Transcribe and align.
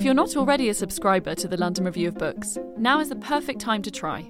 If 0.00 0.06
you're 0.06 0.14
not 0.14 0.34
already 0.34 0.70
a 0.70 0.74
subscriber 0.74 1.34
to 1.34 1.46
the 1.46 1.58
London 1.58 1.84
Review 1.84 2.08
of 2.08 2.14
Books, 2.14 2.56
now 2.78 3.00
is 3.00 3.10
the 3.10 3.16
perfect 3.16 3.60
time 3.60 3.82
to 3.82 3.90
try. 3.90 4.24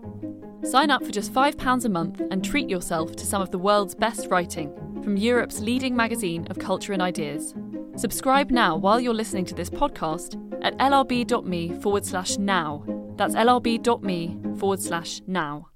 Sign 0.64 0.90
up 0.90 1.04
for 1.04 1.12
just 1.12 1.32
£5 1.32 1.84
a 1.84 1.88
month 1.88 2.20
and 2.32 2.44
treat 2.44 2.68
yourself 2.68 3.14
to 3.14 3.24
some 3.24 3.40
of 3.40 3.52
the 3.52 3.58
world's 3.58 3.94
best 3.94 4.26
writing 4.32 4.74
from 5.00 5.16
Europe's 5.16 5.60
leading 5.60 5.94
magazine 5.94 6.44
of 6.50 6.58
culture 6.58 6.92
and 6.92 7.00
ideas. 7.00 7.54
Subscribe 7.94 8.50
now 8.50 8.76
while 8.76 8.98
you're 8.98 9.14
listening 9.14 9.44
to 9.44 9.54
this 9.54 9.70
podcast 9.70 10.34
at 10.64 10.76
lrb.me 10.78 11.80
forward 11.80 12.04
slash 12.04 12.36
now. 12.36 12.82
That's 13.14 13.36
lrb.me 13.36 14.40
forward 14.58 14.82
slash 14.82 15.22
now. 15.28 15.68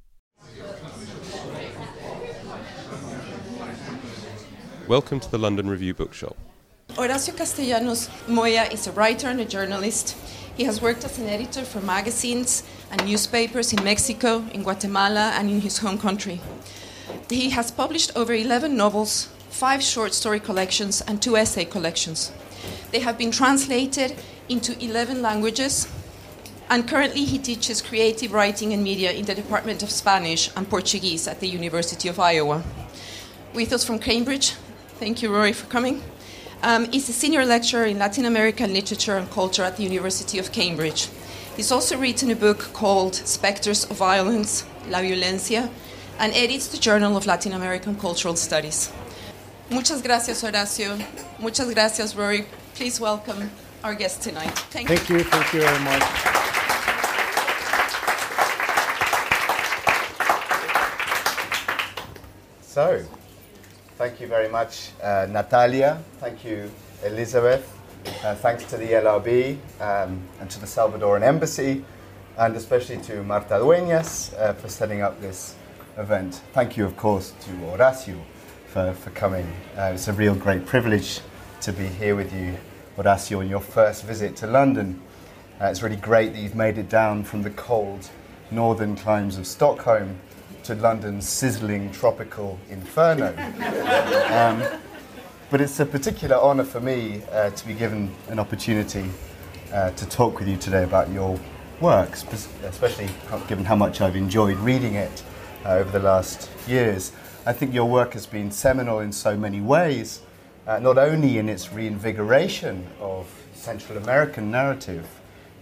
Welcome 4.88 5.20
to 5.20 5.30
the 5.30 5.38
London 5.38 5.70
Review 5.70 5.95
Bookshop. 5.95 6.36
Horacio 6.96 7.36
Castellanos 7.36 8.08
Moya 8.29 8.68
is 8.70 8.86
a 8.86 8.92
writer 8.92 9.26
and 9.26 9.40
a 9.40 9.44
journalist. 9.44 10.16
He 10.57 10.62
has 10.62 10.80
worked 10.80 11.04
as 11.04 11.18
an 11.18 11.26
editor 11.26 11.62
for 11.64 11.80
magazines 11.80 12.62
and 12.89 13.04
newspapers 13.04 13.72
in 13.72 13.82
Mexico, 13.82 14.44
in 14.53 14.62
Guatemala, 14.62 15.32
and 15.34 15.50
in 15.50 15.61
his 15.61 15.79
home 15.79 15.98
country. 15.98 16.40
He 17.29 17.50
has 17.50 17.72
published 17.72 18.12
over 18.14 18.32
11 18.32 18.76
novels, 18.76 19.26
five 19.50 19.82
short 19.82 20.14
story 20.14 20.39
collections, 20.39 21.00
and 21.00 21.20
two 21.20 21.36
essay 21.36 21.64
collections. 21.64 22.30
They 22.93 23.00
have 23.00 23.18
been 23.18 23.32
translated 23.32 24.14
into 24.48 24.79
11 24.79 25.20
languages, 25.20 25.89
and 26.70 26.86
currently 26.86 27.25
he 27.25 27.39
teaches 27.40 27.82
creative 27.82 28.32
writing 28.32 28.72
and 28.72 28.84
media 28.84 29.11
in 29.11 29.25
the 29.25 29.34
Department 29.34 29.82
of 29.82 29.90
Spanish 29.90 30.48
and 30.54 30.70
Portuguese 30.70 31.26
at 31.26 31.40
the 31.40 31.48
University 31.48 32.08
of 32.08 32.20
Iowa. 32.20 32.62
With 33.53 33.72
us 33.72 33.84
from 33.84 33.98
Cambridge, 33.98 34.53
thank 35.00 35.22
you, 35.22 35.34
Rory, 35.34 35.53
for 35.53 35.67
coming. 35.67 36.00
Um, 36.64 36.91
he's 36.91 37.11
a 37.11 37.12
senior 37.12 37.45
lecturer 37.45 37.84
in 37.84 37.98
Latin 37.98 38.25
American 38.25 38.73
literature 38.73 39.19
and 39.19 39.31
culture 39.31 39.62
at 39.62 39.77
the 39.77 39.83
University 39.83 40.39
of 40.39 40.50
Cambridge. 40.50 41.11
He's 41.56 41.70
also 41.70 41.98
written 41.98 42.31
a 42.31 42.34
book 42.34 42.73
called 42.73 43.15
Spectres 43.15 43.84
of 43.84 43.98
Violence, 43.98 44.65
La 44.89 45.01
Violencia, 45.01 45.69
and 46.19 46.33
edits 46.33 46.69
the 46.69 46.79
Journal 46.79 47.19
of 47.19 47.27
Latin 47.27 47.53
American 47.53 47.97
Cultural 47.97 48.34
Studies. 48.34 48.91
Muchas 49.69 50.01
gracias, 50.01 50.43
Horacio. 50.43 50.97
Muchas 51.39 51.71
gracias, 51.75 52.17
Rory. 52.17 52.47
Please 52.75 52.99
welcome 52.99 53.51
our 53.83 53.95
guest 53.95 54.23
tonight. 54.23 54.59
Thank, 54.71 54.89
thank 54.89 55.11
you. 55.11 55.23
Thank 55.23 55.53
you 55.53 55.61
very 55.61 55.84
much. 55.84 56.03
So, 62.62 63.05
thank 63.97 64.20
you 64.20 64.27
very 64.27 64.48
much, 64.48 64.91
uh, 65.03 65.27
Natalia. 65.31 66.03
Thank 66.19 66.45
you, 66.45 66.70
Elizabeth. 67.05 67.70
Uh, 68.23 68.34
thanks 68.34 68.64
to 68.64 68.77
the 68.77 68.89
LRB 68.89 69.56
um, 69.81 70.20
and 70.41 70.50
to 70.50 70.61
the 70.61 70.67
Salvadoran 70.67 71.23
Embassy, 71.23 71.84
and 72.37 72.55
especially 72.56 72.98
to 72.98 73.22
Marta 73.22 73.55
Dueñas 73.55 74.39
uh, 74.39 74.53
for 74.53 74.69
setting 74.69 75.00
up 75.00 75.20
this 75.20 75.55
event. 75.97 76.42
Thank 76.53 76.77
you, 76.77 76.84
of 76.84 76.97
course, 76.97 77.33
to 77.41 77.50
Horacio 77.50 78.20
for, 78.67 78.92
for 78.95 79.11
coming. 79.11 79.47
Uh, 79.77 79.92
it's 79.95 80.09
a 80.09 80.12
real 80.12 80.34
great 80.34 80.67
privilege 80.67 81.20
to 81.62 81.72
be 81.72 81.87
here 81.87 82.17
with 82.17 82.33
you, 82.34 82.56
Horacio, 82.97 83.39
on 83.39 83.48
your 83.48 83.61
first 83.61 84.05
visit 84.05 84.37
to 84.37 84.47
London. 84.47 85.00
Uh, 85.61 85.67
it's 85.67 85.83
really 85.83 85.97
great 85.97 86.33
that 86.33 86.41
you've 86.41 86.56
made 86.56 86.78
it 86.78 86.89
down 86.89 87.25
from 87.25 87.42
the 87.42 87.50
cold 87.50 88.11
northern 88.50 88.97
climes 88.97 89.39
of 89.39 89.47
Stockholm 89.47 90.19
to 90.65 90.75
London's 90.75 91.29
sizzling 91.29 91.91
tropical 91.93 92.59
inferno. 92.70 93.29
um, 94.33 94.81
but 95.51 95.61
it's 95.61 95.79
a 95.79 95.87
particular 95.87 96.37
honour 96.37 96.65
for 96.65 96.81
me 96.81 97.23
uh, 97.31 97.51
to 97.51 97.67
be 97.67 97.75
given 97.75 98.15
an 98.29 98.39
opportunity 98.39 99.05
uh, 99.73 99.91
to 99.91 100.09
talk 100.09 100.39
with 100.39 100.48
you 100.48 100.56
today 100.56 100.83
about 100.83 101.11
your 101.11 101.39
work, 101.81 102.17
especially 102.65 103.09
given 103.47 103.65
how 103.65 103.77
much 103.77 104.01
I've 104.01 104.17
enjoyed 104.17 104.56
reading 104.59 104.95
it 104.95 105.23
uh, 105.67 105.75
over 105.75 105.91
the 105.91 106.05
last 106.05 106.50
years. 106.67 107.12
I 107.44 107.53
think 107.53 107.75
your 107.75 107.84
work 107.84 108.15
has 108.15 108.25
been 108.25 108.50
seminal 108.50 109.00
in 109.00 109.12
so 109.12 109.37
many 109.37 109.61
ways, 109.61 110.22
uh, 110.67 110.78
not 110.78 110.97
only 110.97 111.37
in 111.37 111.50
its 111.50 111.72
reinvigoration 111.72 112.87
of 113.00 113.31
Central 113.53 113.99
American 113.99 114.50
narrative, 114.50 115.06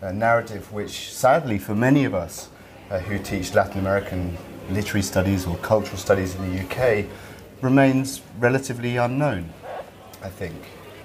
a 0.01 0.13
narrative 0.13 0.73
which, 0.73 1.13
sadly, 1.13 1.59
for 1.59 1.75
many 1.75 2.05
of 2.05 2.15
us 2.15 2.51
uh, 2.91 3.01
who 3.01 3.19
teach 3.19 3.53
Latin 3.53 3.81
American 3.81 4.37
literary 4.71 5.03
studies 5.03 5.47
or 5.47 5.57
cultural 5.59 5.99
studies 5.99 6.35
in 6.35 6.51
the 6.51 6.63
UK, 6.65 7.07
remains 7.61 8.21
relatively 8.39 8.97
unknown, 8.97 9.53
I 10.23 10.29
think. 10.29 10.57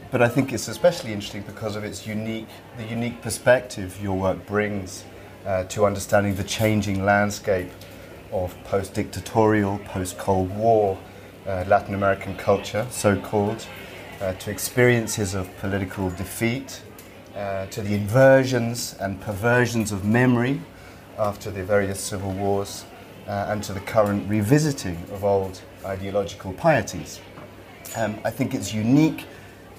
But 0.10 0.22
I 0.22 0.30
think 0.30 0.54
it's 0.54 0.68
especially 0.68 1.12
interesting 1.12 1.44
because 1.44 1.76
of 1.76 1.84
its 1.84 2.08
unique, 2.08 2.48
the 2.78 2.86
unique 2.86 3.22
perspective 3.22 4.02
your 4.02 4.18
work 4.18 4.46
brings 4.46 5.04
uh, 5.46 5.64
to 5.66 5.86
understanding 5.86 6.36
the 6.36 6.44
changing 6.44 7.04
landscape 7.04 7.70
of 8.32 8.56
post 8.64 8.94
dictatorial, 8.94 9.80
post 9.80 10.18
Cold 10.18 10.56
War 10.56 10.98
uh, 11.46 11.64
Latin 11.68 11.94
American 11.94 12.36
culture, 12.36 12.86
so 12.90 13.16
called, 13.16 13.66
uh, 14.22 14.34
to 14.34 14.52
experiences 14.52 15.34
of 15.34 15.50
political 15.58 16.10
defeat, 16.12 16.82
uh, 17.36 17.66
to 17.68 17.82
the 17.82 17.94
inversions 17.94 18.96
and 19.00 19.22
perversions 19.22 19.92
of 19.92 20.04
memory 20.04 20.60
after 21.18 21.52
the 21.52 21.64
various 21.64 22.00
civil 22.00 22.32
wars, 22.32 22.86
uh, 23.28 23.48
and 23.50 23.64
to 23.64 23.74
the 23.74 23.80
current 23.82 24.28
revisiting 24.30 24.98
of 25.12 25.24
old 25.24 25.62
ideological 25.86 26.54
pieties. 26.54 27.20
Um, 27.96 28.20
I 28.24 28.32
think 28.32 28.54
it's 28.54 28.74
unique 28.74 29.26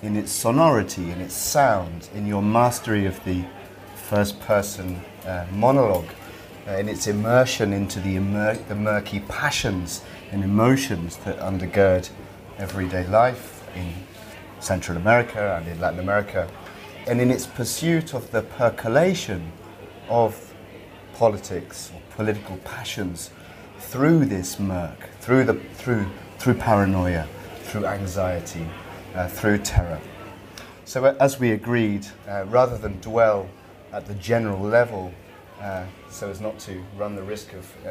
in 0.02 0.16
its 0.16 0.30
sonority, 0.30 1.10
in 1.10 1.20
its 1.20 1.34
sound, 1.34 2.08
in 2.14 2.26
your 2.26 2.42
mastery 2.42 3.06
of 3.06 3.22
the 3.24 3.44
first 3.94 4.40
person 4.40 5.00
uh, 5.26 5.46
monologue 5.52 6.08
uh, 6.66 6.72
in 6.72 6.88
its 6.88 7.06
immersion 7.06 7.72
into 7.72 8.00
the, 8.00 8.16
immer- 8.16 8.56
the 8.68 8.74
murky 8.74 9.20
passions 9.20 10.02
and 10.30 10.44
emotions 10.44 11.16
that 11.18 11.38
undergird 11.38 12.08
everyday 12.58 13.06
life 13.06 13.66
in 13.74 13.92
Central 14.60 14.98
America 14.98 15.56
and 15.58 15.68
in 15.68 15.80
Latin 15.80 16.00
America, 16.00 16.48
and 17.06 17.20
in 17.20 17.30
its 17.30 17.46
pursuit 17.46 18.12
of 18.12 18.30
the 18.32 18.42
percolation 18.42 19.52
of 20.08 20.54
politics 21.14 21.90
or 21.94 22.00
political 22.14 22.56
passions 22.58 23.30
through 23.88 24.26
this 24.26 24.60
murk, 24.60 25.08
through, 25.20 25.44
the, 25.44 25.54
through, 25.54 26.06
through 26.38 26.54
paranoia, 26.54 27.26
through 27.62 27.86
anxiety, 27.86 28.66
uh, 29.14 29.26
through 29.26 29.56
terror. 29.56 29.98
So, 30.84 31.06
uh, 31.06 31.14
as 31.20 31.40
we 31.40 31.52
agreed, 31.52 32.06
uh, 32.28 32.44
rather 32.48 32.76
than 32.76 33.00
dwell 33.00 33.48
at 33.92 34.06
the 34.06 34.12
general 34.14 34.60
level 34.60 35.12
uh, 35.60 35.84
so 36.10 36.28
as 36.28 36.38
not 36.38 36.58
to 36.58 36.84
run 36.98 37.16
the 37.16 37.22
risk 37.22 37.54
of 37.54 37.86
uh, 37.86 37.90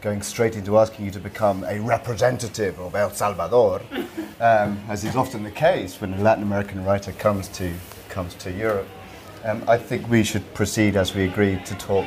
going 0.00 0.22
straight 0.22 0.54
into 0.54 0.78
asking 0.78 1.04
you 1.04 1.10
to 1.10 1.20
become 1.20 1.64
a 1.64 1.80
representative 1.80 2.78
of 2.78 2.94
El 2.94 3.10
Salvador, 3.10 3.82
um, 4.40 4.80
as 4.88 5.04
is 5.04 5.16
often 5.16 5.42
the 5.42 5.50
case 5.50 6.00
when 6.00 6.14
a 6.14 6.22
Latin 6.22 6.44
American 6.44 6.84
writer 6.84 7.10
comes 7.12 7.48
to, 7.48 7.72
comes 8.08 8.34
to 8.34 8.52
Europe. 8.52 8.88
Um, 9.44 9.64
I 9.66 9.78
think 9.78 10.08
we 10.08 10.22
should 10.22 10.54
proceed, 10.54 10.96
as 10.96 11.12
we 11.12 11.24
agreed, 11.24 11.66
to 11.66 11.74
talk 11.74 12.06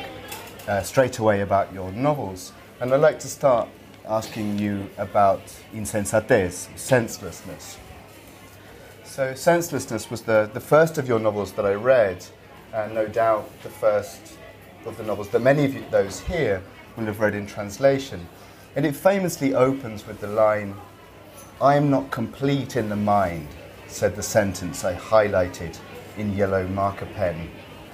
uh, 0.66 0.82
straight 0.82 1.18
away 1.18 1.42
about 1.42 1.72
your 1.74 1.92
novels. 1.92 2.52
And 2.78 2.92
I'd 2.92 3.00
like 3.00 3.18
to 3.20 3.28
start 3.28 3.70
asking 4.06 4.58
you 4.58 4.90
about 4.98 5.40
insensatez, 5.72 6.68
senselessness. 6.76 7.78
So, 9.02 9.34
senselessness 9.34 10.10
was 10.10 10.20
the, 10.20 10.50
the 10.52 10.60
first 10.60 10.98
of 10.98 11.08
your 11.08 11.18
novels 11.18 11.52
that 11.52 11.64
I 11.64 11.72
read, 11.72 12.22
and 12.74 12.94
no 12.94 13.06
doubt 13.06 13.50
the 13.62 13.70
first 13.70 14.36
of 14.84 14.98
the 14.98 15.04
novels 15.04 15.30
that 15.30 15.40
many 15.40 15.64
of 15.64 15.72
you, 15.72 15.84
those 15.90 16.20
here 16.20 16.62
will 16.98 17.06
have 17.06 17.18
read 17.18 17.34
in 17.34 17.46
translation. 17.46 18.28
And 18.76 18.84
it 18.84 18.94
famously 18.94 19.54
opens 19.54 20.06
with 20.06 20.20
the 20.20 20.28
line, 20.28 20.76
I 21.62 21.76
am 21.76 21.88
not 21.88 22.10
complete 22.10 22.76
in 22.76 22.90
the 22.90 22.96
mind, 22.96 23.48
said 23.86 24.14
the 24.14 24.22
sentence 24.22 24.84
I 24.84 24.96
highlighted 24.96 25.78
in 26.18 26.36
yellow 26.36 26.68
marker 26.68 27.06
pen 27.14 27.48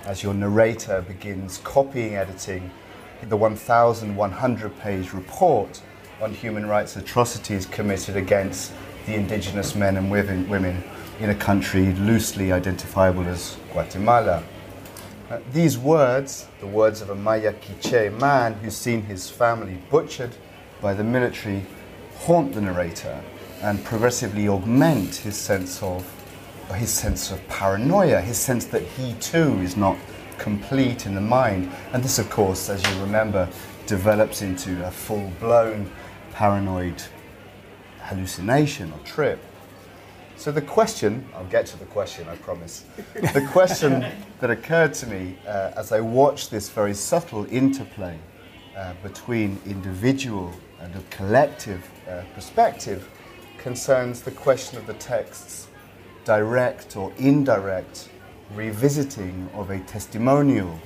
as 0.06 0.24
your 0.24 0.34
narrator 0.34 1.02
begins 1.02 1.58
copying 1.58 2.16
editing 2.16 2.72
the 3.28 3.36
1,100 3.36 4.78
page 4.80 5.12
report 5.12 5.80
on 6.20 6.34
human 6.34 6.66
rights 6.66 6.96
atrocities 6.96 7.66
committed 7.66 8.16
against 8.16 8.72
the 9.06 9.14
indigenous 9.14 9.74
men 9.74 9.96
and 9.96 10.10
women 10.10 10.82
in 11.20 11.30
a 11.30 11.34
country 11.34 11.92
loosely 11.94 12.52
identifiable 12.52 13.26
as 13.28 13.56
Guatemala. 13.72 14.42
Uh, 15.30 15.38
these 15.52 15.78
words, 15.78 16.48
the 16.60 16.66
words 16.66 17.00
of 17.00 17.10
a 17.10 17.14
Maya 17.14 17.52
Quiche 17.52 18.12
man 18.20 18.54
who's 18.54 18.76
seen 18.76 19.02
his 19.02 19.30
family 19.30 19.78
butchered 19.90 20.32
by 20.80 20.92
the 20.92 21.04
military, 21.04 21.64
haunt 22.18 22.52
the 22.54 22.60
narrator 22.60 23.22
and 23.62 23.84
progressively 23.84 24.48
augment 24.48 25.16
his 25.16 25.36
sense 25.36 25.82
of 25.82 26.04
his 26.74 26.90
sense 26.90 27.30
of 27.30 27.46
paranoia, 27.48 28.20
his 28.20 28.38
sense 28.38 28.64
that 28.66 28.82
he 28.82 29.14
too 29.14 29.58
is 29.60 29.76
not 29.76 29.96
complete 30.38 31.06
in 31.06 31.14
the 31.14 31.20
mind. 31.20 31.70
And 31.92 32.02
this, 32.02 32.18
of 32.18 32.30
course, 32.30 32.68
as 32.68 32.82
you 32.82 33.00
remember, 33.00 33.48
develops 33.86 34.42
into 34.42 34.86
a 34.86 34.90
full 34.90 35.30
blown 35.40 35.90
paranoid 36.32 37.02
hallucination 38.00 38.92
or 38.92 38.98
trip. 39.00 39.38
So 40.36 40.50
the 40.50 40.62
question, 40.62 41.24
I'll 41.34 41.44
get 41.44 41.66
to 41.66 41.78
the 41.78 41.84
question, 41.84 42.28
I 42.28 42.36
promise. 42.36 42.84
The 43.14 43.48
question 43.52 44.04
that 44.40 44.50
occurred 44.50 44.94
to 44.94 45.06
me 45.06 45.36
uh, 45.46 45.72
as 45.76 45.92
I 45.92 46.00
watched 46.00 46.50
this 46.50 46.68
very 46.68 46.94
subtle 46.94 47.46
interplay 47.52 48.18
uh, 48.76 48.94
between 49.02 49.60
individual 49.66 50.52
and 50.80 50.94
a 50.96 51.02
collective 51.10 51.88
uh, 52.08 52.22
perspective 52.34 53.08
concerns 53.58 54.22
the 54.22 54.32
question 54.32 54.78
of 54.78 54.86
the 54.86 54.94
text's 54.94 55.68
direct 56.24 56.96
or 56.96 57.12
indirect 57.18 58.08
revisiting 58.54 59.48
of 59.54 59.70
a 59.70 59.78
testimonial 59.80 60.78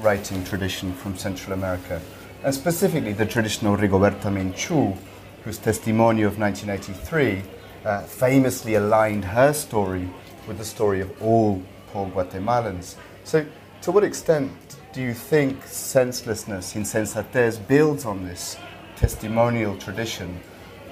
writing 0.00 0.42
tradition 0.44 0.92
from 0.92 1.16
Central 1.16 1.52
America, 1.52 2.00
and 2.42 2.54
specifically 2.54 3.12
the 3.12 3.26
traditional 3.26 3.76
Rigoberta 3.76 4.30
Menchú, 4.30 4.96
whose 5.44 5.58
testimony 5.58 6.22
of 6.22 6.38
1983 6.38 7.42
uh, 7.84 8.02
famously 8.02 8.74
aligned 8.74 9.24
her 9.24 9.52
story 9.52 10.08
with 10.46 10.58
the 10.58 10.64
story 10.64 11.00
of 11.00 11.22
all 11.22 11.62
poor 11.88 12.08
Guatemalans. 12.08 12.96
So, 13.24 13.44
to 13.82 13.92
what 13.92 14.04
extent 14.04 14.52
do 14.92 15.00
you 15.02 15.14
think 15.14 15.64
senselessness, 15.64 16.74
insensatez, 16.74 17.66
builds 17.66 18.04
on 18.04 18.26
this 18.26 18.56
testimonial 18.96 19.76
tradition? 19.76 20.40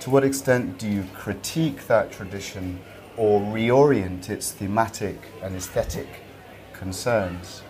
To 0.01 0.11
what 0.11 0.25
extent 0.25 0.79
do 0.79 0.89
you 0.89 1.05
critique 1.15 1.87
that 1.89 2.13
tradition 2.13 2.79
or 3.19 3.41
reorient 3.41 4.31
its 4.31 4.53
thematic 4.53 5.19
and 5.43 5.57
aesthetic 5.57 6.07
concerns? 6.73 7.63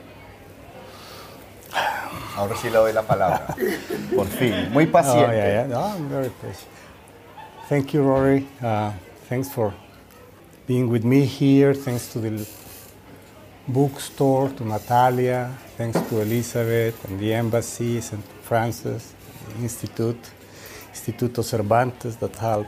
Ahora 2.37 2.55
sí 2.57 2.71
le 2.71 2.77
doy 2.77 2.93
la 2.93 3.03
palabra. 3.03 3.57
Por 4.15 4.27
fin. 4.27 4.71
Muy 4.73 4.87
paciente. 4.87 5.31
Oh, 5.31 5.33
yeah, 5.33 5.49
yeah. 5.49 5.67
No, 5.67 5.81
I'm 5.83 6.09
very 6.09 6.31
patient. 6.31 6.69
Thank 7.69 7.93
you, 7.93 8.03
Rory. 8.03 8.47
Uh, 8.63 8.93
thanks 9.29 9.49
for 9.51 9.75
being 10.67 10.89
with 10.89 11.05
me 11.05 11.25
here. 11.25 11.75
Thanks 11.75 12.13
to 12.13 12.21
the 12.21 12.47
bookstore, 13.67 14.51
to 14.51 14.65
Natalia. 14.65 15.51
Thanks 15.77 16.01
to 16.01 16.21
Elizabeth 16.21 17.05
and 17.05 17.19
the 17.19 17.35
embassy, 17.35 18.01
St. 18.01 18.25
Francis, 18.43 19.15
the 19.49 19.63
Institute, 19.63 20.31
Instituto 20.93 21.43
Cervantes 21.43 22.17
that 22.17 22.37
have, 22.37 22.67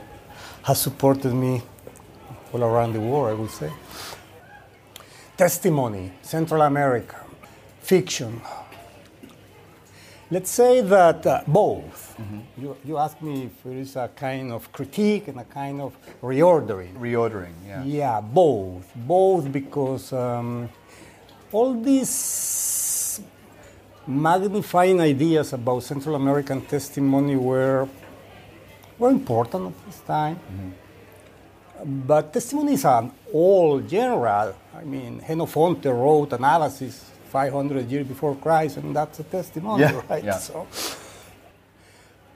has 0.63 0.81
supported 0.81 1.33
me 1.33 1.63
all 2.53 2.63
around 2.63 2.93
the 2.93 2.99
world, 2.99 3.29
I 3.29 3.33
would 3.33 3.51
say. 3.51 3.71
Testimony, 5.37 6.11
Central 6.21 6.61
America, 6.61 7.25
fiction. 7.81 8.41
Let's 10.29 10.49
say 10.51 10.81
that 10.81 11.25
uh, 11.25 11.41
both. 11.47 12.15
You, 12.57 12.77
you 12.85 12.97
asked 12.97 13.21
me 13.21 13.45
if 13.45 13.63
there 13.63 13.77
is 13.77 13.95
a 13.95 14.09
kind 14.15 14.51
of 14.51 14.71
critique 14.71 15.27
and 15.27 15.39
a 15.39 15.43
kind 15.43 15.81
of 15.81 15.97
reordering. 16.21 16.93
Reordering, 16.97 17.53
yeah. 17.65 17.83
Yeah, 17.83 18.21
both. 18.21 18.89
Both 18.95 19.51
because 19.51 20.13
um, 20.13 20.69
all 21.51 21.73
these 21.81 23.21
magnifying 24.07 25.01
ideas 25.01 25.53
about 25.53 25.83
Central 25.83 26.15
American 26.15 26.61
testimony 26.61 27.35
were, 27.35 27.87
were 28.97 29.09
important 29.09 29.67
at 29.67 29.85
this 29.85 29.99
time. 30.01 30.39
But 31.85 32.33
testimonies 32.33 32.85
are 32.85 33.09
all 33.33 33.79
general. 33.81 34.53
I 34.77 34.83
mean, 34.83 35.21
Xenophonte 35.27 35.85
wrote 35.85 36.29
Anabasis 36.29 37.03
500 37.29 37.89
years 37.89 38.05
before 38.07 38.35
Christ, 38.35 38.77
and 38.77 38.95
that's 38.95 39.19
a 39.19 39.23
testimony, 39.23 39.83
Yeah, 39.83 40.01
right? 40.09 40.23
yeah. 40.23 40.37
So, 40.37 40.67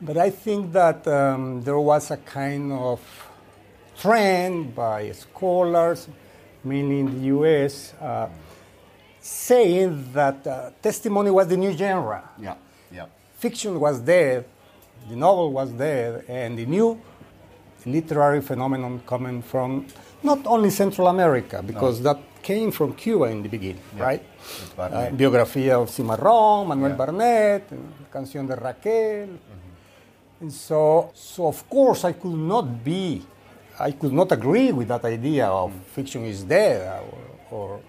but 0.01 0.17
I 0.17 0.29
think 0.29 0.71
that 0.73 1.07
um, 1.07 1.61
there 1.63 1.79
was 1.79 2.11
a 2.11 2.17
kind 2.17 2.71
of 2.71 2.99
trend 3.99 4.73
by 4.75 5.11
scholars, 5.11 6.07
mainly 6.63 6.99
in 7.01 7.05
the 7.21 7.27
US, 7.37 7.93
uh, 8.01 8.27
saying 9.19 10.11
that 10.13 10.45
uh, 10.47 10.71
testimony 10.81 11.31
was 11.31 11.47
the 11.47 11.57
new 11.57 11.71
genre. 11.75 12.29
Yeah, 12.39 12.55
yeah. 12.91 13.05
Fiction 13.37 13.79
was 13.79 13.99
dead, 13.99 14.45
the 15.09 15.15
novel 15.15 15.51
was 15.51 15.71
dead, 15.71 16.25
and 16.27 16.57
the 16.57 16.65
new 16.65 16.99
literary 17.85 18.41
phenomenon 18.41 19.01
coming 19.05 19.41
from 19.41 19.85
not 20.23 20.39
only 20.45 20.69
Central 20.69 21.07
America, 21.07 21.61
because 21.65 22.01
that 22.01 22.17
came 22.41 22.71
from 22.71 22.93
Cuba 22.93 23.25
in 23.25 23.43
the 23.43 23.49
beginning, 23.49 23.81
Yeah. 23.97 24.03
right? 24.03 24.23
Uh, 24.77 25.09
biografía 25.11 25.79
of 25.81 25.89
Cimarrón, 25.89 26.67
Manuel 26.67 26.91
Yeah. 26.91 26.97
Barnet, 26.97 27.63
Canción 28.11 28.47
de 28.47 28.55
Raquel. 28.55 29.29
And 30.41 30.51
so, 30.51 31.11
so 31.13 31.47
of 31.47 31.67
course, 31.69 32.03
I 32.05 32.13
could 32.13 32.33
not 32.37 32.83
be, 32.83 33.21
I 33.79 33.91
could 33.91 34.13
not 34.13 34.31
agree 34.31 34.71
with 34.71 34.87
that 34.89 35.05
idea 35.05 35.47
of 35.47 35.71
fiction 35.93 36.25
is 36.25 36.43
dead 36.43 37.01
or, 37.51 37.57
or, 37.57 37.79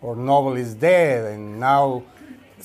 or 0.00 0.16
novel 0.16 0.56
is 0.56 0.74
dead, 0.74 1.34
and 1.34 1.58
now 1.58 2.02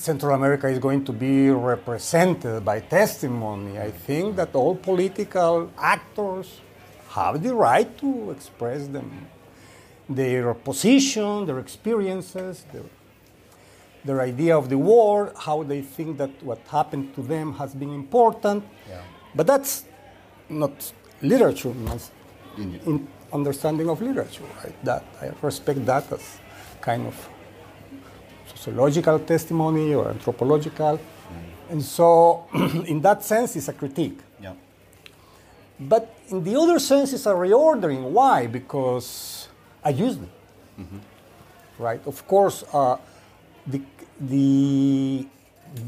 Central 0.00 0.34
America 0.34 0.66
is 0.66 0.78
going 0.78 1.04
to 1.04 1.12
be 1.12 1.50
represented 1.50 2.64
by 2.64 2.80
testimony. 2.80 3.78
I 3.78 3.90
think 3.90 4.34
that 4.36 4.54
all 4.54 4.74
political 4.74 5.70
actors 5.76 6.62
have 7.10 7.42
the 7.42 7.54
right 7.54 7.98
to 7.98 8.30
express 8.30 8.86
them, 8.86 9.26
their 10.08 10.54
position, 10.54 11.44
their 11.44 11.58
experiences, 11.58 12.64
their, 12.72 12.84
their 14.06 14.22
idea 14.22 14.56
of 14.56 14.70
the 14.70 14.78
world, 14.78 15.34
how 15.36 15.64
they 15.64 15.82
think 15.82 16.16
that 16.16 16.30
what 16.42 16.60
happened 16.68 17.14
to 17.16 17.20
them 17.20 17.52
has 17.56 17.74
been 17.74 17.92
important. 17.92 18.64
Yeah. 18.88 19.02
But 19.34 19.46
that's 19.46 19.84
not 20.48 20.94
literature, 21.20 21.74
in 22.56 23.06
understanding 23.34 23.90
of 23.90 24.00
literature. 24.00 24.44
Right? 24.64 24.82
That 24.82 25.04
I 25.20 25.32
respect 25.42 25.84
that 25.84 26.10
as 26.10 26.38
kind 26.80 27.06
of 27.06 27.28
sociological 28.60 29.18
testimony 29.20 29.94
or 29.94 30.10
anthropological, 30.10 31.00
and 31.70 31.82
so 31.82 32.46
in 32.86 33.00
that 33.00 33.24
sense, 33.24 33.56
it's 33.56 33.68
a 33.68 33.72
critique. 33.72 34.18
Yeah. 34.40 34.54
But 35.78 36.14
in 36.28 36.44
the 36.44 36.56
other 36.56 36.78
sense, 36.78 37.12
it's 37.12 37.26
a 37.26 37.32
reordering. 37.32 38.02
Why? 38.10 38.46
Because 38.46 39.48
I 39.82 39.90
use 39.90 40.16
them. 40.16 40.30
Right? 41.78 42.00
Of 42.06 42.26
course, 42.26 42.64
uh, 42.72 42.96
the, 43.66 43.80
the 44.20 45.26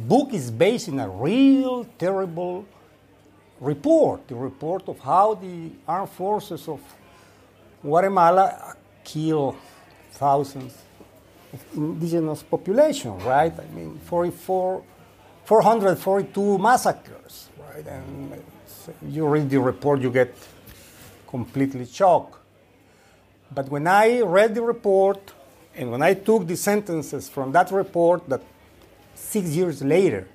book 0.09 0.33
is 0.33 0.51
based 0.51 0.89
in 0.89 0.99
a 1.01 1.09
real 1.09 1.85
terrible 1.99 2.65
report 3.63 4.27
the 4.27 4.35
report 4.35 4.89
of 4.89 4.99
how 4.99 5.35
the 5.35 5.71
armed 5.87 6.11
forces 6.11 6.67
of 6.67 6.81
Guatemala 7.81 8.77
kill 9.05 9.57
thousands 10.13 10.75
indigenous 11.75 12.43
population, 12.43 13.19
right? 13.21 13.53
I 13.59 13.75
mean, 13.75 13.99
44, 14.05 14.83
442 15.45 16.59
massacres, 16.59 17.49
right? 17.59 17.87
And 17.87 18.43
you 19.09 19.27
read 19.27 19.51
the 19.51 19.61
report, 19.61 20.01
you 20.01 20.11
get 20.11 20.35
completely 21.29 21.87
shocked. 21.87 22.39
But 23.55 23.69
when 23.69 23.87
I 23.87 24.21
read 24.21 24.55
the 24.55 24.63
report 24.63 25.33
and 25.75 25.91
when 25.91 26.03
I 26.03 26.15
took 26.15 26.47
the 26.47 26.57
sentences 26.57 27.29
from 27.29 27.53
that 27.53 27.71
report, 27.71 28.29
that 28.29 28.43
six 29.15 29.51
years 29.51 29.83
later, 29.83 30.27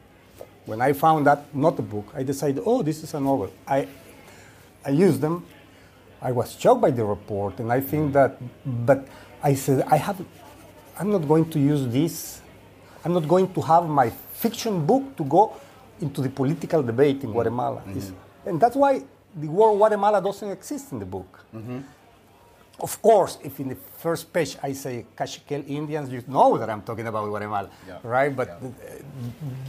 when 0.65 0.81
I 0.81 0.93
found 0.93 1.25
that 1.27 1.55
not 1.55 1.79
a 1.79 1.81
book, 1.81 2.11
I 2.13 2.23
decided, 2.23 2.61
oh, 2.65 2.83
this 2.83 3.03
is 3.03 3.13
a 3.13 3.19
novel. 3.19 3.51
I, 3.67 3.87
I 4.85 4.89
used 4.89 5.21
them. 5.21 5.45
I 6.21 6.31
was 6.31 6.59
shocked 6.59 6.81
by 6.81 6.91
the 6.91 7.05
report, 7.05 7.59
and 7.59 7.71
I 7.71 7.79
think 7.79 8.13
that, 8.13 8.37
but 8.65 9.07
I 9.41 9.53
said, 9.53 9.83
I 9.83 9.97
have, 9.97 10.23
I'm 10.99 11.11
not 11.11 11.27
going 11.27 11.49
to 11.51 11.59
use 11.59 11.87
this. 11.87 12.41
I'm 13.05 13.13
not 13.13 13.27
going 13.27 13.53
to 13.53 13.61
have 13.61 13.87
my 13.87 14.09
fiction 14.09 14.85
book 14.85 15.15
to 15.17 15.23
go 15.23 15.53
into 16.01 16.21
the 16.21 16.29
political 16.29 16.81
debate 16.83 17.17
in 17.17 17.21
mm-hmm. 17.21 17.31
Guatemala. 17.33 17.81
Mm-hmm. 17.81 17.97
It's- 17.97 18.13
And 18.45 18.59
that's 18.59 18.75
why 18.75 19.01
the 19.35 19.47
word 19.47 19.75
Guatemala 19.77 20.21
doesn't 20.21 20.49
exist 20.49 20.91
in 20.91 20.99
the 20.99 21.05
book. 21.05 21.39
Mm-hmm. 21.55 21.79
Of 22.79 23.01
course, 23.01 23.39
if 23.43 23.59
in 23.59 23.69
the 23.69 23.75
first 23.75 24.31
page 24.31 24.55
I 24.61 24.73
say 24.73 25.05
Cakchiquel 25.17 25.67
Indians, 25.67 26.11
you 26.11 26.23
know 26.27 26.57
that 26.59 26.69
I'm 26.69 26.83
talking 26.83 27.07
about 27.07 27.25
Guatemala, 27.27 27.69
Yeah. 27.87 27.97
right? 28.03 28.35
But 28.35 28.47
Yeah. 28.47 28.69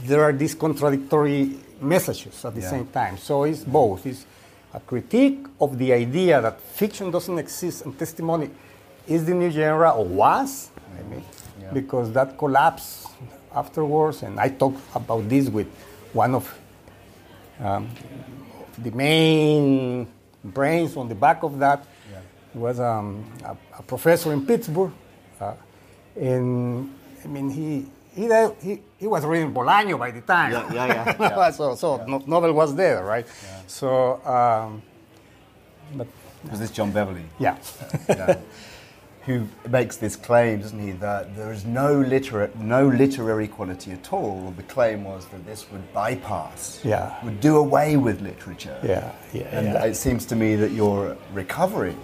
there 0.05 0.23
are 0.23 0.31
these 0.33 0.53
contradictory 0.53 1.57
messages 1.81 2.45
at 2.45 2.53
the 2.53 2.61
Yeah. 2.61 2.69
same 2.69 2.87
time. 2.87 3.17
So 3.17 3.43
it's 3.43 3.63
both. 3.63 4.05
It's 4.05 4.25
a 4.73 4.79
critique 4.79 5.45
of 5.59 5.77
the 5.77 5.91
idea 5.93 6.39
that 6.41 6.61
fiction 6.61 7.09
doesn't 7.11 7.39
exist 7.39 7.85
and 7.85 7.97
testimony 7.97 8.49
is 9.09 9.25
the 9.25 9.33
new 9.33 9.49
genre 9.51 9.91
or 9.91 10.05
was, 10.05 10.69
I 10.97 11.03
mean, 11.09 11.23
Yeah. 11.61 11.71
because 11.73 12.11
that 12.13 12.37
collapsed 12.37 13.07
afterwards. 13.55 14.23
And 14.23 14.39
I 14.39 14.49
talked 14.49 14.79
about 14.95 15.27
this 15.27 15.49
with 15.49 15.67
one 16.13 16.35
of 16.35 16.45
um, 17.59 17.89
the 18.77 18.91
main 18.91 20.07
brains 20.43 20.95
on 20.95 21.09
the 21.09 21.15
back 21.15 21.43
of 21.43 21.59
that 21.59 21.85
Yeah. 22.11 22.19
was 22.53 22.79
um, 22.79 23.25
a, 23.43 23.57
a 23.79 23.83
professor 23.83 24.31
in 24.31 24.45
Pittsburgh, 24.45 24.91
uh, 25.41 25.53
and 26.15 26.89
I 27.23 27.27
mean 27.27 27.49
he 27.49 27.85
he, 28.15 28.27
he 28.61 28.81
he 28.97 29.07
was 29.07 29.25
reading 29.25 29.53
Bolaño 29.53 29.99
by 29.99 30.11
the 30.11 30.21
time. 30.21 30.51
Yeah, 30.53 30.73
yeah, 30.73 30.85
yeah, 30.87 31.15
yeah. 31.19 31.51
so 31.51 31.75
so 31.75 32.03
no, 32.07 32.19
novel 32.25 32.53
was 32.53 32.73
there, 32.75 33.03
right? 33.03 33.25
Yeah. 33.27 33.61
So, 33.67 33.89
um, 34.25 34.81
but 35.95 36.07
Was 36.49 36.59
this 36.59 36.71
John 36.71 36.91
Beverley? 36.91 37.25
Yeah. 37.39 37.57
yeah. 38.09 38.35
Who 39.29 39.47
makes 39.69 39.97
this 39.97 40.15
claim, 40.15 40.61
doesn't 40.61 40.79
he, 40.79 40.89
that 40.93 41.35
there 41.35 41.51
is 41.51 41.63
no, 41.63 41.99
litera- 41.99 42.49
no 42.59 42.87
literary 42.87 43.47
quality 43.47 43.91
at 43.91 44.11
all? 44.11 44.51
The 44.57 44.63
claim 44.63 45.03
was 45.03 45.27
that 45.27 45.45
this 45.45 45.69
would 45.71 45.93
bypass, 45.93 46.79
Yeah. 46.83 47.13
would 47.23 47.39
do 47.39 47.57
away 47.57 47.95
with 47.95 48.21
literature. 48.21 48.79
Yeah, 48.81 49.11
yeah, 49.31 49.43
And 49.55 49.67
yeah. 49.67 49.85
it 49.85 49.93
seems 49.93 50.25
to 50.31 50.35
me 50.35 50.55
that 50.55 50.71
you're 50.71 51.15
recovering 51.31 51.95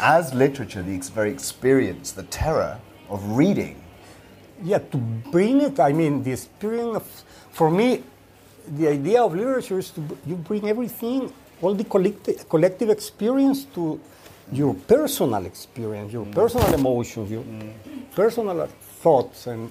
as 0.00 0.32
literature, 0.32 0.80
the 0.80 0.96
very 1.12 1.30
experience, 1.30 2.12
the 2.12 2.22
terror 2.22 2.78
of 3.10 3.36
reading. 3.36 3.76
Yeah, 4.64 4.78
to 4.78 4.96
bring 5.30 5.60
it, 5.60 5.78
I 5.78 5.92
mean, 5.92 6.22
the 6.22 6.32
experience 6.32 6.96
of, 6.96 7.06
for 7.50 7.70
me, 7.70 8.02
the 8.66 8.88
idea 8.88 9.22
of 9.22 9.34
literature 9.34 9.78
is 9.78 9.90
to 9.90 10.00
you 10.26 10.36
bring 10.36 10.70
everything, 10.70 11.30
all 11.60 11.74
the 11.74 11.84
collective, 11.84 12.48
collective 12.48 12.88
experience 12.88 13.64
to 13.74 14.00
your 14.52 14.74
personal 14.74 15.44
experience, 15.46 16.12
your 16.12 16.26
personal 16.26 16.72
emotions, 16.72 17.30
your 17.30 17.44
personal 18.14 18.66
thoughts, 19.02 19.46
and 19.46 19.70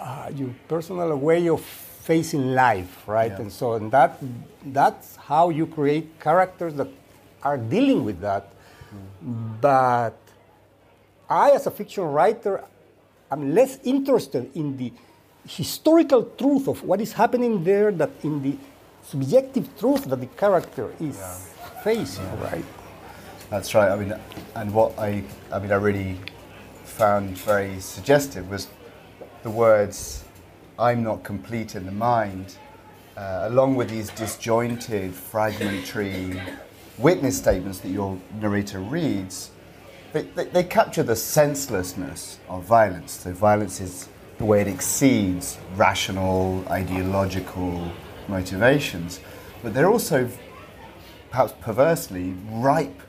uh, 0.00 0.30
your 0.34 0.50
personal 0.68 1.16
way 1.16 1.48
of 1.48 1.60
facing 1.62 2.54
life, 2.54 3.06
right? 3.08 3.32
Yeah. 3.32 3.40
And 3.40 3.52
so, 3.52 3.74
and 3.74 3.90
that 3.90 4.18
that's 4.64 5.16
how 5.16 5.50
you 5.50 5.66
create 5.66 6.20
characters 6.20 6.74
that 6.74 6.88
are 7.42 7.58
dealing 7.58 8.04
with 8.04 8.20
that. 8.20 8.52
But 9.60 10.16
I, 11.28 11.50
as 11.50 11.66
a 11.66 11.70
fiction 11.70 12.04
writer, 12.04 12.62
I'm 13.30 13.54
less 13.54 13.78
interested 13.82 14.50
in 14.54 14.76
the 14.76 14.92
historical 15.48 16.22
truth 16.38 16.68
of 16.68 16.82
what 16.82 17.00
is 17.00 17.12
happening 17.12 17.64
there 17.64 17.90
than 17.90 18.12
in 18.22 18.42
the 18.42 18.56
subjective 19.02 19.66
truth 19.78 20.04
that 20.04 20.20
the 20.20 20.26
character 20.26 20.92
is 21.00 21.18
facing, 21.82 22.26
right? 22.40 22.64
That's 23.48 23.74
right. 23.76 23.90
I 23.90 23.96
mean, 23.96 24.12
and 24.56 24.74
what 24.74 24.98
I, 24.98 25.22
I 25.52 25.60
mean, 25.60 25.70
I 25.70 25.76
really 25.76 26.18
found 26.82 27.38
very 27.38 27.78
suggestive 27.78 28.50
was 28.50 28.66
the 29.44 29.50
words 29.50 30.24
"I'm 30.78 31.04
not 31.04 31.22
complete 31.22 31.76
in 31.76 31.86
the 31.86 31.92
mind," 31.92 32.56
uh, 33.16 33.42
along 33.44 33.76
with 33.76 33.88
these 33.88 34.10
disjointed, 34.10 35.14
fragmentary 35.14 36.40
witness 36.98 37.38
statements 37.38 37.78
that 37.80 37.90
your 37.90 38.18
narrator 38.40 38.80
reads. 38.80 39.52
They, 40.12 40.22
they, 40.22 40.46
they 40.46 40.64
capture 40.64 41.04
the 41.04 41.16
senselessness 41.16 42.40
of 42.48 42.64
violence. 42.64 43.12
So 43.12 43.32
violence 43.32 43.80
is 43.80 44.08
the 44.38 44.44
way 44.44 44.62
it 44.62 44.66
exceeds 44.66 45.56
rational, 45.76 46.64
ideological 46.68 47.92
motivations, 48.26 49.20
but 49.62 49.72
they're 49.72 49.90
also 49.90 50.28
perhaps 51.30 51.52
perversely, 51.60 52.34
ripe, 52.50 53.02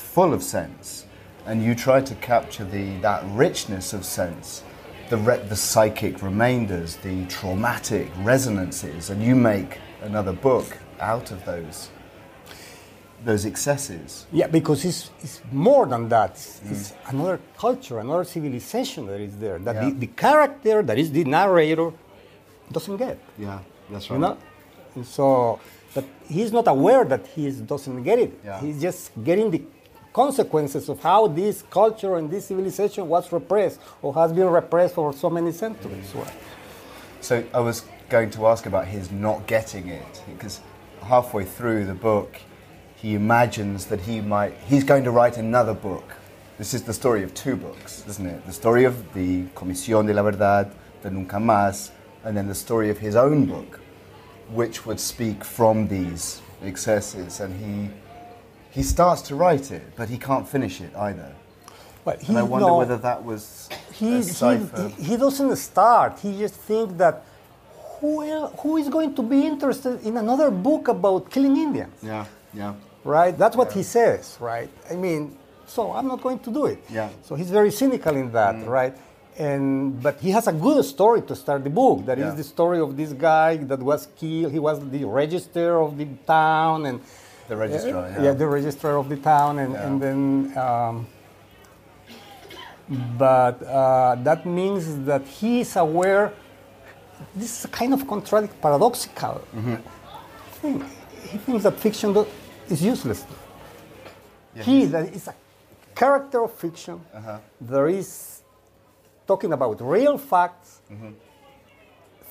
full 0.00 0.32
of 0.32 0.42
sense. 0.42 1.06
And 1.46 1.62
you 1.64 1.74
try 1.74 2.00
to 2.00 2.14
capture 2.16 2.64
the, 2.64 2.96
that 2.98 3.22
richness 3.28 3.92
of 3.92 4.04
sense, 4.04 4.62
the, 5.08 5.16
re- 5.16 5.42
the 5.48 5.56
psychic 5.56 6.22
remainders, 6.22 6.96
the 6.96 7.24
traumatic 7.26 8.10
resonances, 8.18 9.10
and 9.10 9.22
you 9.22 9.34
make 9.34 9.78
another 10.02 10.32
book 10.32 10.78
out 11.00 11.30
of 11.30 11.44
those, 11.44 11.88
those 13.24 13.44
excesses. 13.46 14.26
Yeah, 14.32 14.46
because 14.46 14.84
it's, 14.84 15.10
it's 15.22 15.40
more 15.50 15.86
than 15.86 16.08
that. 16.10 16.30
It's, 16.32 16.60
mm. 16.60 16.70
it's 16.72 16.94
another 17.06 17.40
culture, 17.56 17.98
another 17.98 18.24
civilization 18.24 19.06
that 19.06 19.20
is 19.20 19.36
there. 19.38 19.58
That 19.58 19.74
Yeah. 19.74 19.84
the, 19.86 19.90
the 19.92 20.06
character 20.08 20.82
that 20.82 20.98
is 20.98 21.10
the 21.10 21.24
narrator 21.24 21.92
doesn't 22.70 22.96
get. 22.98 23.18
Yeah, 23.38 23.60
that's 23.90 24.10
right. 24.10 24.16
You 24.16 24.22
know? 24.22 24.38
And 24.94 25.06
so, 25.06 25.58
but 25.94 26.04
he's 26.28 26.52
not 26.52 26.68
aware 26.68 27.04
that 27.04 27.26
he 27.28 27.50
doesn't 27.50 28.02
get 28.02 28.18
it. 28.18 28.38
Yeah. 28.44 28.60
He's 28.60 28.80
just 28.80 29.10
getting 29.24 29.50
the 29.50 29.62
consequences 30.12 30.88
of 30.88 31.00
how 31.00 31.26
this 31.26 31.62
culture 31.70 32.16
and 32.16 32.30
this 32.30 32.46
civilization 32.46 33.08
was 33.08 33.30
repressed 33.32 33.80
or 34.02 34.14
has 34.14 34.32
been 34.32 34.48
repressed 34.48 34.94
for 34.94 35.12
so 35.12 35.30
many 35.30 35.52
centuries. 35.52 36.10
Mm. 36.12 36.24
Right? 36.24 36.34
So 37.20 37.44
I 37.54 37.60
was 37.60 37.84
going 38.08 38.30
to 38.30 38.46
ask 38.46 38.66
about 38.66 38.86
his 38.86 39.10
not 39.10 39.46
getting 39.46 39.88
it 39.88 40.22
because 40.32 40.60
halfway 41.02 41.44
through 41.44 41.86
the 41.86 41.94
book, 41.94 42.36
he 42.96 43.14
imagines 43.14 43.86
that 43.86 44.00
he 44.00 44.20
might 44.20 44.54
he's 44.66 44.84
going 44.84 45.04
to 45.04 45.10
write 45.10 45.36
another 45.36 45.74
book. 45.74 46.04
This 46.58 46.74
is 46.74 46.82
the 46.82 46.92
story 46.92 47.22
of 47.22 47.32
two 47.32 47.56
books, 47.56 48.04
isn't 48.06 48.26
it? 48.26 48.44
The 48.46 48.52
story 48.52 48.84
of 48.84 49.14
the 49.14 49.44
Comisión 49.54 50.06
de 50.06 50.12
la 50.12 50.22
Verdad, 50.22 50.72
the 51.02 51.10
Nunca 51.10 51.36
Más, 51.36 51.90
and 52.24 52.36
then 52.36 52.48
the 52.48 52.54
story 52.54 52.90
of 52.90 52.98
his 52.98 53.16
own 53.16 53.46
book, 53.46 53.80
which 54.50 54.84
would 54.84 55.00
speak 55.00 55.42
from 55.42 55.88
these 55.88 56.42
excesses. 56.62 57.40
And 57.40 57.58
he 57.58 57.90
he 58.70 58.82
starts 58.82 59.22
to 59.22 59.34
write 59.34 59.70
it, 59.70 59.82
but 59.96 60.08
he 60.08 60.18
can't 60.18 60.48
finish 60.48 60.80
it 60.80 60.94
either. 60.96 61.34
But 62.04 62.22
he, 62.22 62.28
And 62.28 62.38
I 62.38 62.42
wonder 62.42 62.68
no, 62.68 62.78
whether 62.78 62.96
that 62.96 63.24
was 63.24 63.68
he, 63.92 64.22
he, 64.22 64.88
he, 65.10 65.16
doesn't 65.16 65.56
start. 65.56 66.18
He 66.20 66.38
just 66.38 66.54
thinks 66.54 66.94
that 66.94 67.24
who, 68.00 68.46
who 68.46 68.78
is 68.78 68.88
going 68.88 69.14
to 69.14 69.22
be 69.22 69.46
interested 69.46 70.02
in 70.06 70.16
another 70.16 70.50
book 70.50 70.88
about 70.88 71.30
killing 71.30 71.56
Indians? 71.56 71.92
yeah, 72.02 72.24
yeah. 72.54 72.74
right? 73.04 73.36
That's 73.36 73.56
what 73.56 73.72
he 73.72 73.82
says, 73.82 74.38
right? 74.40 74.70
I 74.90 74.94
mean, 74.94 75.36
so 75.66 75.92
I'm 75.92 76.08
not 76.08 76.22
going 76.22 76.38
to 76.40 76.50
do 76.50 76.66
it. 76.66 76.82
Yeah. 76.90 77.10
So 77.22 77.34
he's 77.34 77.50
very 77.50 77.70
cynical 77.70 78.16
in 78.16 78.32
that, 78.32 78.56
mm. 78.56 78.66
right? 78.66 78.96
And 79.38 80.02
but 80.02 80.18
he 80.20 80.30
has 80.30 80.48
a 80.48 80.52
good 80.52 80.84
story 80.84 81.22
to 81.22 81.36
start 81.36 81.62
the 81.62 81.70
book. 81.70 82.06
That 82.06 82.18
is 82.18 82.24
Yeah. 82.24 82.34
the 82.34 82.44
story 82.44 82.80
of 82.80 82.96
this 82.96 83.12
guy 83.12 83.58
that 83.58 83.80
was 83.80 84.08
killed. 84.18 84.52
He 84.52 84.58
was 84.58 84.80
the 84.90 85.04
register 85.04 85.80
of 85.80 85.96
the 85.96 86.06
town 86.26 86.86
and 86.86 87.00
The 87.50 87.56
registrar, 87.56 88.08
yeah, 88.10 88.22
yeah. 88.22 88.32
the 88.32 88.46
registrar 88.46 88.96
of 88.96 89.08
the 89.08 89.16
town, 89.16 89.58
and, 89.58 89.72
Yeah. 89.74 89.86
and 89.86 89.94
then. 90.04 90.18
Um, 90.66 91.06
but 93.18 93.56
uh, 93.62 94.16
that 94.22 94.46
means 94.46 94.84
that 95.04 95.26
he 95.26 95.60
is 95.60 95.76
aware. 95.76 96.32
This 97.34 97.50
is 97.58 97.64
a 97.64 97.68
kind 97.68 97.92
of 97.92 98.06
contradict, 98.06 98.60
paradoxical 98.60 99.40
Mm-hmm. 99.54 99.74
thing. 100.60 100.84
He 101.32 101.38
thinks 101.38 101.62
that 101.64 101.76
fiction 101.78 102.12
do- 102.12 102.26
is 102.68 102.82
useless. 102.82 103.24
he 104.54 104.86
that 104.86 105.12
is 105.14 105.26
a 105.28 105.34
character 105.94 106.42
of 106.44 106.52
fiction. 106.52 107.00
Uh-huh. 107.14 107.38
There 107.60 107.88
is 107.88 108.42
talking 109.26 109.52
about 109.52 109.80
real 109.80 110.18
facts. 110.18 110.80
Mm-hmm. 110.90 111.12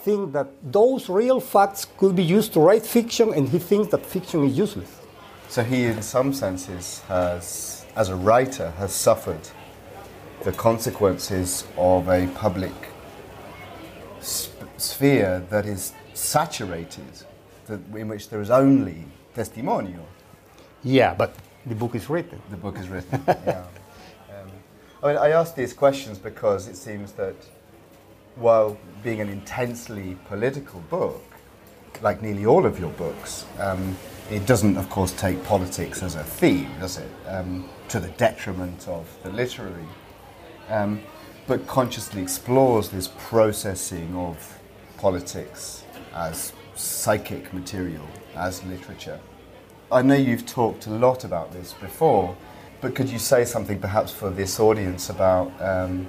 Think 0.05 0.31
that 0.33 0.47
those 0.63 1.09
real 1.09 1.39
facts 1.41 1.85
could 1.97 2.15
be 2.15 2.23
used 2.23 2.53
to 2.53 2.59
write 2.61 2.85
fiction, 2.85 3.33
and 3.33 3.47
he 3.49 3.59
thinks 3.59 3.89
that 3.91 4.05
fiction 4.05 4.43
is 4.45 4.57
useless. 4.57 4.91
So 5.49 5.63
he, 5.63 5.85
in 5.85 6.03
some 6.03 6.31
senses, 6.31 6.99
has, 7.07 7.83
as 7.95 8.09
a 8.09 8.15
writer, 8.15 8.69
has 8.77 8.93
suffered 8.93 9.49
the 10.43 10.51
consequences 10.51 11.65
of 11.75 12.07
a 12.07 12.27
public 12.35 12.71
sp- 14.21 14.69
sphere 14.77 15.43
that 15.49 15.65
is 15.65 15.93
saturated, 16.13 17.23
that, 17.65 17.79
in 17.95 18.07
which 18.09 18.29
there 18.29 18.41
is 18.41 18.51
only 18.51 19.05
testimonial. 19.33 20.05
Yeah, 20.83 21.15
but 21.15 21.33
the 21.65 21.73
book 21.73 21.95
is 21.95 22.11
written. 22.11 22.39
The 22.51 22.57
book 22.57 22.77
is 22.77 22.87
written. 22.87 23.23
yeah. 23.27 23.65
Um, 24.29 24.51
I 25.01 25.07
mean, 25.07 25.17
I 25.17 25.29
ask 25.31 25.55
these 25.55 25.73
questions 25.73 26.19
because 26.19 26.67
it 26.67 26.77
seems 26.77 27.13
that 27.13 27.35
while 28.35 28.77
being 29.03 29.19
an 29.19 29.29
intensely 29.29 30.15
political 30.27 30.79
book, 30.81 31.28
like 32.01 32.21
nearly 32.21 32.45
all 32.45 32.65
of 32.65 32.79
your 32.79 32.91
books, 32.91 33.45
um, 33.59 33.97
it 34.31 34.45
doesn't, 34.45 34.77
of 34.77 34.89
course, 34.89 35.11
take 35.13 35.43
politics 35.43 36.03
as 36.03 36.15
a 36.15 36.23
theme, 36.23 36.69
does 36.79 36.97
it? 36.97 37.09
Um, 37.27 37.67
to 37.89 37.99
the 37.99 38.09
detriment 38.09 38.87
of 38.87 39.07
the 39.23 39.31
literary, 39.31 39.87
um, 40.69 41.01
but 41.47 41.65
consciously 41.65 42.21
explores 42.21 42.89
this 42.89 43.09
processing 43.17 44.15
of 44.15 44.59
politics 44.97 45.83
as 46.13 46.53
psychic 46.75 47.51
material, 47.53 48.07
as 48.35 48.63
literature. 48.65 49.19
I 49.91 50.03
know 50.03 50.15
you've 50.15 50.45
talked 50.45 50.85
a 50.85 50.91
lot 50.91 51.23
about 51.23 51.51
this 51.51 51.73
before, 51.73 52.37
but 52.81 52.93
could 52.93 53.09
you 53.09 53.17
say 53.17 53.43
something 53.43 53.79
perhaps 53.79 54.11
for 54.11 54.29
this 54.29 54.59
audience 54.59 55.09
about 55.09 55.51
um, 55.59 56.07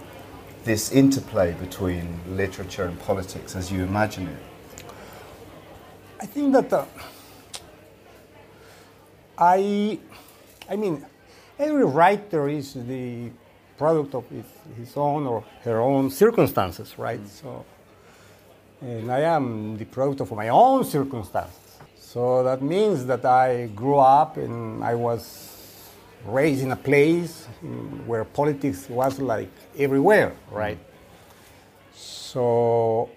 this 0.65 0.93
interplay 0.93 1.55
between 1.55 2.21
literature 2.37 2.85
and 2.85 3.01
politics 3.01 3.57
as 3.57 3.73
you 3.73 3.83
imagine 3.83 4.29
it? 4.29 4.50
I 6.21 6.27
think 6.27 6.53
that 6.53 6.71
uh, 6.71 6.85
I, 9.39 9.99
I 10.69 10.77
mean, 10.77 11.07
every 11.59 11.87
writer 11.87 12.47
is 12.47 12.75
the 12.75 13.31
product 13.79 14.15
of 14.15 14.29
his, 14.29 14.45
his 14.77 14.97
own 14.99 15.27
or 15.27 15.43
her 15.63 15.81
own 15.81 16.11
circumstances, 16.11 16.99
right? 16.99 17.27
So, 17.27 17.65
and 18.83 19.11
I 19.11 19.21
am 19.21 19.79
the 19.79 19.87
product 19.87 20.21
of 20.21 20.31
my 20.33 20.51
own 20.51 20.85
circumstances. 20.85 21.79
So 21.97 22.43
that 22.45 22.61
means 22.61 23.07
that 23.07 23.25
I 23.25 23.69
grew 23.69 23.97
up 23.97 24.37
and 24.37 24.85
I 24.85 24.95
was 24.95 25.89
raised 26.27 26.63
in 26.63 26.73
a 26.73 26.77
place 26.77 27.47
where 28.05 28.25
politics 28.27 28.91
was 28.91 29.19
like 29.19 29.49
everywhere, 29.79 30.35
right? 30.51 30.79
So 31.95 33.09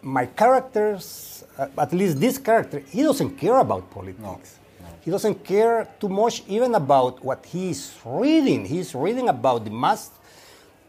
my 0.00 0.24
characters, 0.24 1.35
Uh, 1.58 1.68
at 1.78 1.92
least 1.92 2.20
this 2.20 2.38
character, 2.38 2.80
he 2.90 3.02
doesn't 3.02 3.36
care 3.38 3.58
about 3.58 3.90
politics. 3.90 4.58
He 5.00 5.10
doesn't 5.10 5.44
care 5.44 5.86
too 6.00 6.08
much 6.08 6.42
even 6.48 6.74
about 6.74 7.24
what 7.24 7.46
he's 7.46 7.94
reading. 8.04 8.64
He's 8.64 8.92
reading 8.94 9.28
about 9.28 9.64
the 9.64 9.70
mass 9.70 10.10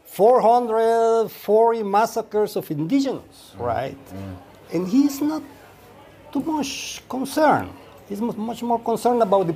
440 0.04 1.82
massacres 1.84 2.56
of 2.56 2.68
indigenous, 2.70 3.52
mm-hmm. 3.52 3.62
right? 3.62 4.06
Mm-hmm. 4.06 4.74
And 4.76 4.88
he's 4.88 5.20
not 5.20 5.42
too 6.32 6.40
much 6.40 7.02
concerned. 7.08 7.70
He's 8.08 8.20
mu- 8.20 8.32
much 8.32 8.62
more 8.62 8.80
concerned 8.80 9.22
about 9.22 9.46
the, 9.46 9.54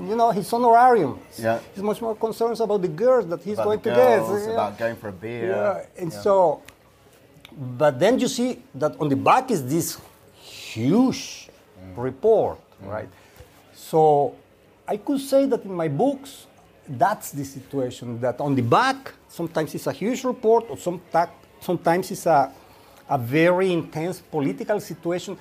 you 0.00 0.16
know, 0.16 0.30
his 0.30 0.50
honorarium. 0.52 1.18
Yeah. 1.38 1.58
He's 1.74 1.82
much 1.82 2.00
more 2.00 2.14
concerned 2.14 2.58
about 2.58 2.80
the 2.80 2.88
girls 2.88 3.26
that 3.26 3.42
he's 3.42 3.54
About 3.58 3.64
going 3.64 3.80
the 3.80 3.90
to 3.90 3.96
girls, 3.96 4.40
get. 4.40 4.46
yeah. 4.48 4.54
about 4.54 4.78
going 4.78 4.96
for 4.96 5.08
a 5.08 5.12
beer. 5.12 5.50
Yeah, 5.50 6.02
and 6.02 6.12
so, 6.12 6.62
but 7.52 7.98
then 8.00 8.18
you 8.18 8.28
see 8.28 8.62
that 8.76 8.98
on 8.98 9.08
the 9.08 9.16
back 9.16 9.50
is 9.50 9.66
this 9.66 9.98
huge 10.76 11.48
report, 11.96 12.58
right? 12.82 13.08
So 13.72 14.34
I 14.86 14.96
could 14.98 15.20
say 15.20 15.46
that 15.46 15.64
in 15.64 15.74
my 15.74 15.88
books, 15.88 16.46
that's 16.88 17.28
the 17.32 17.44
situation. 17.44 18.20
That 18.20 18.40
on 18.40 18.54
the 18.54 18.62
back, 18.62 19.12
sometimes 19.28 19.74
it's 19.74 19.86
a 19.86 19.92
huge 19.92 20.24
report, 20.24 20.64
or 20.70 20.76
some 20.76 21.00
sometimes 21.60 22.10
it's 22.10 22.26
a, 22.26 22.52
a 23.08 23.18
very 23.18 23.72
intense 23.72 24.20
political 24.20 24.78
situation, 24.80 25.36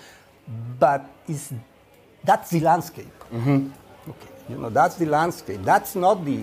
but 0.79 1.01
it's, 1.27 1.53
that's 2.23 2.49
the 2.49 2.59
landscape. 2.59 3.17
Mm-hmm. 3.33 3.69
Okay, 4.09 4.33
you 4.49 4.57
know, 4.57 4.69
that's 4.69 4.95
the 4.95 5.05
landscape. 5.05 5.61
That's 5.63 5.95
not 5.95 6.23
the 6.25 6.39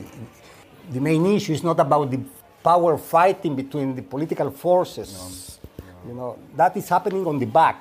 the 0.91 1.01
main 1.01 1.25
issue. 1.27 1.53
It's 1.53 1.63
not 1.63 1.81
about 1.81 2.11
the 2.11 2.21
power 2.63 2.99
fighting 2.99 3.57
between 3.57 3.95
the 3.95 4.03
political 4.03 4.51
forces. 4.51 5.59
You 6.07 6.15
know, 6.15 6.39
that 6.57 6.77
is 6.77 6.89
happening 6.89 7.27
on 7.27 7.39
the 7.39 7.47
back, 7.47 7.79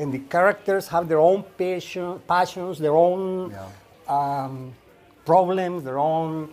and 0.00 0.12
the 0.12 0.18
characters 0.18 0.88
have 0.88 1.08
their 1.08 1.18
own 1.18 1.44
passion, 1.58 2.20
passions, 2.26 2.78
their 2.78 2.96
own 2.96 3.54
um, 4.08 4.72
problems, 5.26 5.84
their 5.84 5.98
own, 5.98 6.48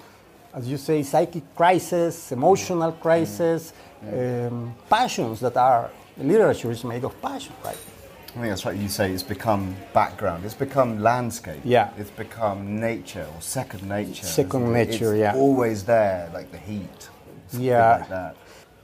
as 0.53 0.67
you 0.67 0.77
say, 0.77 1.01
psychic 1.01 1.55
crisis, 1.55 2.31
emotional 2.31 2.91
crisis, 2.91 3.73
um, 4.03 4.75
passions 4.89 5.39
that 5.39 5.55
are 5.55 5.89
literature 6.17 6.71
is 6.71 6.83
made 6.83 7.05
of 7.05 7.19
passion, 7.21 7.53
right? 7.63 7.77
I 8.27 8.39
think 8.39 8.49
that's 8.49 8.65
right. 8.65 8.75
You 8.75 8.89
say 8.89 9.11
it's 9.11 9.23
become 9.23 9.75
background. 9.93 10.43
It's 10.45 10.53
become 10.53 10.99
landscape. 11.01 11.61
Yeah. 11.63 11.89
It's 11.97 12.11
become 12.11 12.79
nature 12.79 13.25
or 13.33 13.41
second 13.41 13.87
nature. 13.87 14.25
Second 14.25 14.71
nature, 14.73 15.13
It's 15.13 15.21
yeah. 15.21 15.35
always 15.35 15.85
there, 15.85 16.29
like 16.33 16.51
the 16.51 16.57
heat. 16.57 17.09
Yeah. 17.53 17.97
Like 17.99 18.09
that. 18.09 18.35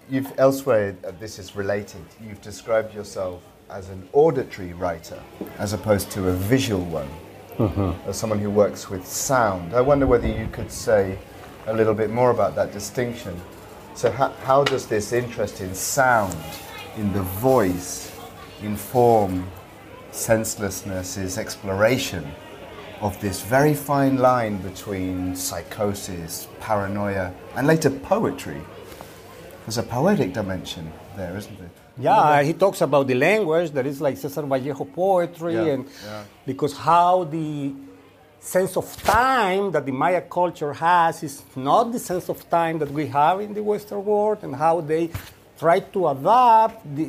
You've 0.10 0.34
elsewhere. 0.38 0.96
Uh, 1.06 1.12
this 1.20 1.38
is 1.38 1.56
related. 1.56 2.06
You've 2.26 2.42
described 2.42 2.96
yourself 2.96 3.44
as 3.74 3.90
an 3.90 4.08
auditory 4.14 4.72
writer, 4.74 5.20
as 5.58 5.74
opposed 5.74 6.12
to 6.12 6.30
a 6.30 6.34
visual 6.34 6.86
one. 6.86 7.10
Mm-hmm. 7.58 8.10
As 8.10 8.18
someone 8.18 8.40
who 8.40 8.52
works 8.52 8.90
with 8.90 9.06
sound. 9.06 9.74
I 9.74 9.82
wonder 9.82 10.06
whether 10.06 10.28
you 10.28 10.48
could 10.52 10.72
say 10.72 11.18
a 11.66 11.74
little 11.74 11.94
bit 11.96 12.12
more 12.12 12.30
about 12.30 12.56
that 12.56 12.72
distinction. 12.72 13.40
So, 13.96 14.12
how, 14.12 14.30
how 14.44 14.64
does 14.64 14.88
this 14.88 15.12
interest 15.12 15.62
in 15.62 15.74
sound, 15.74 16.36
in 16.98 17.14
the 17.14 17.22
voice, 17.22 18.12
inform 18.62 19.48
senselessness's 20.12 21.38
exploration 21.38 22.32
of 23.02 23.20
this 23.22 23.42
very 23.42 23.74
fine 23.74 24.18
line 24.18 24.58
between 24.58 25.36
psychosis, 25.36 26.48
paranoia, 26.60 27.34
and 27.56 27.68
later 27.68 27.90
poetry? 27.90 28.62
There's 29.66 29.78
a 29.78 29.84
poetic 29.84 30.34
dimension 30.34 30.92
there, 31.16 31.38
isn't 31.38 31.58
there? 31.60 31.83
Yeah, 31.98 32.42
he 32.42 32.54
talks 32.54 32.82
about 32.82 33.08
the 33.08 33.14
language 33.16 33.72
that 33.72 33.86
is 33.86 34.02
like 34.02 34.18
Cesar 34.18 34.42
Vallejo 34.42 34.86
poetry, 34.86 35.54
Yeah, 35.54 35.74
and 35.74 35.86
yeah. 36.06 36.24
because 36.46 36.74
how 36.76 37.24
the 37.26 37.72
sense 38.40 38.76
of 38.76 38.86
time 39.04 39.72
that 39.72 39.86
the 39.86 39.92
Maya 39.92 40.22
culture 40.22 40.74
has 40.74 41.24
is 41.24 41.44
not 41.56 41.92
the 41.92 42.00
sense 42.00 42.30
of 42.30 42.50
time 42.50 42.80
that 42.80 42.92
we 42.92 43.08
have 43.08 43.42
in 43.42 43.54
the 43.54 43.62
Western 43.64 44.04
world, 44.04 44.40
and 44.42 44.56
how 44.56 44.82
they 44.82 45.10
try 45.60 45.80
to 45.80 46.08
adapt 46.10 46.84
the 46.96 47.08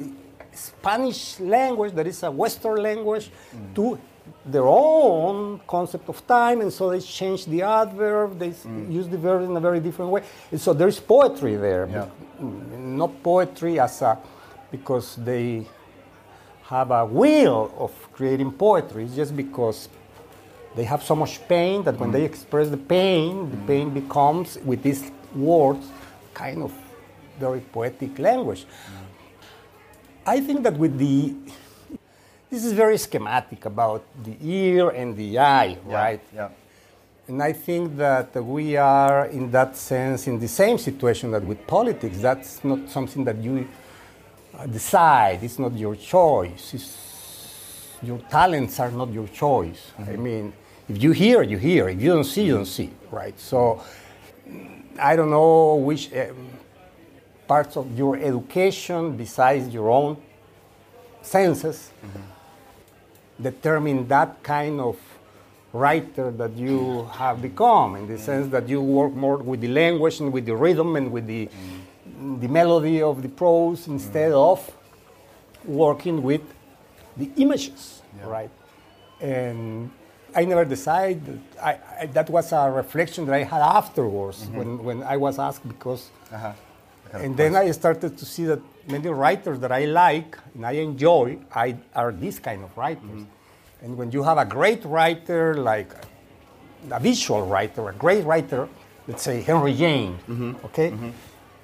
Spanish 0.52 1.40
language, 1.40 1.92
that 1.94 2.06
is 2.06 2.22
a 2.22 2.30
Western 2.30 2.76
language, 2.82 3.30
Mm. 3.56 3.74
to 3.74 3.98
their 4.46 4.66
own 4.66 5.60
concept 5.66 6.08
of 6.08 6.24
time, 6.26 6.60
and 6.60 6.72
so 6.72 6.90
they 6.90 7.00
change 7.00 7.46
the 7.46 7.62
adverb, 7.62 8.38
they 8.38 8.50
Mm. 8.50 8.92
use 8.92 9.08
the 9.08 9.16
verb 9.18 9.42
in 9.42 9.56
a 9.56 9.60
very 9.60 9.80
different 9.80 10.10
way. 10.12 10.22
And 10.52 10.60
so 10.60 10.72
there 10.74 10.88
is 10.88 11.00
poetry 11.00 11.56
there, 11.56 11.88
Yeah. 11.90 12.06
Mm, 12.40 12.96
not 12.96 13.22
poetry 13.22 13.80
as 13.80 14.02
a 14.02 14.18
because 14.76 15.16
they 15.16 15.66
have 16.64 16.90
a 16.90 17.04
will 17.04 17.72
of 17.84 17.92
creating 18.12 18.52
poetry. 18.52 19.08
Just 19.14 19.32
because 19.36 19.88
they 20.76 20.84
have 20.84 21.02
so 21.02 21.14
much 21.14 21.34
pain 21.48 21.82
that 21.84 21.98
when 22.00 22.10
mm. 22.10 22.14
they 22.16 22.24
express 22.24 22.68
the 22.68 22.82
pain, 22.98 23.50
the 23.50 23.56
mm. 23.56 23.66
pain 23.66 23.86
becomes, 23.90 24.58
with 24.70 24.82
these 24.82 25.02
words, 25.34 25.86
kind 26.32 26.62
of 26.62 26.72
very 27.38 27.60
poetic 27.60 28.18
language. 28.18 28.62
Mm. 28.64 29.14
I 30.26 30.40
think 30.40 30.62
that 30.66 30.76
with 30.76 30.98
the 30.98 31.34
this 32.50 32.64
is 32.64 32.72
very 32.72 32.98
schematic 32.98 33.64
about 33.64 34.04
the 34.22 34.36
ear 34.40 34.90
and 34.90 35.16
the 35.16 35.38
eye, 35.40 35.76
right? 35.84 36.20
Yeah. 36.32 36.50
And 37.26 37.42
I 37.42 37.52
think 37.52 37.96
that 37.96 38.30
we 38.36 38.76
are, 38.76 39.26
in 39.26 39.50
that 39.50 39.76
sense, 39.76 40.28
in 40.28 40.38
the 40.38 40.46
same 40.46 40.78
situation 40.78 41.32
that 41.32 41.42
with 41.44 41.66
politics. 41.66 42.18
That's 42.18 42.62
not 42.62 42.88
something 42.90 43.24
that 43.24 43.38
you 43.38 43.66
Uh, 44.56 44.66
decide. 44.66 45.42
It's 45.42 45.58
not 45.58 45.76
your 45.76 45.96
choice. 45.96 46.74
It's, 46.74 47.96
your 48.02 48.18
talents 48.30 48.78
are 48.78 48.90
not 48.90 49.12
your 49.12 49.26
choice. 49.28 49.90
I 49.98 50.02
mm-hmm. 50.02 50.22
mean, 50.22 50.52
if 50.88 51.02
you 51.02 51.10
hear, 51.12 51.42
you 51.42 51.58
hear. 51.58 51.88
If 51.88 52.00
you 52.00 52.10
don't 52.10 52.24
see, 52.24 52.44
you 52.44 52.54
don't 52.54 52.66
see. 52.66 52.90
Right. 53.10 53.38
So 53.40 53.82
I 54.98 55.16
don't 55.16 55.30
know 55.30 55.76
which 55.76 56.12
um, 56.14 56.50
parts 57.48 57.76
of 57.76 57.98
your 57.98 58.16
education, 58.16 59.16
besides 59.16 59.74
your 59.74 59.90
own 59.90 60.18
senses, 61.22 61.90
mm-hmm. 62.04 63.42
determine 63.42 64.06
that 64.08 64.42
kind 64.42 64.80
of 64.80 64.96
writer 65.72 66.30
that 66.30 66.56
you 66.56 67.08
have 67.12 67.42
become 67.42 67.96
in 67.96 68.06
the 68.06 68.14
mm-hmm. 68.14 68.22
sense 68.22 68.52
that 68.52 68.68
you 68.68 68.80
work 68.80 69.12
more 69.14 69.38
with 69.38 69.60
the 69.60 69.68
language 69.68 70.20
and 70.20 70.32
with 70.32 70.46
the 70.46 70.54
rhythm 70.54 70.94
and 70.94 71.10
with 71.10 71.26
the, 71.26 71.48
the 72.40 72.48
melody 72.48 73.02
of 73.02 73.22
the 73.22 73.28
prose 73.28 73.86
instead 73.88 74.32
of 74.32 74.58
working 75.64 76.22
with 76.22 76.42
the 77.16 77.30
images 77.36 78.02
right? 78.24 78.50
And 79.20 79.90
i 80.36 80.44
never 80.44 80.64
decided 80.64 81.40
I, 81.62 81.72
I, 82.00 82.06
that 82.06 82.28
was 82.30 82.52
a 82.52 82.70
reflection 82.70 83.24
that 83.26 83.34
i 83.34 83.44
had 83.44 83.62
afterwards 83.78 84.46
when, 84.56 84.82
when 84.86 84.98
i 85.02 85.16
was 85.16 85.38
asked 85.38 85.66
because 85.74 86.02
Uh-huh. 86.32 86.52
and 87.24 87.36
then 87.36 87.52
I 87.54 87.70
started 87.72 88.12
to 88.20 88.24
see 88.34 88.44
that 88.52 88.60
many 88.94 89.08
writers 89.22 89.56
that 89.64 89.70
I 89.80 89.82
like 90.04 90.30
and 90.54 90.62
I 90.66 90.74
enjoy 90.90 91.26
I, 91.64 91.76
are 91.94 92.10
these 92.24 92.38
kind 92.48 92.60
of 92.66 92.70
writers. 92.80 93.20
And 93.82 93.90
when 93.98 94.08
you 94.16 94.22
have 94.24 94.38
a 94.46 94.48
great 94.58 94.82
writer, 94.94 95.54
like 95.72 95.90
a 96.90 96.98
visual 97.10 97.42
writer, 97.52 97.82
a 97.88 97.96
great 98.04 98.24
writer, 98.30 98.62
let's 99.08 99.22
say 99.28 99.36
Henry 99.50 99.74
James, 99.84 100.18
okay, 100.68 100.88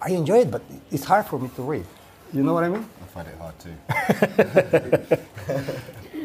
I 0.02 0.10
enjoy 0.10 0.40
it, 0.40 0.50
but 0.50 0.62
it's 0.90 1.04
hard 1.04 1.26
for 1.26 1.38
me 1.38 1.50
to 1.56 1.62
read. 1.62 1.84
You 2.32 2.42
know 2.42 2.54
what 2.54 2.64
I 2.64 2.68
mean? 2.68 2.88
I 3.02 3.06
find 3.06 3.28
it 3.28 3.36
hard 3.38 3.58
too. 3.58 3.74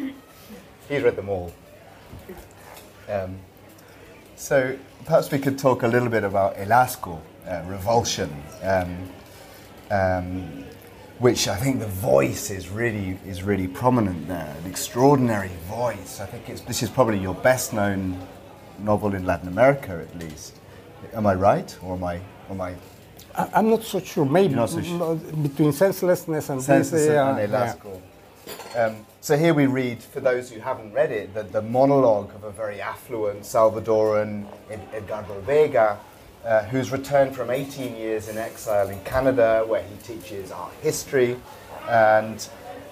He's 0.90 1.02
read 1.02 1.16
them 1.16 1.30
all. 1.30 1.52
Um, 3.10 3.38
so 4.36 4.78
perhaps 5.06 5.32
we 5.32 5.40
could 5.40 5.58
talk 5.58 5.84
a 5.84 5.88
little 5.88 6.10
bit 6.10 6.24
about 6.24 6.58
El 6.58 6.68
Asco, 6.68 7.20
uh, 7.48 7.64
Revulsion, 7.66 8.32
um, 8.64 9.10
um, 9.92 10.64
which 11.20 11.48
I 11.48 11.56
think 11.56 11.80
the 11.80 11.88
voice 11.88 12.52
is 12.52 12.70
really 12.70 13.18
is 13.26 13.44
really 13.44 13.68
prominent 13.68 14.28
there. 14.28 14.56
An 14.64 14.70
extraordinary 14.70 15.52
voice. 15.68 16.20
I 16.20 16.28
think 16.28 16.50
it's, 16.50 16.62
this 16.62 16.84
is 16.84 16.90
probably 16.90 17.18
your 17.18 17.36
best 17.36 17.74
known 17.74 18.20
novel 18.80 19.16
in 19.16 19.26
Latin 19.26 19.48
America, 19.48 20.06
at 20.08 20.20
least. 20.20 20.60
Am 21.14 21.26
I 21.26 21.34
right, 21.34 21.78
or 21.82 21.96
am 21.96 22.04
I? 22.04 22.20
Am 22.50 22.62
I 22.62 22.76
I, 23.38 23.50
I'm 23.54 23.70
not 23.70 23.84
so 23.84 24.00
sure. 24.00 24.26
Maybe 24.26 24.56
not 24.56 24.70
so 24.70 24.82
sure. 24.82 25.16
between 25.16 25.72
senselessness 25.72 26.50
and 26.50 26.62
Census 26.62 26.92
this, 26.92 27.10
uh, 27.10 27.36
and 27.38 27.52
yeah. 27.52 27.76
Um, 28.76 29.06
so 29.22 29.38
here 29.38 29.54
we 29.54 29.66
read, 29.66 30.04
for 30.04 30.20
those 30.20 30.52
who 30.52 30.60
haven't 30.60 30.94
read 30.94 31.12
it, 31.12 31.34
the, 31.34 31.44
the 31.44 31.62
monologue 31.62 32.34
of 32.36 32.44
a 32.44 32.52
very 32.52 32.82
affluent 32.82 33.42
Salvadoran, 33.42 34.46
Ed- 34.70 34.88
Edgardo 34.94 35.40
Vega, 35.42 35.98
uh, 36.46 36.64
who's 36.66 36.92
returned 36.92 37.36
from 37.36 37.50
18 37.50 37.96
years 37.96 38.28
in 38.28 38.38
exile 38.38 38.90
in 38.90 39.00
Canada, 39.04 39.64
where 39.68 39.82
he 39.82 39.96
teaches 39.98 40.52
art 40.52 40.74
history, 40.82 41.38
and 41.90 42.48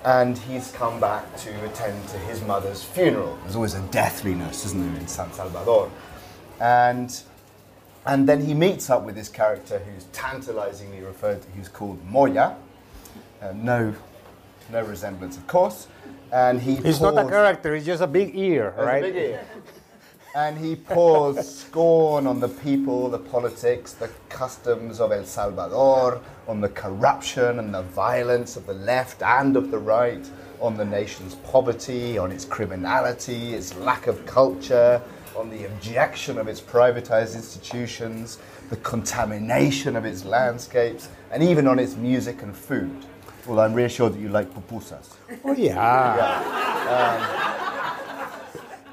and 0.06 0.38
he's 0.38 0.72
come 0.72 1.00
back 1.00 1.38
to 1.38 1.50
attend 1.66 2.08
to 2.10 2.18
his 2.18 2.42
mother's 2.42 2.84
funeral. 2.84 3.38
There's 3.44 3.56
always 3.56 3.74
a 3.76 3.82
deathliness, 3.84 4.66
isn't 4.66 4.82
there, 4.82 5.00
in 5.00 5.08
San 5.08 5.32
Salvador, 5.32 5.90
and 6.60 7.24
and 8.06 8.28
then 8.28 8.46
he 8.46 8.54
meets 8.54 8.90
up 8.90 9.04
with 9.04 9.16
this 9.16 9.30
character 9.30 9.80
who's 9.80 10.06
tantalizingly 10.06 11.02
referred 11.02 11.42
to, 11.42 11.48
who's 11.52 11.70
called 11.70 12.04
Moya. 12.06 12.56
Uh, 13.42 13.54
no, 13.56 13.94
no 14.72 14.84
resemblance, 14.84 15.38
of 15.38 15.48
course. 15.48 15.88
And 16.32 16.62
he 16.62 16.74
It's 16.76 17.00
not 17.02 17.18
a 17.18 17.28
character, 17.28 17.76
it's 17.76 17.86
just 17.86 18.02
a 18.02 18.08
big 18.08 18.36
ear, 18.36 18.74
right? 18.78 19.04
big 19.04 19.16
ear. 19.16 19.46
and 20.36 20.58
he 20.58 20.76
pours 20.76 21.48
scorn 21.48 22.26
on 22.26 22.40
the 22.40 22.50
people, 22.50 23.10
the 23.10 23.20
politics, 23.20 23.94
the 23.94 24.10
customs 24.30 25.00
of 25.00 25.12
El 25.12 25.26
Salvador, 25.26 26.22
on 26.48 26.60
the 26.60 26.70
corruption 26.70 27.60
and 27.60 27.74
the 27.74 27.84
violence 27.84 28.58
of 28.58 28.66
the 28.66 28.74
left 28.74 29.22
and 29.22 29.56
of 29.56 29.72
the 29.72 29.78
right, 29.78 30.28
on 30.60 30.76
the 30.76 30.86
nation's 30.86 31.36
poverty, 31.36 32.18
on 32.18 32.32
its 32.32 32.46
criminality, 32.46 33.54
its 33.54 33.76
lack 33.76 34.08
of 34.08 34.26
culture, 34.26 35.02
on 35.36 35.50
the 35.50 35.66
objection 35.66 36.38
of 36.38 36.48
its 36.48 36.62
privatized 36.62 37.36
institutions, 37.36 38.40
the 38.70 38.78
contamination 38.78 39.96
of 39.96 40.06
its 40.06 40.26
landscapes, 40.26 41.10
and 41.32 41.44
even 41.44 41.68
on 41.68 41.80
its 41.80 41.96
music 41.96 42.42
and 42.42 42.56
food. 42.56 43.06
Well, 43.48 43.60
I'm 43.60 43.74
reassured 43.74 44.14
that 44.14 44.20
you 44.20 44.30
like 44.30 44.50
pupusas. 44.54 45.16
Oh 45.44 45.54
yeah. 45.54 45.78
Um, 46.90 47.44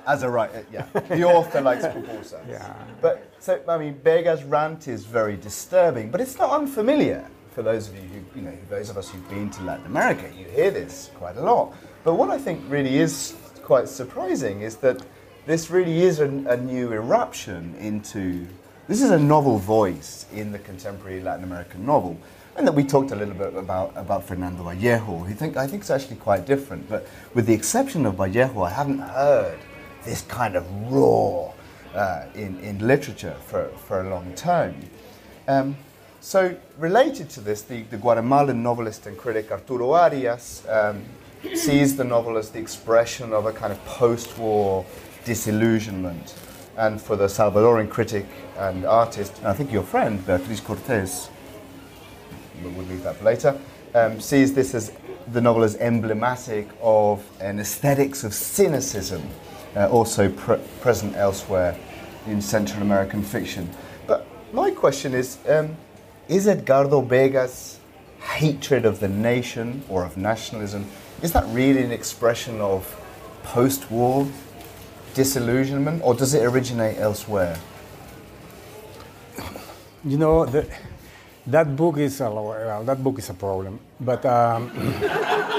as 0.07 0.23
a 0.23 0.31
writer, 0.31 0.59
uh, 0.59 0.63
yeah, 0.73 0.87
the 1.09 1.25
author 1.25 1.61
likes 1.61 1.85
pupusas. 1.85 2.49
Yeah. 2.49 2.75
But 3.01 3.33
so 3.39 3.63
I 3.69 3.79
mean, 3.79 3.95
Vega's 4.03 4.43
rant 4.43 4.89
is 4.89 5.05
very 5.05 5.37
disturbing, 5.37 6.11
but 6.11 6.21
it's 6.21 6.37
not 6.39 6.51
unfamiliar 6.51 7.25
for 7.53 7.63
those 7.63 7.89
of 7.89 7.97
you 7.97 8.03
who, 8.03 8.41
you 8.41 8.47
know, 8.47 8.57
those 8.69 8.91
of 8.91 8.97
us 8.97 9.09
who've 9.09 9.29
been 9.29 9.51
to 9.51 9.63
Latin 9.63 9.87
America. 9.87 10.31
You 10.37 10.47
hear 10.47 10.71
this 10.71 11.11
quite 11.15 11.37
a 11.37 11.43
lot. 11.43 11.75
But 12.05 12.15
what 12.15 12.31
I 12.31 12.39
think 12.39 12.63
really 12.69 12.99
is 12.99 13.35
quite 13.63 13.89
surprising 13.89 14.63
is 14.63 14.77
that 14.77 15.03
this 15.47 15.71
really 15.71 16.01
is 16.01 16.21
a, 16.21 16.27
a 16.27 16.57
new 16.57 16.93
eruption 16.93 17.75
into. 17.79 18.47
This 18.89 19.03
is 19.03 19.11
a 19.11 19.19
novel 19.19 19.59
voice 19.59 20.27
in 20.33 20.51
the 20.51 20.59
contemporary 20.59 21.21
Latin 21.21 21.45
American 21.45 21.87
novel. 21.87 22.19
And 22.57 22.67
that 22.67 22.73
we 22.73 22.83
talked 22.83 23.13
a 23.13 23.17
little 23.17 23.35
bit 23.35 23.55
about, 23.55 23.93
about 23.95 24.25
Fernando 24.25 24.65
Vallejo. 24.65 25.23
He 25.23 25.33
think, 25.35 25.57
I 25.57 25.69
think 25.69 25.83
it's 25.83 25.91
actually 25.91 26.17
quite 26.17 26.45
different. 26.45 26.89
But 26.89 27.07
with 27.33 27.47
the 27.47 27.55
exception 27.55 28.05
of 28.05 28.17
Vallejo, 28.17 28.63
I 28.63 28.71
haven't 28.71 28.99
heard 28.99 29.59
this 30.05 30.23
kind 30.23 30.57
of 30.57 30.67
roar 30.91 31.55
uh, 31.95 32.27
in, 32.35 32.59
in 32.61 32.87
literature 32.87 33.37
for, 33.47 33.69
for 33.87 34.01
a 34.01 34.11
long 34.11 34.35
time. 34.35 34.75
Um, 35.47 35.77
so, 36.21 36.57
related 36.77 37.31
to 37.31 37.41
this, 37.41 37.63
the, 37.63 37.83
the 37.85 37.97
Guatemalan 37.97 38.63
novelist 38.63 39.07
and 39.07 39.17
critic 39.17 39.51
Arturo 39.51 39.93
Arias 39.93 40.67
um, 40.69 41.03
sees 41.55 41.97
the 41.97 42.05
novel 42.05 42.37
as 42.37 42.51
the 42.51 42.59
expression 42.59 43.33
of 43.33 43.47
a 43.47 43.53
kind 43.53 43.73
of 43.73 43.83
post 43.87 44.37
war 44.37 44.85
disillusionment. 45.25 46.35
And 46.77 47.01
for 47.01 47.17
the 47.17 47.27
Salvadoran 47.27 47.91
critic 47.91 48.27
and 48.57 48.85
artist, 48.85 49.37
and 49.39 49.49
I 49.49 49.53
think 49.53 49.73
your 49.73 49.83
friend, 49.83 50.25
Beatriz 50.27 50.61
Cortez, 50.61 51.29
we'll 52.63 52.85
leave 52.85 53.03
that 53.03 53.17
for 53.17 53.25
later, 53.25 53.59
um, 53.95 54.21
sees 54.21 54.55
this 54.55 54.75
as 54.75 54.93
the 55.33 55.41
novel 55.41 55.63
as 55.63 55.77
emblematic 55.77 56.69
of 56.81 57.25
an 57.41 57.59
aesthetics 57.59 58.25
of 58.25 58.33
cynicism, 58.33 59.23
uh, 59.77 59.89
also 59.89 60.31
pre- 60.31 60.59
present 60.81 61.17
elsewhere 61.17 61.77
in 62.27 62.41
Central 62.41 62.83
American 62.83 63.23
fiction. 63.23 63.69
But 64.07 64.27
my 64.53 64.71
question 64.71 65.15
is 65.15 65.39
um, 65.49 65.77
is 66.29 66.47
Edgardo 66.47 67.01
Vega's 67.01 67.81
hatred 68.21 68.85
of 68.85 69.01
the 69.01 69.09
nation 69.09 69.83
or 69.89 70.05
of 70.05 70.17
nationalism, 70.17 70.87
is 71.23 71.33
that 71.33 71.45
really 71.49 71.83
an 71.83 71.91
expression 71.91 72.61
of 72.61 72.97
post 73.43 73.91
war 73.91 74.29
disillusionment, 75.15 76.03
or 76.05 76.15
does 76.15 76.35
it 76.35 76.45
originate 76.45 76.99
elsewhere? 76.99 77.57
You 80.05 80.17
know, 80.17 80.47
the, 80.47 80.67
that 81.47 81.77
book 81.77 81.99
is 81.99 82.21
a 82.21 82.31
well, 82.31 82.83
that 82.85 83.03
book 83.03 83.19
is 83.19 83.29
a 83.31 83.35
problem. 83.35 83.81
But 84.01 84.25
um, 84.25 84.71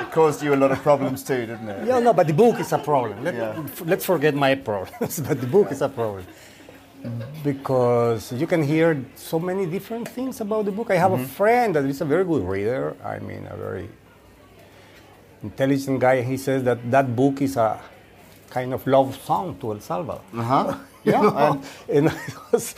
It 0.00 0.10
caused 0.10 0.42
you 0.42 0.54
a 0.54 0.56
lot 0.56 0.72
of 0.72 0.82
problems 0.82 1.22
too, 1.22 1.46
didn't 1.46 1.68
it? 1.68 1.86
yeah, 1.86 1.98
no, 2.00 2.12
but 2.12 2.26
the 2.26 2.32
book 2.32 2.58
is 2.58 2.72
a 2.72 2.78
problem. 2.78 3.22
Let, 3.22 3.34
Yeah. 3.34 3.62
Let's 3.84 4.04
forget 4.04 4.34
my 4.34 4.54
problems, 4.56 5.20
but 5.28 5.40
the 5.40 5.46
book 5.46 5.70
is 5.70 5.82
a 5.82 5.88
problem 5.88 6.26
because 7.44 8.32
you 8.32 8.46
can 8.46 8.62
hear 8.62 9.04
so 9.14 9.38
many 9.38 9.66
different 9.66 10.08
things 10.08 10.40
about 10.40 10.64
the 10.64 10.72
book. 10.72 10.90
I 10.90 10.96
have 10.96 11.12
a 11.12 11.24
friend 11.24 11.76
that 11.76 11.84
is 11.84 12.00
a 12.00 12.04
very 12.04 12.24
good 12.24 12.44
reader. 12.46 12.96
I 13.04 13.18
mean, 13.18 13.46
a 13.50 13.56
very 13.56 13.88
intelligent 15.42 16.00
guy. 16.00 16.22
He 16.22 16.36
says 16.38 16.64
that 16.64 16.90
that 16.90 17.14
book 17.14 17.42
is 17.42 17.56
a 17.56 17.78
kind 18.56 18.72
of 18.72 18.86
love 18.86 19.08
song 19.26 19.46
to 19.60 19.72
El 19.72 19.80
Salvador. 19.80 20.20
Uh-huh. 20.42 20.74
You 21.04 21.12
Yeah, 21.12 21.20
know? 21.22 21.60
and 21.88 21.96
and 21.96 22.08
I 22.10 22.14
was, 22.52 22.74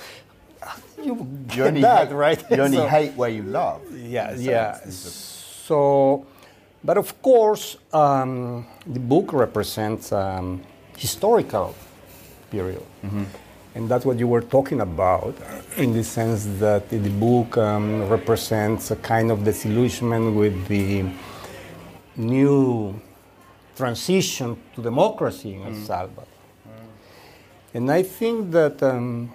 you 1.07 1.15
you 1.15 1.17
get 1.57 1.67
only, 1.69 1.81
that, 1.83 2.09
hate, 2.09 2.15
right? 2.25 2.41
you 2.51 2.63
only 2.69 2.79
So- 2.79 2.89
hate 2.97 3.13
where 3.21 3.31
you 3.39 3.43
love. 3.61 3.81
yeah, 3.95 4.33
a 4.33 4.37
yeah. 4.37 4.73
So, 5.69 6.25
but 6.89 6.97
of 6.97 7.09
course, 7.23 7.77
um, 7.93 8.67
the 8.95 9.01
book 9.13 9.33
represents 9.33 10.13
um, 10.13 10.61
historical 10.97 11.75
period, 12.51 12.83
and 13.75 13.89
that's 13.91 14.05
what 14.09 14.17
you 14.19 14.29
were 14.35 14.43
talking 14.57 14.81
about, 14.81 15.35
in 15.77 15.93
the 15.93 16.03
sense 16.05 16.41
that 16.61 16.89
the 16.89 17.11
book 17.27 17.51
um, 17.59 18.09
represents 18.09 18.91
a 18.91 18.97
kind 18.97 19.31
of 19.31 19.39
disillusionment 19.45 20.35
with 20.37 20.57
the 20.69 21.05
new 22.17 22.95
transition 23.77 24.57
to 24.75 24.83
democracy 24.83 25.55
in 25.55 25.63
El 25.63 25.71
mm. 25.73 25.87
Salvador. 25.87 26.25
And 27.75 27.91
I 27.91 28.03
think 28.03 28.53
that 28.53 28.83
um, 28.83 29.31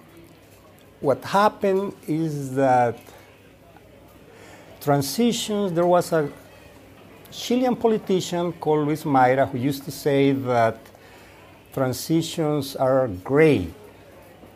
what 1.00 1.22
happened 1.24 1.94
is 2.08 2.54
that 2.56 2.98
transitions, 4.80 5.72
there 5.72 5.86
was 5.86 6.12
a 6.12 6.28
Chilean 7.30 7.76
politician 7.76 8.52
called 8.54 8.86
Luis 8.86 9.04
Maira 9.04 9.48
who 9.48 9.58
used 9.58 9.84
to 9.84 9.92
say 9.92 10.32
that 10.32 10.76
transitions 11.72 12.74
are 12.76 13.08
gray, 13.22 13.68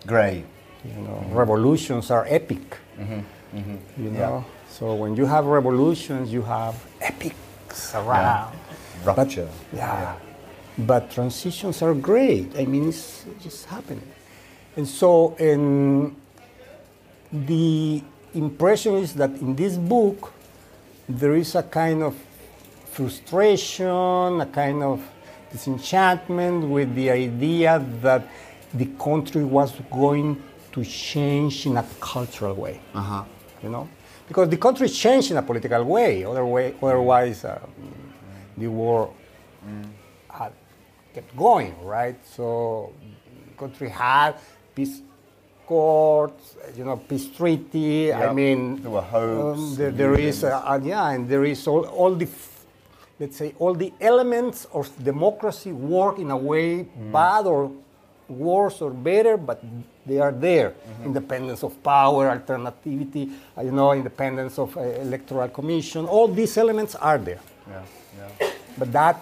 Great. 0.05 0.45
you 0.85 1.01
know, 1.03 1.25
revolutions 1.31 2.11
are 2.11 2.27
epic. 2.29 2.79
Mm-hmm, 2.99 3.59
mm-hmm. 3.59 4.05
You 4.05 4.11
know, 4.11 4.45
so 4.69 4.95
when 4.95 5.17
you 5.17 5.27
have 5.27 5.47
revolutions, 5.47 6.33
you 6.33 6.43
have 6.43 6.75
epics 7.01 7.95
around. 7.95 8.53
Rupture. 9.05 9.49
Yeah. 9.73 10.17
But 10.79 11.11
transitions 11.11 11.83
are 11.83 11.95
great. 11.95 12.57
I 12.57 12.67
mean, 12.67 12.89
it's 12.89 13.25
just 13.43 13.67
happening. 13.67 14.03
And 14.77 14.87
so, 14.87 15.35
in 15.39 16.15
the 17.33 18.03
impression 18.35 18.97
is 18.97 19.15
that 19.15 19.31
in 19.31 19.57
this 19.57 19.77
book, 19.77 20.33
there 21.09 21.35
is 21.35 21.55
a 21.55 21.63
kind 21.63 22.03
of 22.03 22.15
frustration, 22.91 24.41
a 24.41 24.49
kind 24.53 24.83
of 24.83 25.03
disenchantment 25.51 26.69
with 26.69 26.95
the 26.95 27.11
idea 27.11 27.85
that 28.03 28.27
the 28.75 28.87
country 28.99 29.45
was 29.45 29.73
going 29.91 30.43
to 30.73 30.85
change 30.85 31.67
in 31.67 31.77
a 31.77 31.85
cultural 32.01 32.55
way. 32.55 32.81
Uh-huh. 32.95 33.25
You 33.63 33.71
know, 33.71 33.89
because 34.29 34.49
the 34.49 34.57
country 34.57 34.89
changed 34.89 35.31
in 35.31 35.37
a 35.37 35.43
political 35.43 35.83
way. 35.85 36.25
Other 36.25 36.45
way 36.45 36.75
otherwise, 36.83 37.45
uh, 37.45 37.61
the 38.57 38.69
war 38.69 39.11
had 40.31 40.53
kept 41.15 41.37
going, 41.37 41.75
right? 41.85 42.17
So 42.27 42.93
the 43.51 43.55
country 43.59 43.89
had 43.89 44.35
peace 44.75 45.01
courts, 45.67 46.57
you 46.77 46.85
know, 46.85 46.97
peace 46.97 47.27
treaty. 47.37 48.13
I 48.13 48.33
mean, 48.33 48.83
There 48.83 48.91
were 48.91 49.01
hopes 49.03 49.59
um, 49.59 49.75
there, 49.77 49.91
there 49.91 50.15
is, 50.19 50.45
uh, 50.45 50.79
yeah, 50.83 51.11
and 51.11 51.29
there 51.29 51.45
is 51.45 51.67
all, 51.67 51.85
all 51.87 52.15
the, 52.15 52.27
f- 52.27 52.65
let's 53.19 53.37
say, 53.37 53.53
all 53.59 53.75
the 53.75 53.93
elements 54.01 54.67
of 54.73 54.89
democracy 55.03 55.73
work 55.73 56.19
in 56.19 56.31
a 56.31 56.37
way 56.37 56.85
Mm. 56.87 57.11
bad 57.13 57.47
or 57.47 57.71
worse 58.29 58.81
or 58.81 58.91
better, 58.91 59.37
but 59.37 59.63
they 60.05 60.19
are 60.21 60.33
there. 60.33 60.71
Mm-hmm. 60.71 61.05
Independence 61.07 61.63
of 61.65 61.83
power, 61.83 62.31
alternativity, 62.31 63.31
uh, 63.59 63.63
you 63.63 63.73
know, 63.73 63.93
independence 63.93 64.59
of 64.59 64.77
uh, 64.77 64.81
electoral 64.81 65.49
commission. 65.49 66.07
All 66.07 66.29
these 66.29 66.57
elements 66.59 66.95
are 66.95 67.19
there. 67.19 67.41
Yeah, 67.69 67.83
yeah. 68.19 68.46
But 68.79 68.93
that 68.93 69.21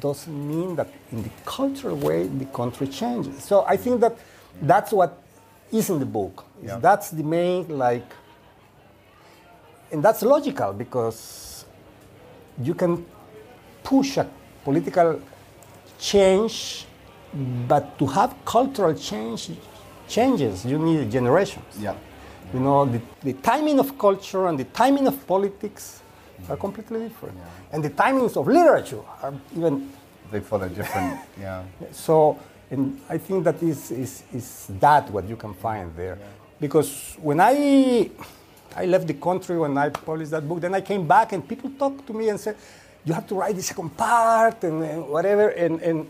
doesn't 0.00 0.48
mean 0.48 0.76
that 0.76 0.88
in 1.10 1.22
the 1.22 1.30
cultural 1.44 1.96
way 1.96 2.26
the 2.26 2.46
country 2.46 2.86
changes. 2.88 3.44
So 3.44 3.64
I 3.66 3.76
think 3.76 4.00
that 4.00 4.16
that's 4.60 4.92
what 4.92 5.18
is 5.70 5.90
in 5.90 5.98
the 5.98 6.06
book. 6.06 6.44
Yeah. 6.62 6.76
That's 6.76 7.10
the 7.10 7.22
main 7.22 7.68
like, 7.68 8.10
and 9.90 10.02
that's 10.02 10.22
logical 10.22 10.72
because 10.72 11.64
you 12.62 12.74
can 12.74 13.04
push 13.82 14.16
a 14.16 14.28
political 14.64 15.20
change, 15.98 16.86
but 17.68 17.98
to 17.98 18.06
have 18.06 18.34
cultural 18.44 18.94
change 18.94 19.50
changes 20.08 20.64
you 20.64 20.78
need 20.78 21.10
generations. 21.10 21.64
Yeah. 21.78 21.94
You 22.52 22.60
know, 22.60 22.84
the, 22.84 23.00
the 23.22 23.32
timing 23.34 23.78
of 23.78 23.96
culture 23.98 24.46
and 24.46 24.58
the 24.58 24.64
timing 24.64 25.06
of 25.06 25.26
politics 25.26 26.01
are 26.48 26.56
completely 26.56 27.00
different. 27.08 27.38
And 27.72 27.82
the 27.82 27.90
timings 27.90 28.36
of 28.36 28.46
literature 28.46 29.00
are 29.22 29.34
even 29.56 29.90
They 30.30 30.40
follow 30.40 30.68
different, 30.68 31.20
yeah. 31.40 31.62
so. 31.92 32.38
And 32.70 32.98
I 33.10 33.18
think 33.18 33.44
that 33.44 33.62
is, 33.62 33.90
is, 33.90 34.22
is 34.32 34.66
that 34.80 35.10
what 35.10 35.28
you 35.28 35.36
can 35.36 35.52
find 35.52 35.94
there. 35.94 36.16
Because 36.58 37.16
when 37.20 37.38
I, 37.38 38.08
I 38.74 38.86
left 38.86 39.06
the 39.06 39.12
country, 39.12 39.58
when 39.58 39.76
I 39.76 39.90
published 39.90 40.30
that 40.30 40.48
book, 40.48 40.62
then 40.62 40.74
I 40.74 40.80
came 40.80 41.06
back 41.06 41.34
and 41.34 41.46
people 41.46 41.70
talked 41.78 42.06
to 42.06 42.14
me 42.14 42.30
and 42.30 42.40
said, 42.40 42.56
you 43.04 43.12
have 43.12 43.26
to 43.26 43.34
write 43.34 43.56
the 43.56 43.62
second 43.62 43.94
part 43.94 44.64
and, 44.64 44.82
and 44.82 45.06
whatever. 45.06 45.48
And, 45.50 45.82
and 45.82 46.08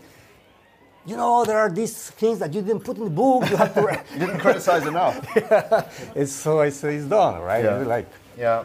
you 1.05 1.17
know, 1.17 1.43
there 1.43 1.57
are 1.57 1.69
these 1.69 2.11
things 2.11 2.39
that 2.39 2.53
you 2.53 2.61
didn't 2.61 2.85
put 2.85 2.95
in 2.97 3.03
the 3.03 3.09
book. 3.09 3.49
You 3.49 3.57
have 3.57 3.73
to. 3.73 3.81
You 4.13 4.19
didn't 4.19 4.39
criticize 4.39 4.85
enough. 4.87 5.19
and 6.15 6.29
so 6.29 6.61
I 6.61 6.69
say 6.69 6.95
it's 6.95 7.07
done, 7.07 7.41
right? 7.41 7.65
Yeah. 7.65 7.79
It's 7.79 7.87
like, 7.89 8.07
Yeah. 8.37 8.63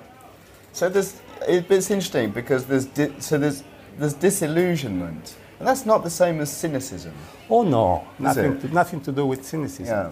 So 0.72 0.88
there's 0.88 1.16
it, 1.46 1.70
it's 1.70 1.90
interesting 1.90 2.30
because 2.30 2.64
there's 2.66 2.86
di- 2.86 3.12
so 3.20 3.38
there's 3.38 3.62
there's 3.98 4.14
disillusionment, 4.14 5.34
and 5.58 5.68
that's 5.68 5.84
not 5.86 6.02
the 6.04 6.10
same 6.10 6.40
as 6.40 6.50
cynicism. 6.50 7.12
oh 7.50 7.62
no, 7.62 8.04
nothing, 8.18 8.60
to, 8.60 8.68
nothing 8.68 9.00
to 9.00 9.12
do 9.12 9.26
with 9.26 9.44
cynicism. 9.44 9.86
Yeah. 9.86 10.10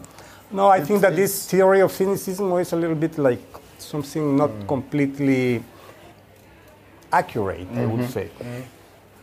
No, 0.50 0.68
I 0.68 0.76
It's- 0.76 0.88
think 0.88 1.00
that 1.02 1.14
this 1.16 1.46
theory 1.50 1.80
of 1.82 1.92
cynicism 1.92 2.52
is 2.58 2.72
a 2.72 2.76
little 2.76 2.96
bit 2.96 3.18
like 3.18 3.42
something 3.78 4.36
not 4.36 4.50
Mm. 4.50 4.66
completely 4.68 5.62
accurate, 7.12 7.68
I 7.72 7.74
Mm-hmm. 7.76 7.96
would 7.96 8.10
say. 8.10 8.28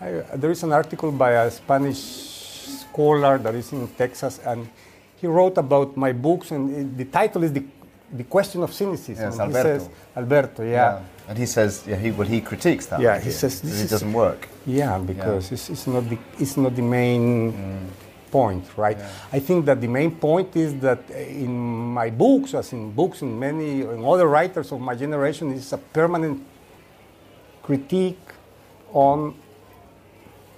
I, 0.01 0.37
there 0.37 0.51
is 0.51 0.63
an 0.63 0.73
article 0.73 1.11
by 1.11 1.31
a 1.31 1.51
Spanish 1.51 2.01
scholar 2.81 3.37
that 3.39 3.55
is 3.55 3.71
in 3.73 3.87
Texas, 3.97 4.39
and 4.45 4.67
he 5.15 5.27
wrote 5.27 5.57
about 5.57 5.95
my 5.97 6.11
books, 6.13 6.51
and 6.51 6.69
it, 6.75 6.97
the 6.97 7.05
title 7.05 7.43
is 7.43 7.51
the, 7.53 7.63
the 8.11 8.23
Question 8.23 8.63
of 8.63 8.73
Cynicism. 8.73 9.31
Yes, 9.31 9.39
Alberto. 9.39 9.63
says, 9.79 9.89
Alberto, 10.15 10.63
yeah. 10.63 10.99
And 11.27 11.37
he 11.37 11.45
says, 11.45 11.83
yeah, 11.87 11.95
he 11.95 12.11
well 12.11 12.27
he 12.27 12.41
critiques 12.41 12.85
that. 12.87 12.99
Yeah, 12.99 13.13
idea, 13.13 13.25
he 13.25 13.31
says 13.31 13.61
this 13.61 13.81
it 13.83 13.89
doesn't 13.89 14.13
work. 14.13 14.47
Yeah, 14.65 14.97
because 14.97 15.51
It's, 15.51 15.69
it's 15.69 15.87
not 15.87 16.09
the 16.09 16.17
it's 16.39 16.57
not 16.57 16.75
the 16.75 16.81
main 16.81 17.53
mm. 17.53 18.31
point, 18.31 18.65
right? 18.77 18.97
I 19.31 19.39
think 19.39 19.65
that 19.65 19.79
the 19.79 19.87
main 19.87 20.11
point 20.15 20.55
is 20.55 20.73
that 20.81 21.09
in 21.09 21.53
my 21.93 22.09
books, 22.09 22.53
as 22.53 22.73
in 22.73 22.91
books 22.91 23.21
in 23.21 23.39
many 23.39 23.81
in 23.81 24.03
other 24.03 24.27
writers 24.27 24.71
of 24.71 24.81
my 24.81 24.95
generation, 24.95 25.51
is 25.53 25.71
a 25.73 25.77
permanent 25.77 26.41
critique 27.61 28.27
on 28.91 29.33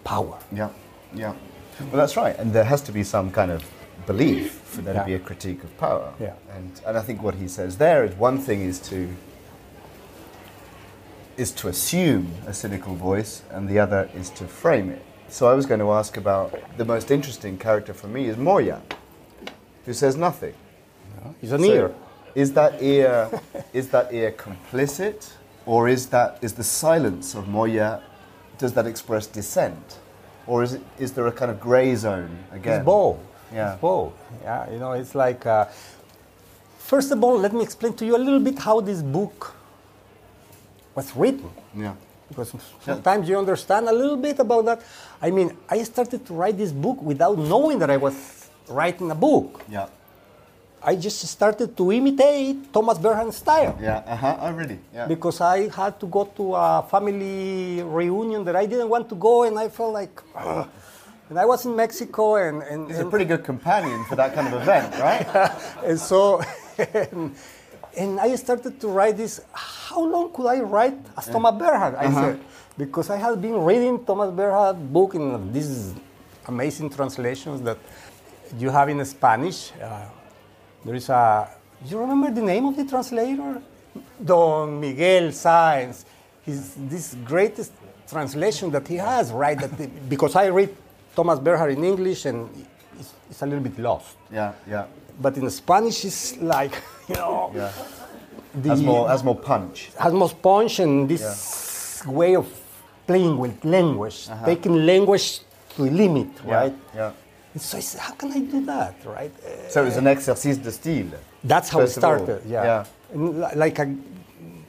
power. 0.04 0.38
Yeah, 0.52 0.70
yeah. 1.14 1.34
Well, 1.80 1.98
that's 2.02 2.18
right, 2.18 2.38
and 2.40 2.54
there 2.54 2.64
has 2.64 2.82
to 2.84 2.92
be 2.92 3.04
some 3.04 3.32
kind 3.32 3.52
of 3.52 3.64
belief 4.08 4.54
for 4.54 4.82
there 4.82 4.94
Yeah. 4.94 5.02
to 5.02 5.06
be 5.06 5.14
a 5.16 5.20
critique 5.20 5.64
of 5.64 5.78
power. 5.78 6.14
Yeah. 6.20 6.34
And 6.56 6.72
and 6.86 6.98
I 6.98 7.02
think 7.02 7.22
what 7.24 7.36
he 7.36 7.48
says 7.48 7.78
there 7.78 8.04
is 8.06 8.16
one 8.16 8.38
thing 8.40 8.62
is 8.62 8.80
to 8.90 9.08
is 11.38 11.52
to 11.52 11.68
assume 11.68 12.32
a 12.48 12.54
cynical 12.54 12.96
voice, 12.96 13.44
and 13.52 13.68
the 13.68 13.80
other 13.80 14.10
is 14.16 14.30
to 14.32 14.46
frame 14.46 14.90
it. 14.90 15.04
So 15.28 15.48
I 15.48 15.54
was 15.54 15.66
going 15.66 15.80
to 15.80 15.92
ask 15.92 16.18
about 16.18 16.78
the 16.78 16.86
most 16.86 17.12
interesting 17.12 17.58
character 17.58 17.94
for 17.94 18.08
me 18.08 18.26
is 18.26 18.38
Moya, 18.38 18.82
who 19.86 19.94
says 19.94 20.16
nothing. 20.16 20.54
It's 21.42 21.52
an 21.52 21.62
So 21.62 21.74
ear. 21.74 21.96
Is 22.36 22.54
that 22.54 22.82
ear 22.82 23.30
is 23.74 23.90
that 23.90 24.14
ear 24.14 24.32
complicit, 24.32 25.32
or 25.66 25.90
is 25.90 26.08
that 26.08 26.38
is 26.42 26.54
the 26.54 26.64
silence 26.64 27.34
of 27.34 27.48
Moya? 27.48 28.02
Does 28.58 28.74
that 28.74 28.86
express 28.86 29.26
dissent, 29.26 30.00
or 30.48 30.64
is 30.64 30.74
it 30.74 30.82
is 31.00 31.14
there 31.14 31.28
a 31.28 31.32
kind 31.32 31.50
of 31.50 31.60
grey 31.60 31.96
zone 31.96 32.38
again? 32.52 32.80
It's 32.80 32.86
both. 32.86 33.18
Yeah. 33.54 33.74
It's 33.74 33.82
both. 33.82 34.14
Yeah, 34.44 34.72
you 34.72 34.80
know, 34.80 34.92
it's 34.92 35.16
like. 35.16 35.46
Uh, 35.46 35.66
first 36.78 37.12
of 37.12 37.24
all, 37.24 37.38
let 37.40 37.54
me 37.54 37.64
explain 37.64 37.94
to 37.96 38.06
you 38.06 38.16
a 38.16 38.22
little 38.26 38.40
bit 38.40 38.60
how 38.60 38.80
this 38.82 39.02
book 39.02 39.55
was 40.96 41.16
written. 41.16 41.50
Yeah. 41.76 41.96
because 42.28 42.54
sometimes 42.82 43.30
you 43.30 43.38
understand 43.38 43.88
a 43.88 43.94
little 43.94 44.18
bit 44.18 44.40
about 44.40 44.66
that. 44.66 44.82
I 45.22 45.30
mean, 45.30 45.56
I 45.70 45.84
started 45.84 46.26
to 46.26 46.34
write 46.34 46.58
this 46.58 46.72
book 46.72 47.00
without 47.02 47.38
knowing 47.38 47.78
that 47.80 47.92
I 47.92 47.98
was 47.98 48.50
writing 48.68 49.12
a 49.12 49.16
book. 49.16 49.62
Yeah. 49.70 49.88
I 50.82 50.96
just 50.96 51.20
started 51.28 51.76
to 51.78 51.92
imitate 51.92 52.72
Thomas 52.72 52.98
Bernhard's 53.00 53.38
style 53.38 53.78
Yeah. 53.82 54.04
Uh 54.06 54.16
huh. 54.16 54.38
Oh? 54.40 54.78
Yeah. 54.94 55.08
because 55.08 55.42
I 55.42 55.70
had 55.70 56.00
to 56.00 56.06
go 56.06 56.26
to 56.38 56.54
a 56.56 56.86
family 56.90 57.82
reunion 57.82 58.44
that 58.46 58.56
I 58.56 58.66
didn't 58.68 58.90
want 58.90 59.10
to 59.10 59.16
go, 59.16 59.44
and 59.44 59.58
I 59.58 59.70
felt 59.70 59.94
like. 59.94 60.22
"Ugh." 60.36 60.68
And 61.28 61.40
I 61.40 61.46
was 61.46 61.66
in 61.66 61.76
Mexico, 61.76 62.36
and 62.36 62.62
and, 62.62 62.88
He's 62.88 63.00
a 63.00 63.06
pretty 63.10 63.26
good 63.26 63.44
companion 63.44 64.06
for 64.06 64.16
that 64.16 64.36
kind 64.36 64.46
of 64.46 64.62
event, 64.62 64.94
right? 65.02 65.26
and 65.84 66.00
so 66.00 66.40
and, 66.78 67.34
and 67.98 68.20
I 68.20 68.36
started 68.36 68.80
to 68.82 68.88
write 68.88 69.18
this. 69.18 69.42
How 69.54 70.04
long 70.04 70.32
could 70.34 70.48
I 70.48 70.60
write 70.62 70.98
as 71.18 71.28
Thomas 71.28 71.54
Bernhard? 71.56 71.96
I 71.96 72.12
said 72.12 72.40
because 72.78 73.10
I 73.10 73.18
had 73.18 73.42
been 73.42 73.58
reading 73.64 74.04
Thomas 74.06 74.32
Bernhard 74.32 74.78
book 74.92 75.16
in 75.16 75.52
these 75.54 75.94
amazing 76.48 76.90
translations 76.90 77.62
that 77.62 77.78
you 78.58 78.70
have 78.70 78.90
in 78.90 79.04
Spanish. 79.06 79.72
Uh, 79.82 80.06
there 80.84 80.96
is 80.96 81.10
a. 81.10 81.48
Do 81.84 81.90
you 81.92 82.00
remember 82.00 82.32
the 82.32 82.42
name 82.42 82.66
of 82.66 82.76
the 82.76 82.86
translator? 82.86 83.62
Don 84.24 84.80
Miguel 84.80 85.30
Sáenz. 85.32 86.04
His 86.44 86.74
this 86.76 87.16
greatest 87.26 87.72
translation 88.08 88.70
that 88.72 88.88
he 88.88 88.96
has, 88.98 89.32
right? 89.32 89.58
That 89.60 89.78
the- 89.78 89.88
because 90.10 90.36
I 90.36 90.48
read 90.48 90.76
Thomas 91.16 91.40
Bernhard 91.40 91.72
in 91.72 91.84
English 91.84 92.26
and 92.26 92.50
it's, 93.00 93.14
it's 93.30 93.42
a 93.42 93.46
little 93.46 93.64
bit 93.64 93.80
lost 93.80 94.16
Yeah. 94.32 94.52
Yeah. 94.70 94.86
but 95.20 95.38
in 95.38 95.50
Spanish 95.50 96.06
it's 96.06 96.38
like 96.38 96.74
you 97.10 97.16
know 97.16 97.52
Yeah. 97.54 97.72
Has 98.72 98.82
more 98.82 99.10
has 99.10 99.22
more 99.24 99.36
punch. 99.36 99.90
has 100.00 100.14
more 100.14 100.30
punch 100.30 100.80
and 100.80 101.10
this 101.10 102.02
way 102.08 102.36
of 102.36 102.48
playing 103.08 103.38
with 103.38 103.64
language, 103.66 104.28
taking 104.46 104.86
language 104.86 105.42
to 105.76 105.84
the 105.84 105.92
limit, 105.92 106.28
Yeah, 106.48 106.56
right? 106.56 106.76
Yeah. 106.96 107.12
And 107.54 107.62
so 107.62 107.78
I 107.78 107.82
said, 107.82 108.02
how 108.02 108.14
can 108.14 108.32
I 108.32 108.40
do 108.40 108.66
that, 108.66 108.96
right? 109.06 109.32
So 109.70 109.82
it 109.82 109.86
was 109.86 109.98
an 109.98 110.08
exercice 110.08 110.58
de 110.58 110.72
style. 110.72 111.12
that's 111.44 111.70
how 111.70 111.80
it 111.80 111.84
First 111.84 111.98
of 111.98 112.04
all, 112.04 112.18
started. 112.18 112.42
Yeah. 112.48 112.86
yeah. 113.14 113.52
Like 113.56 113.78
a, 113.80 113.96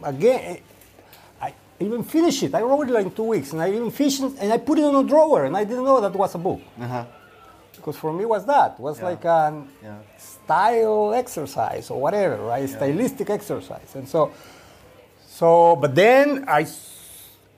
again, 0.03 0.59
I 1.41 1.55
even 1.81 2.03
finished 2.05 2.43
it. 2.43 2.55
I 2.55 2.63
wrote 2.63 2.89
it 2.89 2.93
like 2.93 3.07
in 3.07 3.13
two 3.13 3.25
weeks, 3.35 3.53
and 3.53 3.63
I 3.63 3.69
even 3.73 3.91
finished 3.91 4.21
it, 4.23 4.33
and 4.41 4.53
I 4.53 4.59
put 4.59 4.79
it 4.79 4.85
in 4.85 4.95
a 4.95 5.05
drawer, 5.05 5.45
and 5.47 5.57
I 5.57 5.65
didn't 5.65 5.85
know 5.85 6.01
that 6.01 6.13
was 6.15 6.35
a 6.35 6.39
book. 6.39 6.61
Uh-huh. 6.81 7.05
Because 7.77 7.97
for 7.97 8.13
me, 8.13 8.25
was 8.25 8.45
that 8.47 8.79
was 8.81 8.99
Yeah. 8.99 9.05
like 9.11 9.25
an 9.25 9.69
Yeah. 9.83 9.95
Style 10.47 11.13
exercise 11.13 11.91
or 11.91 12.01
whatever, 12.01 12.37
right? 12.37 12.69
Stylistic 12.69 13.29
exercise, 13.31 13.95
and 13.95 14.09
so, 14.09 14.33
so. 15.27 15.77
But 15.77 15.95
then 15.95 16.45
I 16.47 16.67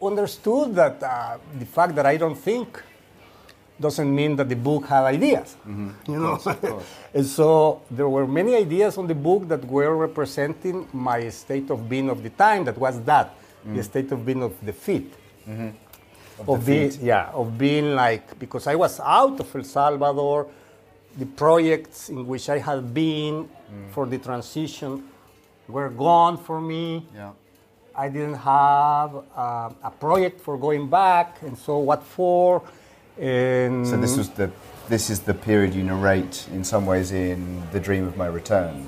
understood 0.01 0.74
that 0.74 1.03
uh, 1.03 1.37
the 1.59 1.66
fact 1.66 1.94
that 1.96 2.07
I 2.07 2.16
don't 2.16 2.37
think 2.37 2.83
doesn't 3.79 4.12
mean 4.12 4.35
that 4.37 4.48
the 4.48 4.57
book 4.57 4.87
had 4.87 5.05
ideas. 5.05 5.57
You 6.09 6.18
know, 6.18 6.40
and 7.14 7.27
so 7.27 7.83
there 7.90 8.09
were 8.09 8.27
many 8.27 8.57
ideas 8.57 8.98
on 8.98 9.07
the 9.07 9.14
book 9.14 9.46
that 9.48 9.64
were 9.64 9.94
representing 9.94 10.88
my 10.92 11.29
state 11.29 11.70
of 11.70 11.88
being 11.88 12.09
of 12.09 12.22
the 12.22 12.31
time. 12.31 12.64
That 12.64 12.79
was 12.79 13.01
that 13.03 13.35
the 13.64 13.83
state 13.83 14.11
of 14.12 14.24
being 14.24 14.42
of 14.42 14.55
the 14.64 14.72
feet. 14.72 15.12
Of, 16.46 16.64
the 16.64 16.72
being, 16.72 16.90
feet. 16.90 17.01
yeah, 17.03 17.31
of 17.35 17.59
being 17.59 17.94
like 17.94 18.38
because 18.38 18.66
I 18.66 18.74
was 18.74 19.01
out 19.01 19.40
of 19.40 19.55
El 19.55 19.64
Salvador, 19.64 20.46
the 21.18 21.26
projects 21.26 22.09
in 22.09 22.26
which 22.26 22.48
I 22.48 22.59
had 22.59 22.94
been 22.94 23.48
for 23.90 24.07
the 24.07 24.18
transition 24.18 24.90
were 25.68 25.90
gone 25.90 26.37
for 26.38 26.61
me. 26.61 27.07
Yeah. 27.14 27.33
I 27.94 28.09
didn't 28.09 28.35
have 28.37 29.11
uh, 29.37 29.70
a 29.83 29.90
project 29.90 30.40
for 30.40 30.57
going 30.57 30.88
back, 30.88 31.42
and 31.42 31.59
so 31.59 31.78
what 31.78 32.02
for? 32.04 32.62
And 33.18 33.87
So 33.87 33.96
this 33.96 34.16
was 34.16 34.28
the 34.31 34.50
this 34.88 35.11
is 35.11 35.20
the 35.20 35.35
period 35.35 35.74
you 35.74 35.83
narrate 35.83 36.46
in 36.57 36.62
some 36.64 36.87
ways 36.87 37.11
in 37.12 37.62
the 37.72 37.81
dream 37.81 38.07
of 38.07 38.16
my 38.16 38.26
return. 38.26 38.87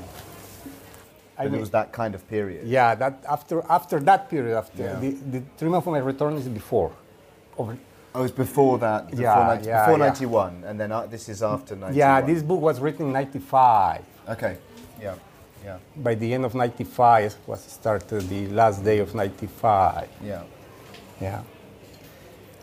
I 1.37 1.45
And 1.45 1.55
it 1.57 1.61
was 1.61 1.71
that 1.71 1.93
kind 1.93 2.15
of 2.15 2.23
period. 2.29 2.67
yeah, 2.67 2.95
that 3.03 3.15
after 3.29 3.57
after 3.69 3.99
that 4.09 4.31
period, 4.31 4.57
after 4.57 4.83
Yeah. 4.85 5.01
the, 5.01 5.11
the 5.35 5.41
dream 5.59 5.75
of 5.75 5.85
my 5.87 5.99
return 5.99 6.35
is 6.37 6.49
before. 6.49 6.93
Of, 7.59 7.77
Oh, 8.15 8.21
it 8.21 8.23
was 8.23 8.33
before 8.33 8.79
that. 8.79 9.11
Before, 9.11 9.23
Yeah, 9.23 9.47
90, 9.47 9.67
yeah, 9.67 9.87
before 9.87 9.99
yeah. 9.99 10.05
91, 10.07 10.65
and 10.67 10.81
then 10.81 10.91
uh, 10.93 11.07
this 11.07 11.29
is 11.29 11.43
after 11.43 11.77
91. 11.77 11.95
yeah, 11.97 12.21
this 12.21 12.43
book 12.43 12.61
was 12.61 12.81
written 12.81 13.07
in 13.07 13.13
'95. 13.13 14.03
Okay. 14.29 14.57
Yeah. 15.01 15.15
Yeah. 15.65 15.77
By 15.97 16.15
the 16.15 16.35
end 16.35 16.45
of 16.45 16.55
'95 16.55 17.37
was 17.47 17.63
started 17.63 18.29
the 18.29 18.49
last 18.49 18.83
day 18.85 18.99
of 18.99 19.15
'95. 19.15 20.09
Yeah. 20.25 20.43
Yeah. 21.21 21.43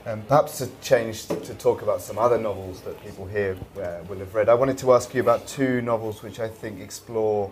Um, 0.05 0.21
perhaps 0.23 0.57
to 0.59 0.69
change 0.81 1.27
to 1.27 1.53
talk 1.55 1.81
about 1.81 2.01
some 2.01 2.17
other 2.17 2.37
novels 2.37 2.81
that 2.81 3.01
people 3.03 3.25
here 3.25 3.57
uh, 3.77 4.03
will 4.07 4.19
have 4.19 4.33
read. 4.33 4.49
I 4.49 4.53
wanted 4.53 4.77
to 4.79 4.93
ask 4.93 5.13
you 5.13 5.21
about 5.21 5.45
two 5.47 5.81
novels 5.81 6.23
which 6.23 6.39
I 6.39 6.47
think 6.47 6.79
explore, 6.81 7.51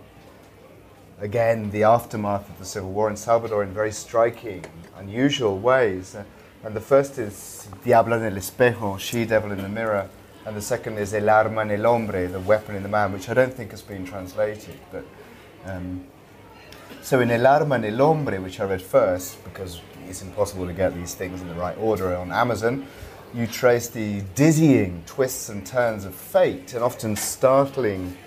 again, 1.20 1.70
the 1.72 1.84
aftermath 1.84 2.50
of 2.50 2.58
the 2.58 2.66
Civil 2.66 2.92
War 2.92 3.10
in 3.10 3.18
Salvador 3.18 3.62
in 3.64 3.74
very 3.74 3.92
striking, 3.92 4.64
unusual 4.98 5.60
ways. 5.60 6.16
Uh, 6.16 6.24
and 6.66 6.76
the 6.76 6.82
first 6.82 7.18
is 7.20 7.68
Diablo 7.84 8.18
en 8.18 8.26
el 8.26 8.38
espejo, 8.38 9.00
She 9.00 9.26
Devil 9.26 9.52
in 9.52 9.62
the 9.62 9.70
Mirror, 9.70 10.10
and 10.46 10.58
the 10.58 10.62
second 10.62 10.98
is 10.98 11.14
El 11.14 11.30
arma 11.30 11.62
en 11.62 11.72
el 11.72 11.86
hombre, 11.86 12.28
The 12.28 12.40
Weapon 12.40 12.76
in 12.76 12.84
the 12.84 12.90
Man, 12.90 13.14
which 13.14 13.30
I 13.30 13.34
don't 13.36 13.54
think 13.54 13.72
has 13.72 13.82
been 13.82 14.06
translated, 14.06 14.80
but. 14.92 15.06
Um, 15.66 16.06
so 17.02 17.20
in 17.20 17.30
El 17.30 17.46
Arma 17.46 17.76
en 17.76 17.86
el 17.86 17.98
Hombre, 17.98 18.40
which 18.40 18.60
I 18.60 18.66
read 18.66 18.82
first, 18.82 19.44
because 19.44 19.80
it's 20.08 20.24
impossible 20.24 20.66
to 20.66 20.74
get 20.74 20.96
these 20.96 21.14
things 21.14 21.40
in 21.40 21.48
the 21.48 21.54
right 21.54 21.78
order 21.78 22.16
on 22.16 22.32
Amazon, 22.32 22.88
you 23.34 23.46
trace 23.46 23.90
the 23.90 24.22
dizzying 24.34 25.04
twists 25.06 25.50
and 25.50 25.66
turns 25.66 26.06
of 26.06 26.16
fate 26.16 26.74
and 26.74 26.84
often 26.84 27.16
startling 27.16 28.18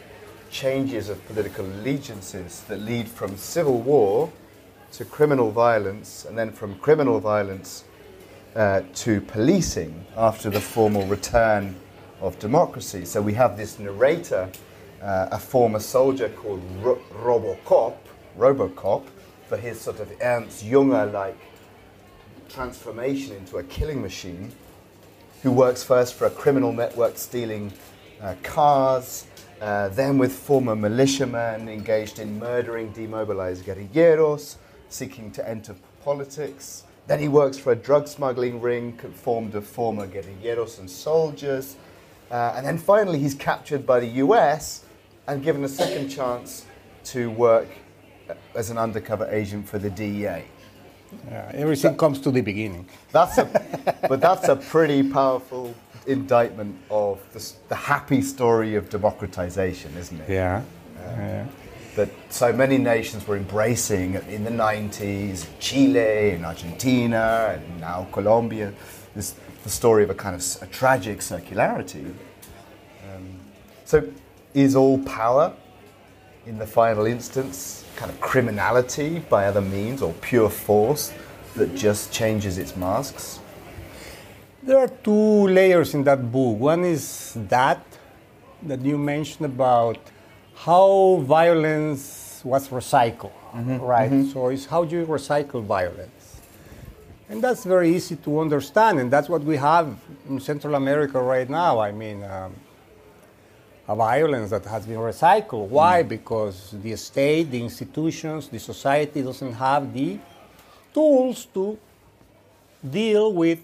changes 0.51 1.09
of 1.09 1.25
political 1.27 1.65
allegiances 1.67 2.61
that 2.69 2.81
lead 2.81 3.09
from 3.09 3.37
civil 3.37 3.81
war 3.81 4.31
to 4.93 5.05
criminal 5.05 5.51
violence 5.51 6.25
and 6.25 6.39
then 6.39 6.53
from 6.53 6.77
criminal 6.77 7.21
violence 7.21 7.85
uh, 8.55 8.83
to 8.95 9.21
policing 9.21 10.05
after 10.17 10.51
the 10.51 10.61
formal 10.61 11.07
return 11.07 11.75
of 12.21 12.39
democracy. 12.39 13.05
So 13.05 13.23
we 13.23 13.35
have 13.35 13.57
this 13.57 13.79
narrator, 13.79 14.51
uh, 15.03 15.29
a 15.31 15.39
former 15.39 15.79
soldier 15.79 16.29
called 16.31 16.63
Ro- 16.81 17.01
Robocop, 17.13 17.97
Robocop, 18.37 19.05
for 19.47 19.57
his 19.57 19.81
sort 19.81 20.01
of 20.01 20.13
Ernst 20.21 20.65
Junger 20.65 21.13
like 21.13 21.39
transformation 22.49 23.37
into 23.37 23.59
a 23.59 23.63
killing 23.65 24.03
machine, 24.03 24.53
who 25.43 25.53
works 25.53 25.83
first 25.85 26.15
for 26.15 26.27
a 26.27 26.31
criminal 26.31 26.73
network 26.73 27.17
stealing 27.17 27.73
uh, 28.21 28.35
cars, 28.43 29.27
uh, 29.61 29.89
then 29.89 30.19
with 30.19 30.33
former 30.33 30.75
militiamen 30.75 31.69
engaged 31.69 32.19
in 32.19 32.39
murdering 32.39 32.91
demobilized 32.91 33.65
guerrilleros, 33.65 34.57
seeking 34.89 35.31
to 35.31 35.49
enter 35.49 35.75
politics. 36.05 36.85
Then 37.09 37.21
he 37.21 37.29
works 37.29 37.59
for 37.59 37.73
a 37.73 37.77
drug 37.77 38.07
smuggling 38.07 38.61
ring 38.61 38.97
formed 38.99 39.55
of 39.55 39.67
former 39.67 40.07
guerrilleros 40.07 40.79
and 40.79 40.89
soldiers. 40.89 41.77
Uh, 42.31 42.53
and 42.55 42.67
then 42.67 42.77
finally, 42.77 43.19
he's 43.19 43.35
captured 43.35 43.87
by 43.87 43.99
the 43.99 44.23
US 44.25 44.85
and 45.27 45.43
given 45.43 45.65
a 45.65 45.69
second 45.69 46.11
chance 46.11 46.67
to 47.05 47.31
work 47.31 47.69
as 48.55 48.69
an 48.69 48.77
undercover 48.77 49.27
agent 49.31 49.67
for 49.67 49.79
the 49.79 49.89
DEA. 49.89 50.45
Yeah, 51.31 51.51
everything 51.55 51.97
comes 51.97 52.21
to 52.21 52.31
the 52.31 52.43
beginning. 52.43 52.87
That's 53.11 53.39
a, 53.39 53.47
but 54.09 54.21
that's 54.21 54.49
a 54.49 54.57
pretty 54.57 55.03
powerful 55.03 55.75
indictment 56.07 56.77
of 56.91 57.21
the, 57.33 57.53
the 57.71 57.75
happy 57.75 58.21
story 58.21 58.75
of 58.75 58.91
democratization, 58.91 59.97
isn't 59.97 60.21
it? 60.21 60.29
Yeah. 60.29 60.63
yeah. 60.97 61.47
That 61.97 62.11
so 62.31 62.53
many 62.53 62.79
nations 62.79 63.27
were 63.27 63.37
embracing 63.37 64.15
in 64.15 64.45
the 64.45 64.51
90s, 64.51 65.47
Chile 65.59 66.31
and 66.31 66.47
Argentina 66.47 67.59
and 67.61 67.81
now 67.81 68.07
Colombia, 68.13 68.73
this 69.15 69.35
the 69.69 69.75
story 69.75 70.03
of 70.05 70.11
a 70.11 70.15
kind 70.15 70.35
of 70.35 70.63
a 70.63 70.67
tragic 70.67 71.19
circularity. 71.19 72.15
Um, 73.09 73.41
so, 73.85 73.97
is 74.55 74.75
all 74.75 74.99
power, 75.01 75.53
in 76.47 76.59
the 76.59 76.67
final 76.67 77.07
instance, 77.07 77.85
kind 77.97 78.11
of 78.11 78.19
criminality 78.21 79.19
by 79.29 79.47
other 79.47 79.61
means 79.61 80.01
or 80.01 80.13
pure 80.15 80.49
force 80.49 81.13
that 81.57 81.75
just 81.75 82.13
changes 82.13 82.57
its 82.57 82.77
masks? 82.77 83.41
There 84.63 84.79
are 84.79 84.89
two 84.89 85.49
layers 85.49 85.95
in 85.95 86.05
that 86.05 86.31
book. 86.33 86.59
One 86.59 86.85
is 86.85 87.35
that 87.49 87.85
that 88.63 88.81
you 88.81 88.99
mentioned 88.99 89.47
about 89.47 89.99
how 90.65 91.23
violence 91.23 92.41
was 92.45 92.69
recycled, 92.69 93.33
mm-hmm. 93.55 93.79
right? 93.79 94.11
Mm-hmm. 94.11 94.31
So 94.31 94.49
it's 94.49 94.67
how 94.67 94.83
you 94.83 95.07
recycle 95.07 95.63
violence. 95.63 96.41
And 97.29 97.43
that's 97.43 97.65
very 97.65 97.95
easy 97.95 98.17
to 98.17 98.41
understand, 98.41 98.99
and 98.99 99.11
that's 99.11 99.29
what 99.29 99.43
we 99.45 99.57
have 99.57 99.97
in 100.29 100.41
Central 100.41 100.75
America 100.75 101.21
right 101.21 101.49
now. 101.49 101.79
I 101.79 101.93
mean, 101.93 102.25
um, 102.25 102.55
a 103.87 103.95
violence 103.95 104.51
that 104.51 104.65
has 104.65 104.87
been 104.87 104.99
recycled. 104.99 105.69
Why? 105.69 106.03
Mm. 106.03 106.09
Because 106.09 106.75
the 106.83 106.97
state, 106.97 107.51
the 107.51 107.63
institutions, 107.63 108.49
the 108.49 108.59
society 108.59 109.23
doesn't 109.23 109.53
have 109.53 109.93
the 109.93 110.19
tools 110.93 111.47
to 111.55 111.79
deal 112.91 113.33
with 113.33 113.61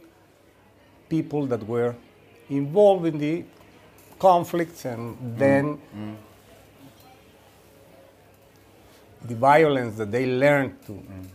people 1.08 1.46
that 1.46 1.66
were 1.66 1.94
involved 2.50 3.06
in 3.06 3.18
the 3.18 3.44
conflicts 4.18 4.84
and 4.84 5.16
mm. 5.16 5.38
then 5.38 5.78
mm. 5.96 6.14
The 9.24 9.34
violence 9.34 9.96
that 9.96 10.10
they 10.10 10.26
learn 10.26 10.76
to, 10.86 10.92
mm. 10.92 11.26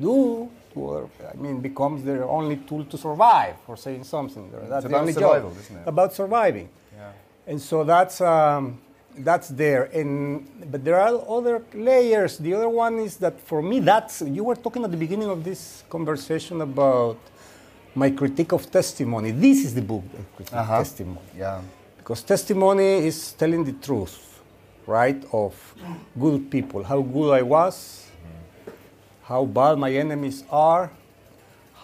do 0.00 0.50
to, 0.74 1.10
I 1.32 1.36
mean, 1.36 1.60
becomes 1.60 2.04
their 2.04 2.24
only 2.24 2.56
tool 2.56 2.84
to 2.84 2.98
survive, 2.98 3.56
for 3.66 3.76
saying 3.76 4.04
something. 4.04 4.50
That's 4.68 4.84
it's 4.84 4.92
the 4.92 4.98
only 4.98 5.12
survival, 5.12 5.50
job. 5.50 5.58
isn't 5.60 5.76
it? 5.76 5.86
About 5.86 6.14
surviving. 6.14 6.68
Yeah. 6.96 7.10
And 7.46 7.60
so 7.60 7.84
that's, 7.84 8.20
um, 8.20 8.78
that's 9.18 9.48
there. 9.48 9.84
And, 9.84 10.46
but 10.70 10.84
there 10.84 11.00
are 11.00 11.20
other 11.28 11.62
layers. 11.74 12.38
The 12.38 12.54
other 12.54 12.68
one 12.68 12.98
is 12.98 13.16
that 13.16 13.40
for 13.40 13.62
me, 13.62 13.80
that's, 13.80 14.22
you 14.22 14.44
were 14.44 14.56
talking 14.56 14.84
at 14.84 14.90
the 14.90 14.96
beginning 14.96 15.28
of 15.28 15.42
this 15.44 15.84
conversation 15.88 16.60
about 16.60 17.18
my 17.94 18.10
critique 18.10 18.52
of 18.52 18.70
testimony. 18.70 19.32
This 19.32 19.64
is 19.64 19.74
the 19.74 19.82
book, 19.82 20.04
uh-huh. 20.52 20.78
testimony. 20.78 21.20
Yeah. 21.36 21.60
Because 21.96 22.22
testimony 22.22 23.06
is 23.06 23.32
telling 23.32 23.64
the 23.64 23.72
truth, 23.72 24.27
right, 24.88 25.22
of 25.32 25.52
good 26.18 26.50
people, 26.50 26.82
how 26.82 27.02
good 27.02 27.32
I 27.32 27.42
was, 27.42 28.08
how 29.22 29.44
bad 29.44 29.78
my 29.78 29.92
enemies 29.92 30.42
are, 30.50 30.90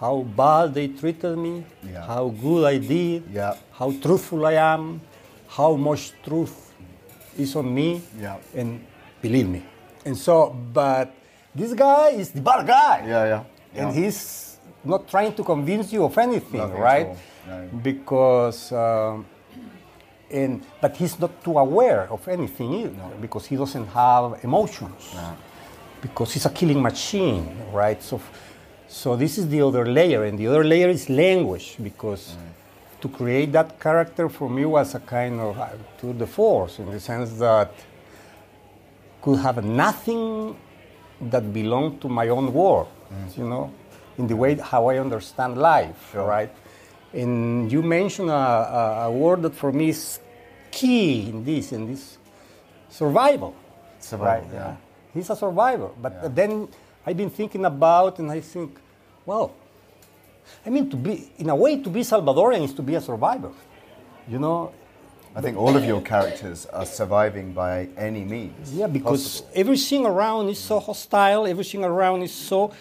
how 0.00 0.22
bad 0.22 0.72
they 0.72 0.88
treated 0.88 1.36
me, 1.36 1.64
yeah. 1.84 2.06
how 2.06 2.28
good 2.28 2.64
I 2.64 2.78
did, 2.78 3.24
yeah. 3.30 3.56
how 3.72 3.92
truthful 3.92 4.46
I 4.46 4.54
am, 4.54 5.00
how 5.46 5.76
much 5.76 6.12
truth 6.24 6.72
is 7.36 7.54
on 7.54 7.72
me, 7.72 8.00
yeah. 8.18 8.38
and 8.56 8.80
believe 9.20 9.48
me. 9.48 9.62
And 10.04 10.16
so, 10.16 10.56
but 10.72 11.14
this 11.54 11.74
guy 11.74 12.08
is 12.16 12.30
the 12.30 12.40
bad 12.40 12.66
guy. 12.66 13.04
Yeah, 13.06 13.24
yeah. 13.24 13.44
And 13.74 13.94
he's 13.94 14.56
not 14.82 15.08
trying 15.08 15.34
to 15.34 15.44
convince 15.44 15.92
you 15.92 16.04
of 16.04 16.16
anything, 16.16 16.60
Nothing 16.60 16.80
right? 16.80 17.08
Because, 17.82 18.72
um, 18.72 19.26
and, 20.34 20.62
but 20.80 20.96
he's 20.96 21.18
not 21.18 21.42
too 21.44 21.58
aware 21.58 22.10
of 22.10 22.26
anything 22.28 22.74
either, 22.74 22.90
no. 22.90 23.12
because 23.20 23.46
he 23.46 23.56
doesn't 23.56 23.86
have 23.86 24.40
emotions. 24.42 25.12
No. 25.14 25.36
Because 26.02 26.34
he's 26.34 26.46
a 26.46 26.50
killing 26.50 26.82
machine, 26.82 27.56
right? 27.72 28.02
So, 28.02 28.20
so 28.88 29.16
this 29.16 29.38
is 29.38 29.48
the 29.48 29.62
other 29.62 29.86
layer, 29.86 30.24
and 30.24 30.38
the 30.38 30.46
other 30.48 30.64
layer 30.64 30.88
is 30.88 31.08
language, 31.08 31.76
because. 31.80 32.36
Mm 32.36 32.54
to 33.04 33.08
create 33.10 33.52
that 33.52 33.78
character 33.78 34.30
for 34.30 34.48
me 34.48 34.64
was 34.64 34.94
a 34.94 35.00
kind 35.00 35.38
of 35.38 35.58
uh, 35.58 35.68
tour 35.98 36.14
de 36.14 36.26
force 36.26 36.78
in 36.78 36.90
the 36.90 36.98
sense 36.98 37.32
that 37.32 37.70
could 39.20 39.38
have 39.40 39.62
nothing 39.62 40.56
that 41.20 41.52
belonged 41.52 42.00
to 42.00 42.08
my 42.08 42.28
own 42.28 42.50
world, 42.50 42.88
mm. 43.12 43.36
you 43.36 43.46
know, 43.46 43.70
in 44.16 44.26
the 44.26 44.34
way 44.34 44.54
how 44.54 44.88
I 44.88 44.96
understand 44.96 45.58
life, 45.58 46.12
sure. 46.12 46.26
right? 46.26 46.50
And 47.12 47.70
you 47.70 47.82
mentioned 47.82 48.30
a, 48.30 48.32
a, 48.32 48.82
a, 49.08 49.10
word 49.10 49.42
that 49.42 49.54
for 49.54 49.70
me 49.70 49.90
is 49.90 50.20
key 50.74 51.28
in 51.30 51.44
this, 51.44 51.72
in 51.72 51.86
this 51.86 52.18
survival. 52.90 53.54
Survival, 54.00 54.48
right? 54.48 54.54
yeah. 54.54 54.76
He's 55.14 55.30
a 55.30 55.36
survivor. 55.36 55.90
But 56.02 56.12
yeah. 56.12 56.28
then 56.28 56.68
I've 57.06 57.16
been 57.16 57.30
thinking 57.30 57.64
about, 57.64 58.18
and 58.18 58.30
I 58.30 58.40
think, 58.40 58.76
well, 59.24 59.54
I 60.66 60.70
mean, 60.70 60.90
to 60.90 60.96
be 60.96 61.30
in 61.38 61.48
a 61.48 61.56
way, 61.56 61.80
to 61.80 61.88
be 61.88 62.00
Salvadorian 62.00 62.64
is 62.64 62.74
to 62.74 62.82
be 62.82 62.94
a 62.96 63.00
survivor. 63.00 63.52
You 64.28 64.38
know. 64.38 64.72
I 65.36 65.40
think 65.40 65.56
all 65.56 65.76
of 65.76 65.84
your 65.84 66.00
characters 66.00 66.66
are 66.66 66.86
surviving 66.86 67.52
by 67.52 67.88
any 67.96 68.24
means. 68.24 68.72
Yeah, 68.72 68.86
because 68.86 69.40
possible. 69.40 69.50
everything 69.54 70.06
around 70.06 70.48
is 70.48 70.58
so 70.58 70.78
hostile. 70.78 71.46
Everything 71.46 71.82
around 71.84 72.22
is 72.22 72.32
so 72.32 72.72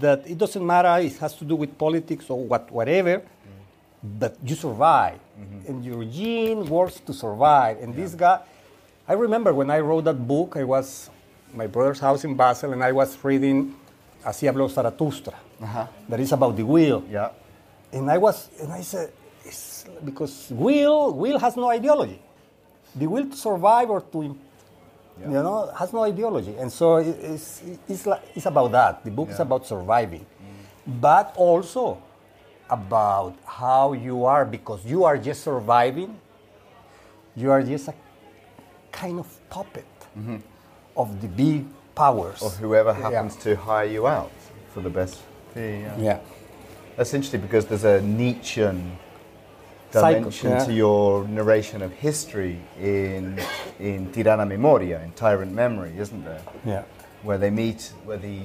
that 0.00 0.26
it 0.26 0.36
doesn't 0.36 0.66
matter. 0.66 1.06
It 1.06 1.16
has 1.18 1.34
to 1.36 1.44
do 1.44 1.54
with 1.54 1.78
politics 1.78 2.28
or 2.28 2.44
what, 2.44 2.70
whatever. 2.72 3.22
But 4.02 4.36
you 4.44 4.56
survive, 4.56 5.20
mm-hmm. 5.38 5.68
and 5.68 5.84
your 5.84 6.04
gene 6.04 6.66
works 6.66 6.98
to 7.06 7.12
survive. 7.12 7.78
And 7.78 7.94
yeah. 7.94 8.00
this 8.02 8.14
guy, 8.14 8.40
I 9.06 9.12
remember 9.12 9.54
when 9.54 9.70
I 9.70 9.78
wrote 9.78 10.04
that 10.04 10.26
book. 10.26 10.56
I 10.56 10.64
was 10.64 11.08
my 11.54 11.68
brother's 11.68 12.00
house 12.00 12.24
in 12.24 12.34
Basel, 12.34 12.72
and 12.72 12.82
I 12.82 12.90
was 12.90 13.16
reading 13.22 13.76
Así 14.24 14.48
habló 14.48 14.68
Zaratustra 14.68 15.34
uh-huh. 15.60 15.86
that 16.08 16.20
is 16.20 16.32
about 16.32 16.56
the 16.56 16.64
will. 16.64 17.04
Yeah. 17.10 17.30
And 17.92 18.10
I 18.10 18.18
was, 18.18 18.48
and 18.60 18.72
I 18.72 18.80
said, 18.80 19.12
because 20.04 20.50
will, 20.50 21.12
will 21.12 21.38
has 21.38 21.56
no 21.56 21.68
ideology. 21.68 22.20
The 22.94 23.06
will 23.06 23.26
to 23.26 23.36
survive 23.36 23.90
or 23.90 24.00
to, 24.00 24.36
yeah. 25.20 25.26
you 25.26 25.32
know, 25.32 25.70
has 25.76 25.92
no 25.92 26.02
ideology. 26.02 26.56
And 26.56 26.72
so 26.72 26.96
it's, 26.96 27.62
it's, 27.88 28.06
like, 28.06 28.22
it's 28.34 28.46
about 28.46 28.72
that. 28.72 29.04
The 29.04 29.10
book 29.10 29.28
yeah. 29.28 29.34
is 29.34 29.40
about 29.40 29.66
surviving, 29.66 30.24
mm. 30.24 31.00
but 31.00 31.34
also 31.36 31.98
about 32.72 33.36
how 33.44 33.92
you 33.92 34.24
are, 34.24 34.44
because 34.44 34.84
you 34.86 35.04
are 35.04 35.18
just 35.18 35.44
surviving, 35.44 36.18
you 37.36 37.50
are 37.50 37.62
just 37.62 37.88
a 37.88 37.94
kind 38.90 39.18
of 39.18 39.28
puppet 39.50 39.84
mm-hmm. 40.18 40.38
of 40.96 41.20
the 41.20 41.28
big 41.28 41.66
powers. 41.94 42.40
Or 42.40 42.50
whoever 42.50 42.92
happens 42.94 43.36
yeah. 43.36 43.42
to 43.44 43.56
hire 43.56 43.90
you 43.96 44.06
out 44.06 44.32
for 44.72 44.80
the 44.80 44.90
best 44.90 45.20
yeah. 45.56 45.96
yeah. 45.98 46.18
That's 46.96 47.14
interesting 47.14 47.40
because 47.40 47.66
there's 47.66 47.84
a 47.84 48.00
Nietzschean 48.00 48.98
dimension 49.90 50.50
yeah. 50.50 50.64
to 50.64 50.72
your 50.72 51.26
narration 51.28 51.82
of 51.82 51.92
history 51.92 52.58
in 52.80 53.38
in 53.78 54.10
Tirana 54.12 54.46
Memoria, 54.46 55.02
in 55.02 55.12
Tyrant 55.12 55.52
Memory, 55.52 55.92
isn't 55.98 56.24
there? 56.24 56.42
Yeah. 56.64 56.84
Where 57.22 57.38
they 57.38 57.50
meet, 57.50 57.92
where 58.04 58.18
the 58.18 58.40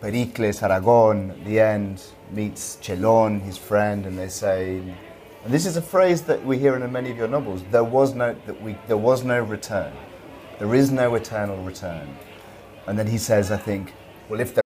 Pericles 0.00 0.62
Aragon, 0.62 1.34
the 1.44 1.60
end, 1.60 2.02
meets 2.32 2.76
Chelon, 2.76 3.42
his 3.42 3.56
friend, 3.56 4.06
and 4.06 4.18
they 4.18 4.28
say, 4.28 4.82
and 5.44 5.54
this 5.54 5.64
is 5.64 5.76
a 5.76 5.82
phrase 5.82 6.22
that 6.22 6.44
we 6.44 6.58
hear 6.58 6.74
in 6.74 6.92
many 6.92 7.10
of 7.10 7.16
your 7.16 7.28
novels. 7.28 7.62
There 7.70 7.84
was 7.84 8.14
no 8.14 8.34
that 8.46 8.60
we 8.60 8.76
there 8.88 8.96
was 8.96 9.22
no 9.22 9.40
return. 9.40 9.92
There 10.58 10.74
is 10.74 10.90
no 10.90 11.14
eternal 11.14 11.62
return. 11.62 12.16
And 12.88 12.98
then 12.98 13.06
he 13.06 13.18
says, 13.18 13.52
I 13.52 13.56
think, 13.56 13.94
well, 14.28 14.40
if 14.40 14.54
there 14.54 14.65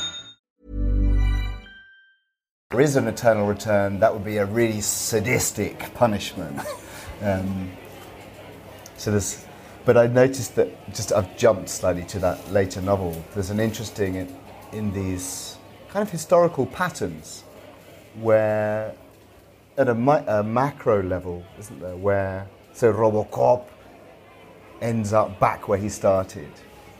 There 2.71 2.79
is 2.79 2.95
an 2.95 3.07
eternal 3.07 3.45
return, 3.45 3.99
that 3.99 4.13
would 4.13 4.23
be 4.23 4.37
a 4.37 4.45
really 4.45 4.81
sadistic 4.81 5.93
punishment. 5.93 6.59
Um, 7.21 7.69
so 8.97 9.11
there's, 9.11 9.45
but 9.85 9.95
I 9.97 10.07
noticed 10.07 10.55
that 10.55 10.93
just 10.93 11.11
I've 11.11 11.37
jumped 11.37 11.69
slightly 11.69 12.03
to 12.05 12.19
that 12.19 12.51
later 12.51 12.81
novel. 12.81 13.23
There's 13.33 13.49
an 13.51 13.59
interesting 13.59 14.15
in, 14.15 14.35
in 14.71 14.91
these 14.91 15.57
kind 15.89 16.01
of 16.01 16.09
historical 16.09 16.65
patterns 16.65 17.43
where, 18.15 18.95
at 19.77 19.87
a, 19.87 19.93
mi- 19.93 20.25
a 20.27 20.41
macro 20.41 21.03
level, 21.03 21.43
isn't 21.59 21.79
there, 21.79 21.95
where 21.95 22.47
so 22.73 22.91
Robocop 22.91 23.65
ends 24.81 25.13
up 25.13 25.39
back 25.39 25.67
where 25.67 25.77
he 25.77 25.89
started. 25.89 26.49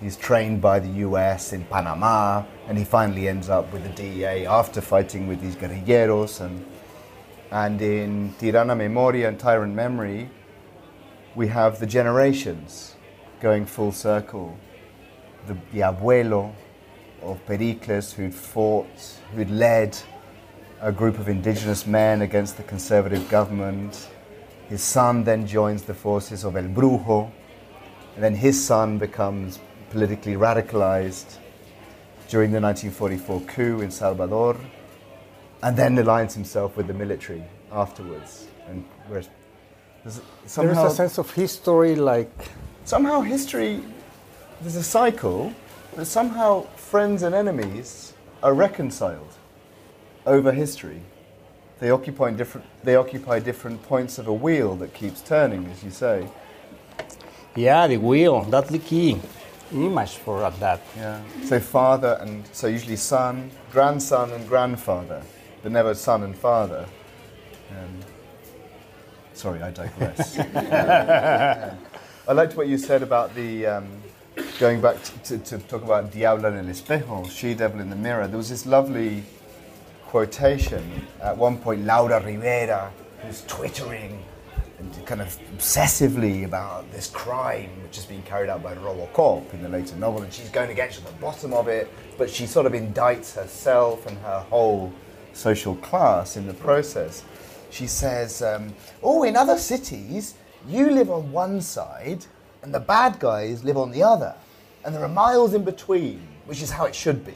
He's 0.01 0.17
trained 0.17 0.61
by 0.61 0.79
the 0.79 0.89
US 1.05 1.53
in 1.53 1.63
Panama, 1.65 2.43
and 2.67 2.75
he 2.75 2.83
finally 2.83 3.27
ends 3.27 3.49
up 3.49 3.71
with 3.71 3.83
the 3.83 3.89
DEA 3.89 4.47
after 4.47 4.81
fighting 4.81 5.27
with 5.27 5.39
these 5.41 5.55
guerrilleros. 5.55 6.41
And, 6.41 6.65
and 7.51 7.79
in 7.79 8.33
Tirana 8.39 8.75
Memoria 8.75 9.27
and 9.27 9.39
Tyrant 9.39 9.75
Memory, 9.75 10.31
we 11.35 11.49
have 11.49 11.79
the 11.79 11.85
generations 11.85 12.95
going 13.41 13.67
full 13.67 13.91
circle. 13.91 14.57
The, 15.45 15.55
the 15.71 15.81
abuelo 15.81 16.51
of 17.21 17.45
Pericles, 17.45 18.13
who'd 18.13 18.33
fought, 18.33 19.19
who'd 19.35 19.51
led 19.51 19.95
a 20.81 20.91
group 20.91 21.19
of 21.19 21.29
indigenous 21.29 21.85
men 21.85 22.23
against 22.23 22.57
the 22.57 22.63
conservative 22.63 23.29
government. 23.29 24.09
His 24.67 24.81
son 24.81 25.25
then 25.25 25.45
joins 25.45 25.83
the 25.83 25.93
forces 25.93 26.43
of 26.43 26.55
El 26.55 26.69
Brujo, 26.69 27.31
and 28.15 28.23
then 28.23 28.33
his 28.33 28.63
son 28.65 28.97
becomes 28.97 29.59
politically 29.91 30.33
radicalized 30.33 31.37
during 32.29 32.51
the 32.51 32.61
1944 32.61 33.41
coup 33.41 33.81
in 33.81 33.91
Salvador, 33.91 34.55
and 35.61 35.75
then 35.75 35.97
aligns 35.97 36.33
himself 36.33 36.77
with 36.77 36.87
the 36.87 36.93
military 36.93 37.43
afterwards. 37.71 38.47
And 38.67 38.85
whereas 39.07 39.29
there's 40.03 40.21
There 40.55 40.71
is 40.71 40.77
a 40.77 40.89
sense 40.89 41.17
of 41.17 41.29
history 41.31 41.95
like 41.95 42.31
somehow 42.85 43.19
history, 43.21 43.83
there's 44.61 44.77
a 44.77 44.83
cycle, 44.83 45.53
but 45.95 46.07
somehow 46.07 46.61
friends 46.77 47.21
and 47.21 47.35
enemies 47.35 48.13
are 48.41 48.53
reconciled 48.53 49.33
over 50.25 50.53
history. 50.53 51.01
They 51.79 51.89
occupy 51.89 52.31
different, 52.31 52.65
they 52.83 52.95
occupy 52.95 53.39
different 53.39 53.83
points 53.83 54.17
of 54.17 54.27
a 54.27 54.33
wheel 54.33 54.75
that 54.77 54.93
keeps 54.93 55.21
turning, 55.21 55.65
as 55.67 55.83
you 55.83 55.91
say. 55.91 56.29
Yeah, 57.55 57.87
the 57.87 57.97
wheel. 57.97 58.43
That's 58.43 58.69
the 58.69 58.79
key 58.79 59.19
image 59.73 60.17
for 60.17 60.49
that. 60.49 60.81
Yeah. 60.95 61.21
So 61.45 61.59
father 61.59 62.17
and 62.21 62.47
so 62.51 62.67
usually 62.67 62.95
son, 62.95 63.51
grandson 63.71 64.31
and 64.31 64.47
grandfather, 64.47 65.21
but 65.63 65.71
never 65.71 65.93
son 65.93 66.23
and 66.23 66.35
father. 66.35 66.85
Um, 67.71 67.99
sorry, 69.33 69.61
I 69.61 69.71
digress. 69.71 70.35
Yeah. 70.37 71.75
I 72.27 72.33
liked 72.33 72.55
what 72.55 72.67
you 72.67 72.77
said 72.77 73.01
about 73.01 73.33
the 73.33 73.65
um, 73.65 73.87
going 74.59 74.79
back 74.79 75.01
to, 75.03 75.19
to, 75.19 75.37
to 75.39 75.57
talk 75.57 75.83
about 75.83 76.11
Diablo 76.11 76.49
en 76.49 76.57
el 76.57 76.65
espejo, 76.65 77.29
she 77.29 77.53
devil 77.53 77.79
in 77.79 77.89
the 77.89 77.95
mirror. 77.95 78.27
There 78.27 78.37
was 78.37 78.49
this 78.49 78.65
lovely 78.65 79.23
quotation 80.05 81.07
at 81.21 81.35
one 81.35 81.57
point. 81.57 81.85
Laura 81.85 82.23
Rivera, 82.23 82.91
who's 83.21 83.43
twittering 83.47 84.23
and 84.81 85.05
kind 85.05 85.21
of 85.21 85.37
obsessively 85.55 86.45
about 86.45 86.91
this 86.91 87.07
crime 87.09 87.69
which 87.83 87.97
is 87.97 88.05
being 88.05 88.23
carried 88.23 88.49
out 88.49 88.63
by 88.63 88.73
Robocop 88.75 89.53
in 89.53 89.61
the 89.61 89.69
later 89.69 89.95
novel, 89.95 90.23
and 90.23 90.33
she's 90.33 90.49
going 90.49 90.67
to 90.67 90.73
get 90.73 90.91
to 90.93 91.01
the 91.03 91.11
bottom 91.13 91.53
of 91.53 91.67
it, 91.67 91.87
but 92.17 92.29
she 92.29 92.47
sort 92.47 92.65
of 92.65 92.73
indicts 92.73 93.35
herself 93.35 94.05
and 94.07 94.17
her 94.19 94.39
whole 94.49 94.91
social 95.33 95.75
class 95.75 96.35
in 96.35 96.47
the 96.47 96.53
process. 96.53 97.23
She 97.69 97.87
says, 97.87 98.41
um, 98.41 98.73
"Oh, 99.01 99.23
in 99.23 99.35
other 99.35 99.57
cities, 99.57 100.33
you 100.67 100.89
live 100.89 101.09
on 101.09 101.31
one 101.31 101.61
side, 101.61 102.25
and 102.63 102.73
the 102.73 102.79
bad 102.79 103.19
guys 103.19 103.63
live 103.63 103.77
on 103.77 103.91
the 103.91 104.03
other, 104.03 104.35
and 104.83 104.93
there 104.93 105.03
are 105.03 105.09
miles 105.09 105.53
in 105.53 105.63
between, 105.63 106.27
which 106.45 106.61
is 106.61 106.71
how 106.71 106.85
it 106.85 106.95
should 106.95 107.25
be." 107.25 107.35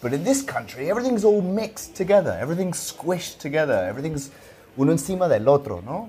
But 0.00 0.14
in 0.14 0.24
this 0.24 0.42
country, 0.42 0.88
everything's 0.88 1.24
all 1.24 1.42
mixed 1.42 1.94
together. 1.94 2.38
Everything's 2.40 2.78
squished 2.78 3.38
together. 3.38 3.84
Everything's 3.86 4.30
uno 4.78 4.92
encima 4.92 5.28
del 5.28 5.46
otro, 5.48 5.82
no? 5.82 6.08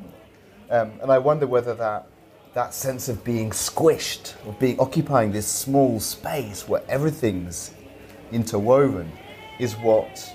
Um, 0.71 0.93
and 1.01 1.11
I 1.11 1.17
wonder 1.17 1.45
whether 1.45 1.75
that 1.75 2.07
that 2.53 2.73
sense 2.73 3.09
of 3.09 3.23
being 3.25 3.49
squished, 3.51 4.35
of 4.47 4.57
being 4.57 4.79
occupying 4.79 5.31
this 5.33 5.47
small 5.47 5.99
space 5.99 6.67
where 6.67 6.81
everything's 6.87 7.71
interwoven, 8.31 9.11
is 9.59 9.73
what 9.75 10.33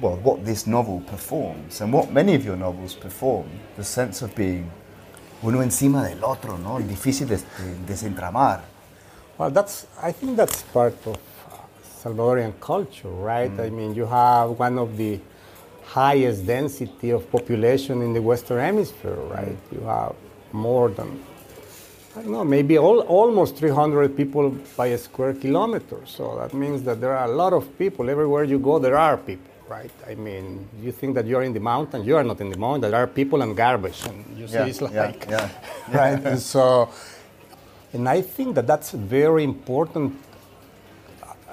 well 0.00 0.16
what 0.18 0.44
this 0.44 0.68
novel 0.68 1.00
performs, 1.00 1.80
and 1.80 1.92
what 1.92 2.12
many 2.12 2.36
of 2.36 2.44
your 2.44 2.56
novels 2.56 2.94
perform. 2.94 3.48
The 3.76 3.82
sense 3.82 4.22
of 4.22 4.32
being 4.36 4.70
uno 5.42 5.60
encima 5.60 6.08
del 6.08 6.24
otro, 6.24 6.56
no? 6.56 6.78
Difícil 6.78 7.26
de, 7.26 7.36
de 7.36 7.92
desentramar. 7.92 8.62
Well, 9.36 9.50
that's 9.50 9.88
I 10.00 10.12
think 10.12 10.36
that's 10.36 10.62
part 10.62 10.94
of 11.04 11.18
Salvadorian 12.00 12.52
culture, 12.60 13.08
right? 13.08 13.50
I 13.58 13.70
mean, 13.70 13.92
you 13.96 14.06
have 14.06 14.50
one 14.50 14.78
of 14.78 14.96
the 14.96 15.18
highest 15.88 16.46
density 16.46 17.10
of 17.10 17.30
population 17.30 18.02
in 18.02 18.12
the 18.12 18.20
Western 18.20 18.60
Hemisphere, 18.60 19.20
right? 19.36 19.56
Mm-hmm. 19.56 19.74
You 19.74 19.86
have 19.86 20.14
more 20.52 20.90
than 20.90 21.24
I 22.16 22.22
don't 22.22 22.32
know, 22.32 22.44
maybe 22.44 22.76
all, 22.78 23.00
almost 23.00 23.56
300 23.56 24.16
people 24.16 24.50
by 24.76 24.86
a 24.86 24.98
square 24.98 25.34
kilometer. 25.34 25.98
So 26.04 26.36
that 26.38 26.52
means 26.52 26.82
that 26.82 27.00
there 27.00 27.16
are 27.16 27.26
a 27.26 27.32
lot 27.32 27.52
of 27.52 27.78
people 27.78 28.10
everywhere 28.10 28.42
you 28.42 28.58
go. 28.58 28.80
There 28.80 28.96
are 28.98 29.16
people, 29.16 29.52
right? 29.68 29.90
I 30.04 30.16
mean, 30.16 30.68
you 30.82 30.90
think 30.90 31.14
that 31.14 31.26
you're 31.26 31.44
in 31.44 31.52
the 31.52 31.60
mountain, 31.60 32.04
you 32.04 32.16
are 32.16 32.24
not 32.24 32.40
in 32.40 32.50
the 32.50 32.56
mountain. 32.58 32.90
There 32.90 33.00
are 33.00 33.06
people 33.06 33.40
and 33.42 33.56
garbage, 33.56 34.04
and 34.06 34.24
you 34.36 34.48
see 34.48 34.54
Yeah, 34.54 34.66
it's 34.66 34.80
like 34.80 34.94
yeah. 35.30 35.48
right? 35.92 36.20
And 36.24 36.40
so, 36.40 36.90
and 37.92 38.08
I 38.08 38.20
think 38.22 38.56
that 38.56 38.66
that's 38.66 38.90
very 38.90 39.44
important 39.44 40.16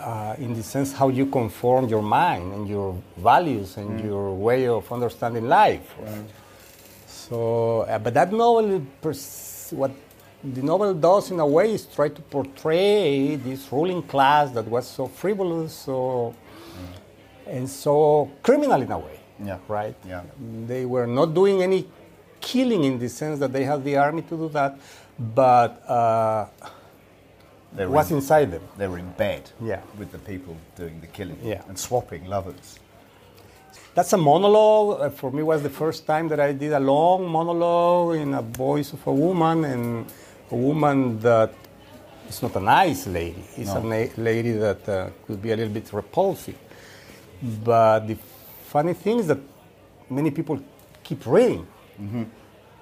uh, 0.06 0.36
in 0.38 0.54
the 0.54 0.62
sense 0.62 0.94
how 0.94 1.10
you 1.10 1.26
conform 1.26 1.88
your 1.90 2.04
mind 2.04 2.54
and 2.54 2.70
your 2.70 2.96
values 3.18 3.78
and 3.78 4.00
your 4.00 4.36
way 4.36 4.68
of 4.68 4.92
understanding 4.92 5.48
life. 5.48 5.96
Right? 6.00 6.26
So, 7.08 7.82
uh, 7.82 7.98
but 7.98 8.14
that 8.14 8.32
novel, 8.32 8.86
what 9.72 9.92
the 10.44 10.62
novel 10.62 10.94
does 10.94 11.32
in 11.32 11.40
a 11.40 11.48
way 11.48 11.74
is 11.74 11.88
try 11.88 12.10
to 12.10 12.22
portray 12.22 13.36
this 13.36 13.72
ruling 13.72 14.04
class 14.04 14.52
that 14.52 14.68
was 14.68 14.88
so 14.88 15.08
frivolous, 15.08 15.74
so 15.74 16.36
and 17.48 17.68
so 17.68 18.30
criminal 18.44 18.82
in 18.82 18.92
a 18.92 19.00
way. 19.00 19.20
Yeah. 19.44 19.58
Right. 19.68 19.96
Yeah. 20.08 20.22
They 20.68 20.86
were 20.86 21.08
not 21.08 21.34
doing 21.34 21.64
any 21.64 21.88
killing 22.42 22.84
in 22.84 23.00
the 23.00 23.10
sense 23.10 23.40
that 23.40 23.52
they 23.52 23.64
had 23.64 23.84
the 23.84 23.98
army 23.98 24.22
to 24.24 24.38
do 24.38 24.50
that, 24.50 24.78
but 25.18 25.82
uh, 25.90 26.48
They 27.76 27.86
were 27.86 27.92
what's 27.96 28.12
in- 28.12 28.18
inside 28.18 28.52
them. 28.52 28.62
They 28.78 28.88
were 28.88 28.98
in 29.00 29.12
bed 29.18 29.44
Yeah. 29.62 29.82
with 30.00 30.12
the 30.12 30.18
people 30.20 30.56
doing 30.76 31.02
the 31.02 31.08
killing 31.08 31.38
Yeah. 31.44 31.62
and 31.68 31.78
swapping 31.78 32.26
lovers. 32.26 32.80
That's 33.96 34.14
a 34.14 34.18
monologue. 34.18 35.02
Uh, 35.02 35.10
For 35.10 35.32
me, 35.32 35.42
was 35.44 35.62
the 35.62 35.70
first 35.70 36.06
time 36.06 36.28
that 36.30 36.40
I 36.40 36.52
did 36.54 36.74
a 36.74 36.80
long 36.80 37.28
monologue 37.30 38.16
in 38.18 38.34
a 38.34 38.42
voice 38.42 38.94
of 38.94 39.06
a 39.08 39.14
woman, 39.14 39.64
and 39.66 40.06
a 40.52 40.56
woman 40.56 41.20
that 41.22 41.52
is 42.30 42.42
not 42.42 42.56
a 42.56 42.60
nice 42.60 43.08
lady. 43.08 43.44
It's 43.58 43.72
a 43.72 43.80
No. 43.82 43.90
na- 43.90 44.14
lady 44.18 44.52
that 44.54 44.88
uh, 44.90 45.10
could 45.26 45.42
be 45.42 45.52
a 45.52 45.56
little 45.56 45.74
bit 45.74 45.92
repulsive. 45.94 46.58
But 47.64 48.08
the 48.08 48.18
funny 48.68 48.94
thing 48.94 49.20
is 49.20 49.28
that 49.28 49.40
many 50.10 50.32
people 50.32 50.60
keep 51.04 51.26
reading, 51.26 51.66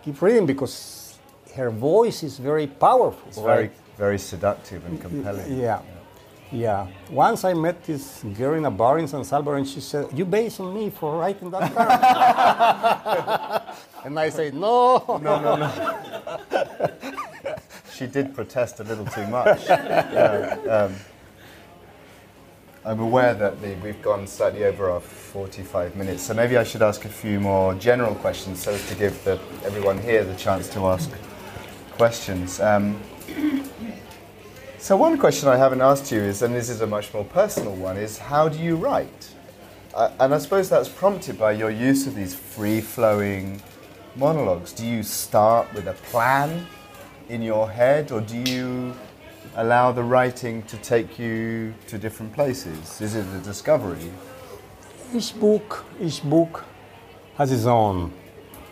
keep 0.03 0.21
reading 0.21 0.45
because 0.45 1.15
her 1.55 1.69
voice 1.69 2.23
is 2.23 2.37
very 2.39 2.67
powerful. 2.67 3.21
It's 3.27 3.37
right? 3.37 3.45
very, 3.55 3.69
very 3.97 4.19
seductive 4.19 4.85
and 4.85 4.99
compelling. 4.99 5.59
Yeah. 5.59 5.81
Yeah. 6.51 6.87
Once 7.09 7.43
I 7.43 7.53
met 7.53 7.83
this 7.83 8.23
girl 8.37 8.53
in 8.53 8.65
a 8.65 8.71
bar 8.71 8.99
in 8.99 9.07
San 9.07 9.23
Salvador 9.23 9.57
and 9.57 9.67
she 9.67 9.81
said, 9.81 10.07
You 10.13 10.25
based 10.25 10.59
on 10.59 10.73
me 10.73 10.91
for 10.91 11.17
writing 11.17 11.49
that 11.49 11.73
character. 11.73 13.73
and 14.05 14.19
I 14.19 14.29
said, 14.29 14.53
No. 14.53 15.19
No, 15.21 15.41
no, 15.41 15.55
no. 15.55 15.71
she 17.93 18.05
did 18.05 18.35
protest 18.35 18.79
a 18.79 18.83
little 18.83 19.05
too 19.05 19.25
much. 19.27 19.67
Um, 20.69 20.95
I'm 22.85 22.99
aware 22.99 23.33
that 23.33 23.61
the, 23.61 23.75
we've 23.75 24.01
gone 24.01 24.27
slightly 24.27 24.65
over 24.65 24.91
our 24.91 24.99
45 24.99 25.95
minutes, 25.95 26.23
so 26.23 26.33
maybe 26.33 26.57
I 26.57 26.65
should 26.65 26.81
ask 26.81 27.05
a 27.05 27.09
few 27.09 27.39
more 27.39 27.73
general 27.75 28.13
questions 28.15 28.61
so 28.61 28.73
as 28.73 28.85
to 28.89 28.95
give 28.95 29.23
the, 29.23 29.39
everyone 29.63 30.01
here 30.01 30.25
the 30.25 30.35
chance 30.35 30.67
to 30.69 30.87
ask 30.87 31.09
questions. 31.91 32.59
Um, 32.59 32.99
so 34.84 34.97
one 34.97 35.17
question 35.17 35.47
I 35.47 35.55
haven't 35.55 35.79
asked 35.79 36.11
you 36.11 36.19
is, 36.19 36.41
and 36.41 36.53
this 36.53 36.69
is 36.69 36.81
a 36.81 36.88
much 36.88 37.13
more 37.13 37.23
personal 37.23 37.73
one, 37.73 37.95
is 37.95 38.17
how 38.17 38.49
do 38.49 38.59
you 38.59 38.75
write? 38.75 39.29
Uh, 39.93 40.11
and 40.19 40.36
I 40.36 40.39
suppose 40.39 40.69
that's 40.69 40.89
prompted 40.89 41.39
by 41.39 41.53
your 41.53 41.71
use 41.71 42.05
of 42.05 42.15
these 42.15 42.36
free-flowing 42.36 43.61
monologues. 44.17 44.73
Do 44.73 44.86
you 44.86 45.01
start 45.01 45.73
with 45.73 45.88
a 45.88 45.93
plan 46.11 46.67
in 47.29 47.41
your 47.41 47.71
head, 47.71 48.11
or 48.11 48.19
do 48.19 48.38
you 48.38 48.93
allow 49.55 49.93
the 49.93 50.03
writing 50.03 50.63
to 50.63 50.75
take 50.75 51.17
you 51.17 51.73
to 51.88 51.97
different 51.97 52.34
places? 52.34 52.99
Is 52.99 53.15
it 53.15 53.25
a 53.34 53.39
discovery? 53.39 54.11
each 55.15 55.39
book, 55.39 55.86
each 56.01 56.21
book 56.23 56.65
has 57.38 57.53
its 57.53 57.65
own 57.65 58.11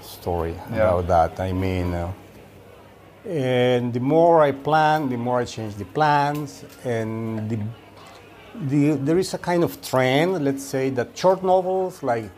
story 0.02 0.56
Yeah. 0.72 0.76
about 0.76 1.08
that. 1.08 1.40
I 1.40 1.54
mean, 1.54 1.94
uh, 1.94 2.12
and 3.26 3.94
the 3.94 4.00
more 4.00 4.42
I 4.42 4.52
plan, 4.52 5.10
the 5.10 5.18
more 5.18 5.40
I 5.40 5.46
change 5.46 5.76
the 5.76 5.86
plans, 5.86 6.66
and 6.84 7.50
the, 7.50 7.60
the, 8.56 8.98
there 8.98 9.18
is 9.18 9.34
a 9.34 9.38
kind 9.38 9.64
of 9.64 9.82
trend, 9.82 10.44
let's 10.44 10.64
say, 10.64 10.90
that 10.92 11.18
short 11.18 11.44
novels 11.44 12.04
like 12.04 12.32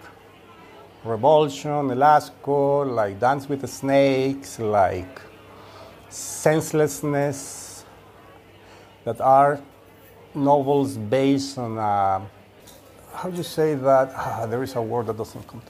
Revulsion, 1.04 1.92
El 1.92 1.98
Asco, 1.98 2.90
like 2.94 3.20
Dance 3.20 3.48
with 3.50 3.62
the 3.62 3.68
Snakes, 3.68 4.60
like 4.60 5.22
Senselessness, 6.10 7.84
that 9.04 9.20
are 9.20 9.60
novels 10.36 10.98
based 10.98 11.58
on 11.58 11.78
uh, 11.78 12.22
how 13.14 13.30
do 13.30 13.38
you 13.38 13.44
say 13.44 13.76
that? 13.76 14.12
Ah, 14.16 14.46
there 14.48 14.64
is 14.64 14.76
a 14.76 14.82
word 14.82 15.08
that 15.08 15.18
doesn't 15.18 15.48
come. 15.48 15.62
To, 15.62 15.68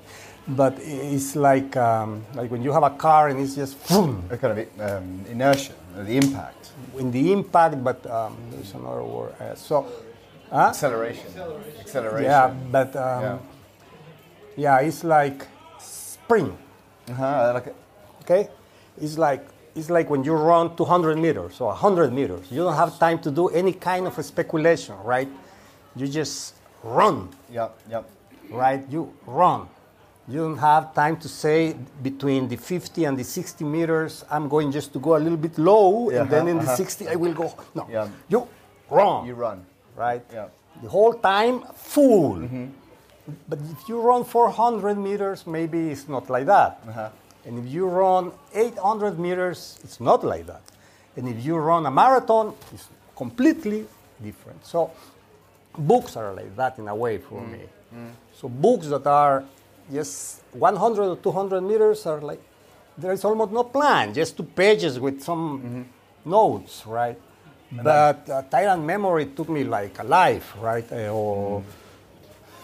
but 0.47 0.77
it's 0.81 1.35
like 1.35 1.75
um, 1.77 2.23
like 2.35 2.51
when 2.51 2.61
you 2.63 2.71
have 2.73 2.83
a 2.83 2.89
car 2.89 3.29
and 3.29 3.39
it's 3.39 3.55
just 3.55 3.75
boom, 3.87 4.23
A 4.29 4.37
kind 4.37 4.59
of 4.59 4.79
um, 4.81 5.25
inertia, 5.29 5.73
the 5.95 6.17
impact, 6.17 6.71
in 6.97 7.11
the 7.11 7.31
impact. 7.31 7.83
But 7.83 8.05
um, 8.09 8.35
there 8.51 8.59
is 8.61 8.73
another 8.73 9.03
word. 9.03 9.33
Uh, 9.39 9.55
so, 9.55 9.85
huh? 10.51 10.67
acceleration, 10.69 11.27
acceleration. 11.79 12.23
yeah, 12.25 12.53
but 12.71 12.95
um, 12.95 13.21
Yeah. 13.23 13.37
yeah. 14.57 14.79
it's 14.87 15.03
like 15.03 15.47
spring. 15.79 16.57
Uh-huh, 17.09 17.51
like 17.53 17.67
a- 17.67 17.75
Okay, 18.21 18.47
it's 19.01 19.17
like 19.17 19.45
it's 19.75 19.89
like 19.89 20.09
when 20.09 20.23
you 20.23 20.33
run 20.33 20.75
200 20.75 21.17
meters 21.17 21.59
or 21.61 21.67
100 21.73 22.13
meters. 22.13 22.45
You 22.51 22.63
don't 22.63 22.75
have 22.75 22.97
time 22.99 23.19
to 23.19 23.31
do 23.31 23.47
any 23.49 23.73
kind 23.73 24.07
of 24.07 24.13
speculation, 24.25 24.95
right? 25.03 25.27
You 25.95 26.07
just 26.07 26.55
run. 26.83 27.29
yeah, 27.51 27.69
yeah. 27.89 28.03
right? 28.51 28.81
You 28.89 29.11
run. 29.25 29.67
You 30.27 30.39
don't 30.39 30.57
have 30.57 30.93
time 30.93 31.17
to 31.17 31.27
say 31.27 31.75
between 32.01 32.47
the 32.47 32.55
50 32.55 33.03
and 33.05 33.17
the 33.17 33.23
60 33.23 33.65
meters, 33.65 34.23
I'm 34.31 34.47
going 34.47 34.71
just 34.71 34.93
to 34.93 34.99
go 34.99 35.17
a 35.17 35.19
little 35.19 35.37
bit 35.37 35.57
low, 35.57 36.09
Yeah, 36.11 36.21
and 36.21 36.29
then 36.29 36.47
in 36.47 36.57
the 36.57 36.63
uh-huh. 36.63 36.75
60, 36.77 37.07
I 37.09 37.15
will 37.15 37.33
go. 37.33 37.53
No. 37.75 37.87
Yeah. 37.91 38.07
You 38.29 38.47
run. 38.89 39.25
You 39.27 39.33
run. 39.33 39.65
Right? 39.97 40.23
Yeah. 40.31 40.47
The 40.81 40.89
whole 40.89 41.13
time, 41.13 41.63
full. 41.75 42.35
Mm-hmm. 42.37 42.65
But 43.49 43.59
if 43.71 43.87
you 43.89 43.99
run 44.01 44.23
400 44.23 44.97
meters, 44.97 45.45
maybe 45.45 45.89
it's 45.91 46.07
not 46.07 46.29
like 46.29 46.45
that. 46.45 46.79
Uh-huh. 46.87 47.09
And 47.45 47.59
if 47.59 47.71
you 47.73 47.87
run 47.87 48.31
800 48.53 49.19
meters, 49.19 49.79
it's 49.83 49.99
not 49.99 50.23
like 50.23 50.45
that. 50.47 50.61
And 51.17 51.27
if 51.27 51.43
you 51.45 51.57
run 51.57 51.85
a 51.85 51.91
marathon, 51.91 52.53
it's 52.73 52.87
completely 53.15 53.85
different. 54.23 54.65
So 54.65 54.91
books 55.77 56.15
are 56.15 56.33
like 56.33 56.55
that 56.55 56.79
in 56.79 56.87
a 56.87 56.95
way 56.95 57.17
for 57.17 57.41
Mm. 57.41 57.51
me. 57.51 57.59
So 58.33 58.47
books 58.49 58.87
that 58.87 59.05
are 59.05 59.43
just 59.91 60.41
100 60.53 61.03
or 61.03 61.15
200 61.17 61.61
meters 61.61 62.05
are 62.05 62.21
like, 62.21 62.41
there 62.97 63.11
is 63.11 63.25
almost 63.25 63.51
no 63.51 63.63
plan, 63.63 64.13
just 64.13 64.37
two 64.37 64.43
pages 64.43 64.99
with 64.99 65.21
some 65.21 65.59
Mm-hmm. 65.63 66.29
notes, 66.29 66.83
right? 66.85 67.17
But 67.71 68.29
uh, 68.29 68.43
Tyrant 68.43 68.83
Memory 68.83 69.25
took 69.35 69.49
me 69.49 69.63
like 69.63 69.97
a 69.99 70.03
life, 70.03 70.53
right? 70.61 70.85
Uh, 70.91 71.09
or 71.09 71.63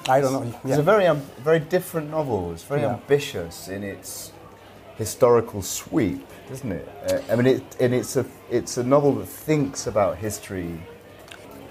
I 0.08 0.22
don't 0.22 0.34
know. 0.34 0.54
It's 0.64 0.78
a 0.78 0.84
very, 0.84 1.08
um, 1.08 1.22
very 1.44 1.60
different 1.60 2.12
novel. 2.12 2.52
It's 2.54 2.64
very 2.64 2.82
Yeah. 2.82 2.94
ambitious 2.94 3.68
in 3.70 3.84
its 3.84 4.32
historical 4.98 5.62
sweep, 5.62 6.26
isn't 6.52 6.72
it? 6.72 6.88
Uh, 7.08 7.20
I 7.32 7.36
mean, 7.36 7.48
it, 7.48 7.64
and 7.80 7.94
it's 7.94 8.16
a, 8.18 8.26
it's 8.52 8.78
a 8.78 8.84
novel 8.84 9.14
that 9.14 9.28
thinks 9.28 9.88
about 9.88 10.18
history. 10.18 10.80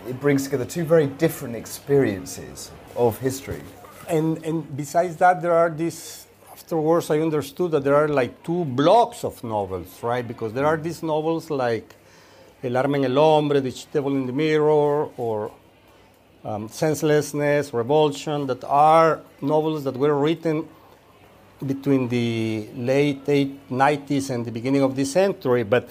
It 0.08 0.18
brings 0.20 0.44
together 0.44 0.64
two 0.64 0.84
very 0.84 1.06
different 1.06 1.54
experiences 1.56 2.70
of 2.96 3.18
history. 3.18 3.62
And, 4.08 4.44
and 4.44 4.76
besides 4.76 5.16
that, 5.16 5.42
there 5.42 5.52
are 5.52 5.70
these. 5.70 6.26
Afterwards, 6.50 7.10
I 7.10 7.20
understood 7.20 7.70
that 7.70 7.84
there 7.84 7.94
are 7.94 8.08
like 8.08 8.42
two 8.42 8.64
blocks 8.64 9.22
of 9.24 9.42
novels, 9.44 10.02
right? 10.02 10.26
Because 10.26 10.52
there 10.52 10.66
are 10.66 10.76
these 10.76 11.02
novels 11.02 11.50
like 11.50 11.94
El 12.62 12.76
Arma 12.76 12.98
en 12.98 13.04
el 13.04 13.14
Hombre, 13.14 13.60
The 13.60 13.86
Devil 13.92 14.16
in 14.16 14.26
the 14.26 14.32
Mirror, 14.32 15.10
or 15.16 15.52
um, 16.44 16.68
Senselessness, 16.68 17.72
Revulsion, 17.72 18.46
that 18.48 18.64
are 18.64 19.20
novels 19.40 19.84
that 19.84 19.96
were 19.96 20.18
written 20.18 20.68
between 21.64 22.08
the 22.08 22.68
late 22.74 23.24
90s 23.24 24.30
and 24.30 24.44
the 24.44 24.50
beginning 24.50 24.82
of 24.82 24.96
this 24.96 25.12
century. 25.12 25.62
But, 25.62 25.88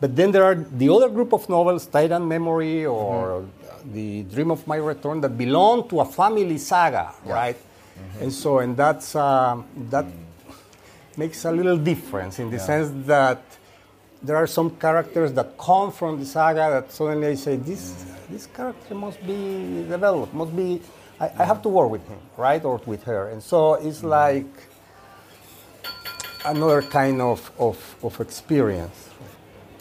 but 0.00 0.16
then 0.16 0.32
there 0.32 0.44
are 0.44 0.54
the 0.54 0.88
other 0.88 1.08
group 1.10 1.32
of 1.32 1.48
novels, 1.48 1.86
Tyrant 1.86 2.26
Memory 2.26 2.86
or 2.86 3.46
The 3.92 4.22
Dream 4.24 4.50
of 4.50 4.66
My 4.66 4.76
Return, 4.76 5.20
that 5.20 5.36
belong 5.36 5.88
to 5.90 6.00
a 6.00 6.04
family 6.04 6.56
saga, 6.58 7.12
right? 7.24 7.56
And 8.20 8.32
so, 8.32 8.58
and 8.60 8.76
that's, 8.76 9.14
um, 9.14 9.66
that 9.90 10.06
makes 11.16 11.44
a 11.44 11.52
little 11.52 11.76
difference 11.76 12.38
in 12.38 12.50
the 12.50 12.58
sense 12.58 12.90
that 13.06 13.42
there 14.22 14.36
are 14.36 14.46
some 14.46 14.70
characters 14.76 15.32
that 15.34 15.58
come 15.58 15.92
from 15.92 16.18
the 16.18 16.24
saga 16.24 16.70
that 16.70 16.92
suddenly 16.92 17.28
I 17.28 17.34
say, 17.34 17.56
this, 17.56 18.04
this 18.30 18.46
character 18.46 18.94
must 18.94 19.20
be 19.26 19.84
developed, 19.88 20.32
must 20.32 20.54
be, 20.56 20.80
I, 21.18 21.30
I 21.38 21.44
have 21.44 21.60
to 21.62 21.68
work 21.68 21.90
with 21.90 22.08
him, 22.08 22.18
right? 22.38 22.64
Or 22.64 22.80
with 22.86 23.04
her. 23.04 23.28
And 23.28 23.42
so 23.42 23.74
it's 23.74 24.02
like 24.02 24.46
another 26.46 26.80
kind 26.80 27.20
of, 27.20 27.50
of, 27.58 27.96
of 28.02 28.18
experience. 28.20 29.09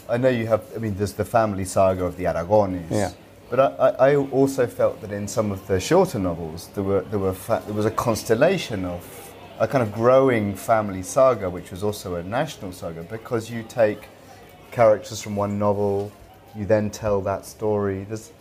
I 0.10 0.18
know 0.18 0.30
you 0.30 0.48
have. 0.48 0.64
I 0.76 0.80
mean, 0.80 0.96
there's 0.96 1.14
the 1.14 1.26
family 1.26 1.66
saga 1.66 2.06
of 2.06 2.18
the 2.18 2.26
Aragones. 2.26 2.90
Yeah. 2.90 3.12
But 3.50 3.60
I, 3.60 4.12
I, 4.12 4.16
also 4.16 4.68
felt 4.68 5.02
that 5.02 5.12
in 5.12 5.28
some 5.28 5.52
of 5.52 5.66
the 5.66 5.80
shorter 5.80 6.20
novels, 6.20 6.70
there 6.76 6.84
were 6.84 7.02
there 7.02 7.20
were 7.20 7.34
fa- 7.34 7.64
there 7.66 7.76
was 7.76 7.86
a 7.86 7.92
constellation 7.92 8.86
of 8.86 9.34
a 9.60 9.68
kind 9.68 9.82
of 9.82 9.92
growing 9.92 10.56
family 10.56 11.02
saga, 11.04 11.50
which 11.50 11.72
was 11.72 11.84
also 11.84 12.16
a 12.16 12.24
national 12.24 12.72
saga, 12.72 13.04
because 13.04 13.50
you 13.50 13.64
take 13.64 14.08
characters 14.72 15.22
from 15.22 15.36
one 15.36 15.58
novel, 15.58 16.12
you 16.56 16.66
then 16.66 16.90
tell 16.90 17.22
that 17.22 17.46
story. 17.46 18.04
There's 18.04 18.32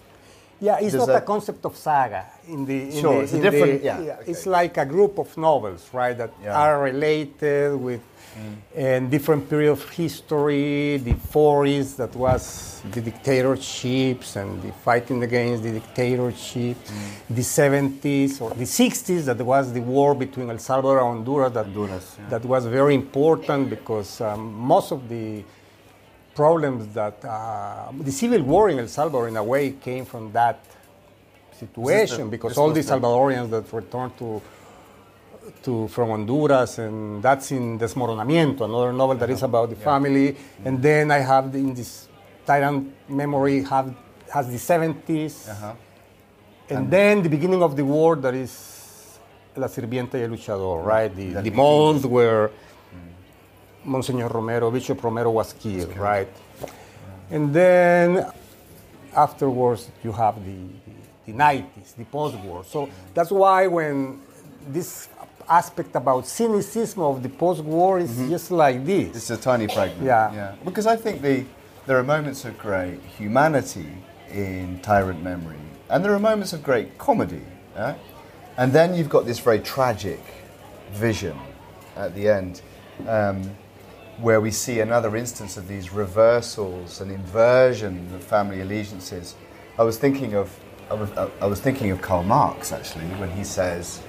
Yeah, 0.61 0.79
it's 0.81 0.93
Does 0.95 1.07
not 1.07 1.17
a 1.17 1.21
concept 1.21 1.65
of 1.67 1.77
saga. 1.77 2.25
In 2.49 2.65
the 2.65 2.83
in 2.91 3.01
Sure, 3.01 3.15
the- 3.15 3.21
it's 3.23 3.33
a 3.33 3.37
in 3.37 3.43
different- 3.43 3.81
the- 3.81 3.85
yeah, 3.87 3.99
okay. 4.21 4.31
It's 4.31 4.47
like 4.47 4.77
a 4.77 4.85
group 4.87 5.19
of 5.19 5.37
novels, 5.37 5.89
right, 5.93 6.17
that 6.19 6.31
Yeah. 6.43 6.59
are 6.59 6.83
related 6.83 7.77
with 7.81 8.01
and 8.77 9.11
different 9.11 9.49
period 9.51 9.73
of 9.73 9.83
history. 9.91 10.99
The 10.99 11.15
40s, 11.33 11.97
that 11.97 12.15
was 12.15 12.81
the 12.93 13.01
dictatorships 13.01 14.37
and 14.37 14.63
the 14.63 14.71
fighting 14.85 15.23
against 15.25 15.63
the 15.65 15.73
dictatorship. 15.73 16.77
The 17.29 17.43
70s 17.43 18.41
or 18.41 18.51
the 18.51 18.67
60s, 18.67 19.25
that 19.27 19.41
was 19.45 19.73
the 19.73 19.81
war 19.81 20.15
between 20.15 20.51
El 20.51 20.59
Salvador 20.59 20.99
and 21.01 21.09
Honduras. 21.19 21.53
That 21.53 21.65
Honduras, 21.67 22.17
yeah. 22.19 22.29
that 22.29 22.45
was 22.45 22.67
very 22.67 22.95
important 22.95 23.71
because 23.71 24.21
um, 24.21 24.53
most 24.55 24.93
of 24.93 25.09
the 25.09 25.43
problems 26.43 26.83
that 27.01 27.17
uh, 27.25 27.91
the 28.09 28.13
civil 28.23 28.43
war 28.53 28.65
in 28.73 28.79
El 28.79 28.89
Salvador, 28.99 29.27
in 29.33 29.37
a 29.37 29.43
way, 29.53 29.65
came 29.89 30.05
from 30.13 30.25
that 30.41 30.59
situation 31.63 32.25
the- 32.27 32.31
because 32.37 32.57
all 32.61 32.71
the 32.71 32.83
the- 32.83 32.91
Salvadorians 32.93 33.49
that 33.55 33.65
returned 33.81 34.15
to 34.23 34.29
to 35.67 35.89
from 35.95 36.09
Honduras, 36.15 36.73
and 36.87 37.23
that's 37.27 37.51
in 37.59 37.65
Desmoronamiento, 37.83 38.61
another 38.71 38.93
novel 38.93 39.17
that 39.23 39.31
is 39.37 39.43
about 39.43 39.67
the 39.71 39.77
family. 39.91 40.37
And 40.67 40.75
then 40.89 41.11
I 41.11 41.21
have 41.33 41.45
the, 41.53 41.59
in 41.59 41.73
this 41.81 42.07
Tyrant 42.47 42.83
memory 43.23 43.59
have 43.73 43.89
has 44.37 44.47
the 44.57 44.61
70s, 44.73 45.35
Uh-huh. 45.49 45.73
and 46.75 46.83
then 46.97 47.15
the 47.27 47.31
beginning 47.37 47.63
of 47.69 47.73
the 47.81 47.85
war 47.95 48.11
that 48.25 48.35
is 48.35 48.53
La 49.57 49.69
Sirvienta 49.69 50.15
y 50.21 50.23
el 50.27 50.31
Luchador, 50.37 50.85
right? 50.95 51.13
The, 51.21 51.29
the 51.49 51.51
month 51.65 52.05
where 52.17 52.51
Monsignor 53.85 54.29
Romero, 54.29 54.71
Bishop 54.71 55.03
Romero 55.03 55.31
was 55.31 55.53
killed, 55.53 55.97
right? 55.97 56.29
And 57.31 57.53
then 57.53 58.27
afterwards 59.15 59.91
you 60.03 60.13
have 60.13 60.45
the, 60.45 60.53
the, 61.27 61.33
the 61.33 61.39
90s, 61.39 61.97
the 61.97 62.05
post-war. 62.05 62.65
So 62.65 62.89
that's 63.15 63.31
why 63.31 63.67
when 63.67 64.21
this 64.69 65.09
aspect 65.49 65.95
about 65.97 66.27
cynicism 66.27 67.03
of 67.03 67.23
the 67.23 67.29
post-war 67.29 67.99
is 67.99 68.17
just 68.29 68.51
like 68.51 68.85
this. 68.85 69.17
It's 69.17 69.31
a 69.31 69.37
tiny 69.37 69.67
fragment. 69.67 70.05
Yeah. 70.05 70.33
yeah. 70.33 70.55
Because 70.65 70.87
I 70.87 70.97
think 70.97 71.23
the 71.23 71.45
there 71.87 71.99
are 71.99 72.05
moments 72.05 72.45
of 72.45 72.59
great 72.59 73.01
humanity 73.17 73.89
in 74.31 74.79
Tyrant 74.83 75.23
Memory, 75.23 75.57
and 75.89 76.05
there 76.05 76.13
are 76.13 76.19
moments 76.19 76.53
of 76.53 76.63
great 76.63 76.99
comedy. 76.99 77.41
yeah? 77.75 77.95
And 78.59 78.75
then 78.75 78.95
you've 78.95 79.09
got 79.09 79.25
this 79.25 79.39
very 79.39 79.61
tragic 79.61 80.21
vision 80.93 81.39
at 81.97 82.15
the 82.15 82.29
end, 82.29 82.61
um, 83.07 83.57
where 84.21 84.41
we 84.41 84.51
see 84.51 84.81
another 84.81 85.17
instance 85.17 85.57
of 85.57 85.69
these 85.69 85.93
reversals 85.93 87.01
and 87.01 87.11
inversion 87.11 88.13
of 88.15 88.23
family 88.23 88.61
allegiances. 88.61 89.35
I 89.79 89.83
was 89.85 89.99
thinking 89.99 90.35
of 90.35 90.59
I 90.91 90.95
was, 90.95 91.11
I 91.13 91.47
was 91.47 91.61
thinking 91.61 91.91
of 91.91 92.01
Karl 92.01 92.23
Marx 92.23 92.73
actually 92.73 93.07
when 93.21 93.31
he 93.31 93.45
says. 93.45 94.03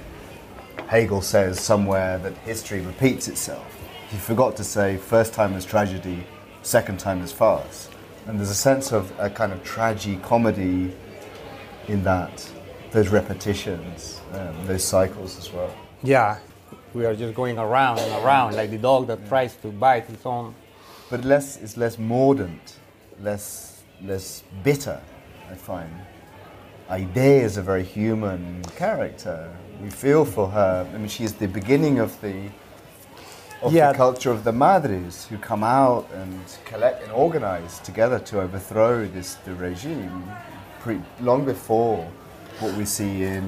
Hegel 0.86 1.22
says 1.22 1.60
somewhere 1.60 2.18
that 2.18 2.36
history 2.38 2.80
repeats 2.80 3.28
itself. 3.28 3.76
He 4.10 4.16
forgot 4.16 4.56
to 4.56 4.64
say 4.64 4.96
first 4.96 5.32
time 5.32 5.54
is 5.54 5.64
tragedy, 5.64 6.26
second 6.62 6.98
time 6.98 7.22
is 7.22 7.30
farce. 7.30 7.88
And 8.26 8.38
there's 8.38 8.50
a 8.50 8.54
sense 8.54 8.92
of 8.92 9.12
a 9.18 9.30
kind 9.30 9.52
of 9.52 9.62
tragi-comedy 9.62 10.92
in 11.86 12.02
that, 12.04 12.50
those 12.90 13.08
repetitions, 13.08 14.20
um, 14.32 14.66
those 14.66 14.82
cycles 14.82 15.38
as 15.38 15.52
well. 15.52 15.72
Yeah, 16.02 16.38
we 16.94 17.04
are 17.06 17.14
just 17.14 17.34
going 17.34 17.58
around 17.58 17.98
and 17.98 18.24
around 18.24 18.56
like 18.56 18.70
the 18.70 18.78
dog 18.78 19.06
that 19.08 19.26
tries 19.28 19.54
to 19.56 19.68
bite 19.68 20.08
its 20.10 20.26
own. 20.26 20.54
But 21.10 21.24
less, 21.24 21.56
it's 21.56 21.76
less 21.76 21.98
mordant, 21.98 22.76
less, 23.20 23.82
less 24.02 24.42
bitter, 24.62 25.00
I 25.50 25.54
find. 25.54 25.90
Haydée 26.88 27.42
is 27.42 27.56
a 27.56 27.62
very 27.62 27.84
human 27.84 28.62
character. 28.76 29.52
We 29.82 29.90
feel 29.90 30.24
for 30.24 30.48
her. 30.48 30.86
I 30.92 30.98
mean, 30.98 31.08
she 31.08 31.24
is 31.24 31.34
the 31.34 31.48
beginning 31.48 31.98
of 31.98 32.20
the 32.20 32.50
of 33.62 33.72
Yeah. 33.74 33.92
the 33.92 33.98
culture 33.98 34.30
of 34.30 34.42
the 34.44 34.52
madres 34.52 35.26
who 35.26 35.36
come 35.36 35.62
out 35.62 36.08
and 36.14 36.40
collect 36.64 37.02
and 37.02 37.12
organize 37.12 37.78
together 37.80 38.18
to 38.18 38.40
overthrow 38.40 39.06
this 39.06 39.34
the 39.44 39.54
regime, 39.54 40.24
pre, 40.80 40.98
long 41.20 41.44
before 41.44 42.06
what 42.60 42.74
we 42.74 42.84
see 42.86 43.22
in 43.22 43.46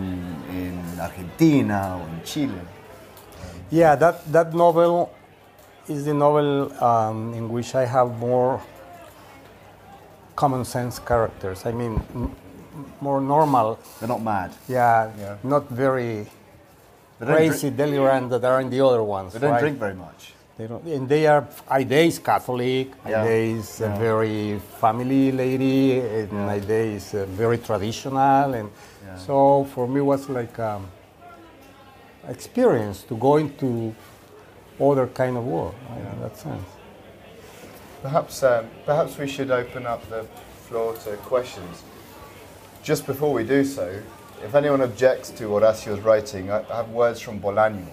in 0.50 1.00
Argentina 1.00 1.98
or 2.00 2.08
in 2.08 2.22
Chile. 2.24 2.60
Yeah, 3.72 3.96
that, 3.96 4.30
that 4.32 4.52
novel 4.54 5.10
is 5.88 6.04
the 6.04 6.12
novel 6.12 6.70
um, 6.84 7.32
in 7.32 7.48
which 7.48 7.74
I 7.74 7.86
have 7.86 8.18
more 8.18 8.60
common 10.36 10.64
sense 10.64 10.98
characters. 10.98 11.64
I 11.64 11.72
mean, 11.72 11.94
m- 12.14 12.36
more 13.00 13.20
normal. 13.20 13.78
They're 13.98 14.08
not 14.08 14.22
mad. 14.22 14.52
Yeah, 14.68 15.10
Yeah. 15.18 15.36
not 15.42 15.68
very 15.70 16.26
crazy, 17.18 17.70
drink- 17.70 17.76
delirant 17.78 18.28
that 18.30 18.44
are 18.44 18.60
in 18.60 18.68
the 18.68 18.80
other 18.84 19.02
ones. 19.02 19.32
They 19.32 19.38
don't 19.40 19.52
right? 19.52 19.60
drink 19.60 19.78
very 19.78 19.94
much. 19.94 20.34
They 20.58 20.66
don't, 20.66 20.84
and 20.84 21.08
they 21.08 21.26
are. 21.26 21.48
Haydée 21.70 22.08
is 22.08 22.18
Catholic. 22.18 22.88
Yeah. 23.08 23.24
Haydée 23.24 23.56
is 23.58 23.80
a 23.80 23.88
very 23.88 24.58
family 24.80 25.32
lady, 25.32 25.98
and 26.00 26.30
Yeah. 26.30 26.48
Haydée 26.52 26.94
is 26.96 27.14
uh, 27.14 27.24
very 27.26 27.56
traditional. 27.56 28.52
And 28.52 28.68
Yeah. 29.04 29.16
so 29.16 29.64
for 29.74 29.88
me, 29.88 30.00
it 30.00 30.04
was 30.04 30.28
like 30.28 30.58
um, 30.58 30.86
experience 32.28 33.02
to 33.04 33.16
go 33.16 33.36
into 33.36 33.94
other 34.80 35.06
kind 35.08 35.36
of 35.36 35.44
world 35.44 35.74
right, 35.90 36.12
in 36.12 36.20
that 36.20 36.36
sense. 36.36 36.64
Perhaps, 38.02 38.42
um, 38.42 38.66
perhaps 38.84 39.18
we 39.18 39.28
should 39.28 39.50
open 39.50 39.86
up 39.86 40.08
the 40.08 40.24
floor 40.66 40.94
to 40.94 41.16
questions. 41.18 41.84
Just 42.82 43.06
before 43.06 43.32
we 43.32 43.44
do 43.44 43.64
so, 43.64 44.02
if 44.44 44.54
anyone 44.54 44.80
objects 44.80 45.30
to 45.30 45.44
Horacio's 45.44 46.00
writing, 46.00 46.50
I 46.50 46.64
I 46.68 46.76
have 46.78 46.90
words 46.90 47.20
from 47.20 47.40
Bolaño. 47.40 47.86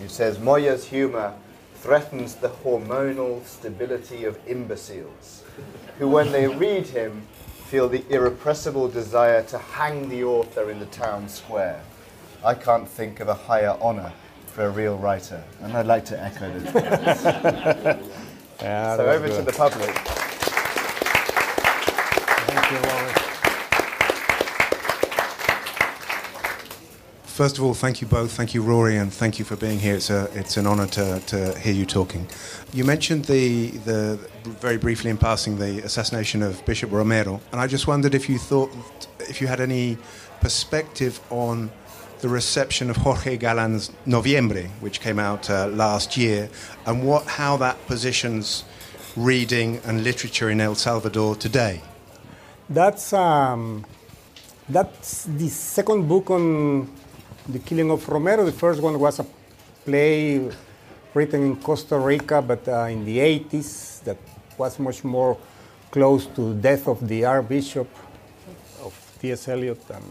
He 0.00 0.06
says, 0.06 0.38
Moya's 0.38 0.84
humour 0.84 1.34
threatens 1.74 2.36
the 2.36 2.48
hormonal 2.48 3.44
stability 3.44 4.24
of 4.24 4.38
imbeciles, 4.46 5.42
who, 5.98 6.06
when 6.06 6.30
they 6.30 6.46
read 6.46 6.86
him, 6.86 7.26
feel 7.66 7.88
the 7.88 8.04
irrepressible 8.08 8.86
desire 8.86 9.42
to 9.42 9.58
hang 9.58 10.08
the 10.08 10.22
author 10.22 10.70
in 10.70 10.78
the 10.78 10.86
town 10.86 11.28
square. 11.28 11.82
I 12.44 12.54
can't 12.54 12.88
think 12.88 13.20
of 13.20 13.28
a 13.28 13.34
higher 13.34 13.76
honour 13.80 14.12
for 14.46 14.66
a 14.66 14.70
real 14.70 14.98
writer, 14.98 15.42
and 15.60 15.76
I'd 15.76 15.86
like 15.86 16.04
to 16.06 16.20
echo 16.20 16.50
those 16.58 16.74
words. 16.74 18.08
Yeah, 18.60 18.96
So 18.96 19.04
that's 19.04 19.16
over 19.18 19.28
to 19.28 19.42
the 19.42 19.52
public. 19.52 19.90
Thank 22.46 22.70
you, 22.70 22.76
Robert. 22.76 23.18
First 27.24 27.58
of 27.58 27.64
all, 27.64 27.74
thank 27.74 28.00
you 28.00 28.06
both. 28.06 28.30
Thank 28.30 28.54
you, 28.54 28.62
Rory, 28.62 28.98
and 28.98 29.12
thank 29.12 29.40
you 29.40 29.44
for 29.44 29.56
being 29.56 29.80
here. 29.80 29.96
It's, 29.96 30.10
a, 30.10 30.30
it's 30.32 30.56
an 30.58 30.68
honour 30.68 30.86
to, 30.88 31.18
to 31.26 31.58
hear 31.58 31.72
you 31.72 31.86
talking. 31.86 32.28
You 32.72 32.84
mentioned 32.84 33.24
the, 33.24 33.70
the 33.78 34.16
very 34.44 34.76
briefly 34.76 35.10
in 35.10 35.18
passing 35.18 35.58
the 35.58 35.80
assassination 35.80 36.40
of 36.42 36.64
Bishop 36.66 36.92
Romero, 36.92 37.40
and 37.50 37.60
I 37.60 37.66
just 37.66 37.88
wondered 37.88 38.14
if 38.14 38.28
you 38.28 38.38
thought 38.38 38.70
if 39.18 39.40
you 39.40 39.48
had 39.48 39.60
any 39.60 39.98
perspective 40.40 41.18
on 41.30 41.70
the 42.22 42.28
reception 42.28 42.88
of 42.88 42.96
Jorge 42.96 43.36
Galan's 43.36 43.90
Noviembre, 44.06 44.68
which 44.80 45.00
came 45.00 45.18
out 45.18 45.50
uh, 45.50 45.66
last 45.66 46.16
year, 46.16 46.48
and 46.86 47.04
what 47.04 47.26
how 47.26 47.56
that 47.58 47.76
positions 47.86 48.64
reading 49.16 49.80
and 49.84 50.02
literature 50.02 50.48
in 50.48 50.60
El 50.60 50.74
Salvador 50.74 51.34
today. 51.36 51.80
That's 52.70 53.12
um, 53.12 53.84
that's 54.68 55.24
the 55.24 55.48
second 55.48 56.08
book 56.08 56.30
on 56.30 56.88
the 57.48 57.58
killing 57.58 57.90
of 57.90 58.08
Romero. 58.08 58.44
The 58.44 58.52
first 58.52 58.80
one 58.80 58.98
was 58.98 59.18
a 59.18 59.26
play 59.84 60.48
written 61.14 61.42
in 61.42 61.56
Costa 61.56 61.98
Rica, 61.98 62.40
but 62.40 62.66
uh, 62.68 62.84
in 62.84 63.04
the 63.04 63.18
80s, 63.18 64.02
that 64.04 64.16
was 64.56 64.78
much 64.78 65.02
more 65.04 65.36
close 65.90 66.26
to 66.26 66.54
the 66.54 66.60
death 66.60 66.86
of 66.88 67.06
the 67.06 67.24
Archbishop 67.24 67.88
of 68.82 68.94
T.S. 69.20 69.48
Eliot 69.48 69.86
than, 69.88 70.02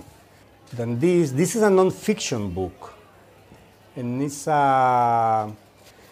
than 0.74 1.00
this. 1.00 1.32
This 1.32 1.56
is 1.56 1.62
a 1.64 1.70
non-fiction 1.70 2.52
book, 2.52 2.94
and 3.96 4.22
it's 4.22 4.48
a 4.48 5.52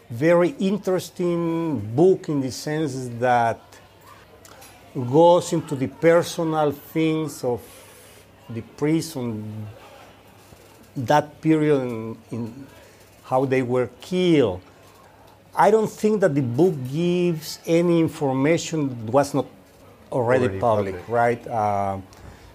very 0.09 0.49
interesting 0.59 1.79
book 1.95 2.29
in 2.29 2.41
the 2.41 2.51
sense 2.51 3.09
that 3.19 3.61
goes 4.95 5.53
into 5.53 5.75
the 5.75 5.87
personal 5.87 6.71
things 6.71 7.43
of 7.43 7.61
the 8.49 8.61
prison 8.61 9.67
that 10.95 11.39
period 11.39 11.81
in, 11.81 12.17
in 12.31 12.67
how 13.23 13.45
they 13.45 13.61
were 13.61 13.89
killed. 14.01 14.59
I 15.55 15.71
don't 15.71 15.89
think 15.89 16.21
that 16.21 16.33
the 16.33 16.41
book 16.41 16.73
gives 16.91 17.59
any 17.65 17.99
information 17.99 18.89
that 18.89 19.11
was 19.13 19.33
not 19.33 19.45
already, 20.11 20.45
Already 20.45 20.59
public, 20.59 20.95
public. 20.95 21.09
right? 21.09 21.47
Uh, 21.47 21.97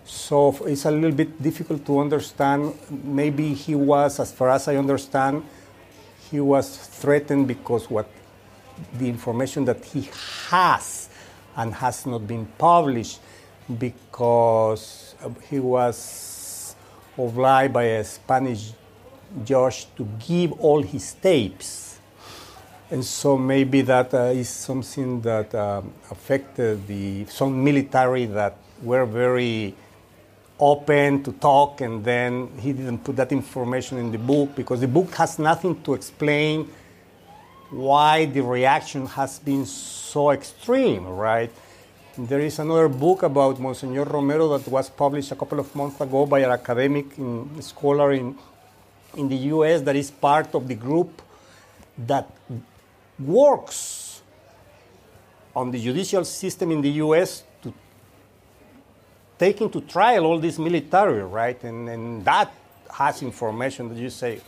so 0.05 0.55
it's 0.67 0.85
a 0.85 0.91
little 0.91 1.13
bit 1.13 1.43
difficult 1.43 1.85
to 1.87 1.99
understand. 1.99 2.75
Maybe 2.91 3.55
he 3.55 3.75
was, 3.75 4.21
as 4.21 4.33
far 4.33 4.51
as 4.51 4.69
I 4.69 4.77
understand, 4.77 5.45
he 6.31 6.41
was 6.41 6.77
threatened 6.77 7.49
because 7.49 7.89
what 7.89 8.09
the 8.99 9.09
information 9.09 9.65
that 9.65 9.85
he 9.85 10.09
has 10.51 11.09
and 11.57 11.73
has 11.75 12.07
not 12.07 12.27
been 12.27 12.47
published 12.59 13.21
because 13.79 15.15
he 15.49 15.59
was 15.61 16.75
obliged 17.17 17.73
by 17.73 17.85
a 17.85 18.05
Spanish 18.05 18.73
judge 19.45 19.87
to 19.97 20.07
give 20.27 20.53
all 20.61 20.83
his 20.83 21.15
tapes. 21.15 21.99
And 22.91 23.05
so 23.05 23.39
maybe 23.39 23.81
that 23.83 24.13
uh, 24.13 24.35
is 24.35 24.49
something 24.49 25.21
that 25.23 25.55
um, 25.55 25.93
affected 26.11 26.87
the 26.87 27.25
some 27.27 27.65
military 27.65 28.27
that 28.27 28.59
were 28.83 29.07
very 29.07 29.75
open 30.65 31.23
to 31.23 31.33
talk, 31.33 31.83
and 31.83 32.03
then 32.03 32.49
he 32.59 32.73
didn't 32.73 33.05
put 33.05 33.17
that 33.17 33.33
information 33.33 33.99
in 33.99 34.11
the 34.11 34.19
book 34.19 34.55
because 34.57 34.81
the 34.81 34.89
book 34.89 35.12
has 35.15 35.39
nothing 35.39 35.83
to 35.83 35.93
explain 35.93 36.69
why 37.71 38.25
the 38.25 38.41
reaction 38.41 39.07
has 39.07 39.39
been 39.39 39.67
so 39.67 40.31
extreme, 40.31 41.07
right? 41.07 41.51
There 42.17 42.41
is 42.41 42.59
another 42.61 42.89
book 42.89 43.25
about 43.25 43.61
Monsignor 43.61 44.05
Romero 44.05 44.57
that 44.57 44.67
was 44.71 44.89
published 44.89 45.33
a 45.33 45.37
couple 45.37 45.61
of 45.61 45.75
months 45.75 46.01
ago 46.01 46.25
by 46.25 46.39
an 46.39 46.51
academic 46.51 47.19
in, 47.19 47.61
scholar 47.61 48.12
in, 48.12 48.39
in 49.17 49.29
the 49.29 49.37
US 49.55 49.83
that 49.83 49.97
is 49.97 50.11
part 50.11 50.55
of 50.55 50.67
the 50.67 50.77
group 50.77 51.21
that 51.99 52.31
works 53.19 54.23
on 55.55 55.71
the 55.71 55.79
judicial 55.79 56.25
system 56.25 56.71
in 56.71 56.81
the 56.81 56.91
US 57.05 57.43
to 59.53 59.81
trial 59.83 60.25
all 60.27 60.39
this 60.39 60.59
military, 60.59 61.23
right? 61.23 61.63
And, 61.65 61.89
and 61.89 62.25
that 62.25 62.53
has 62.91 63.23
information 63.23 63.89
that 63.89 63.99
you 63.99 64.11
say. 64.11 64.41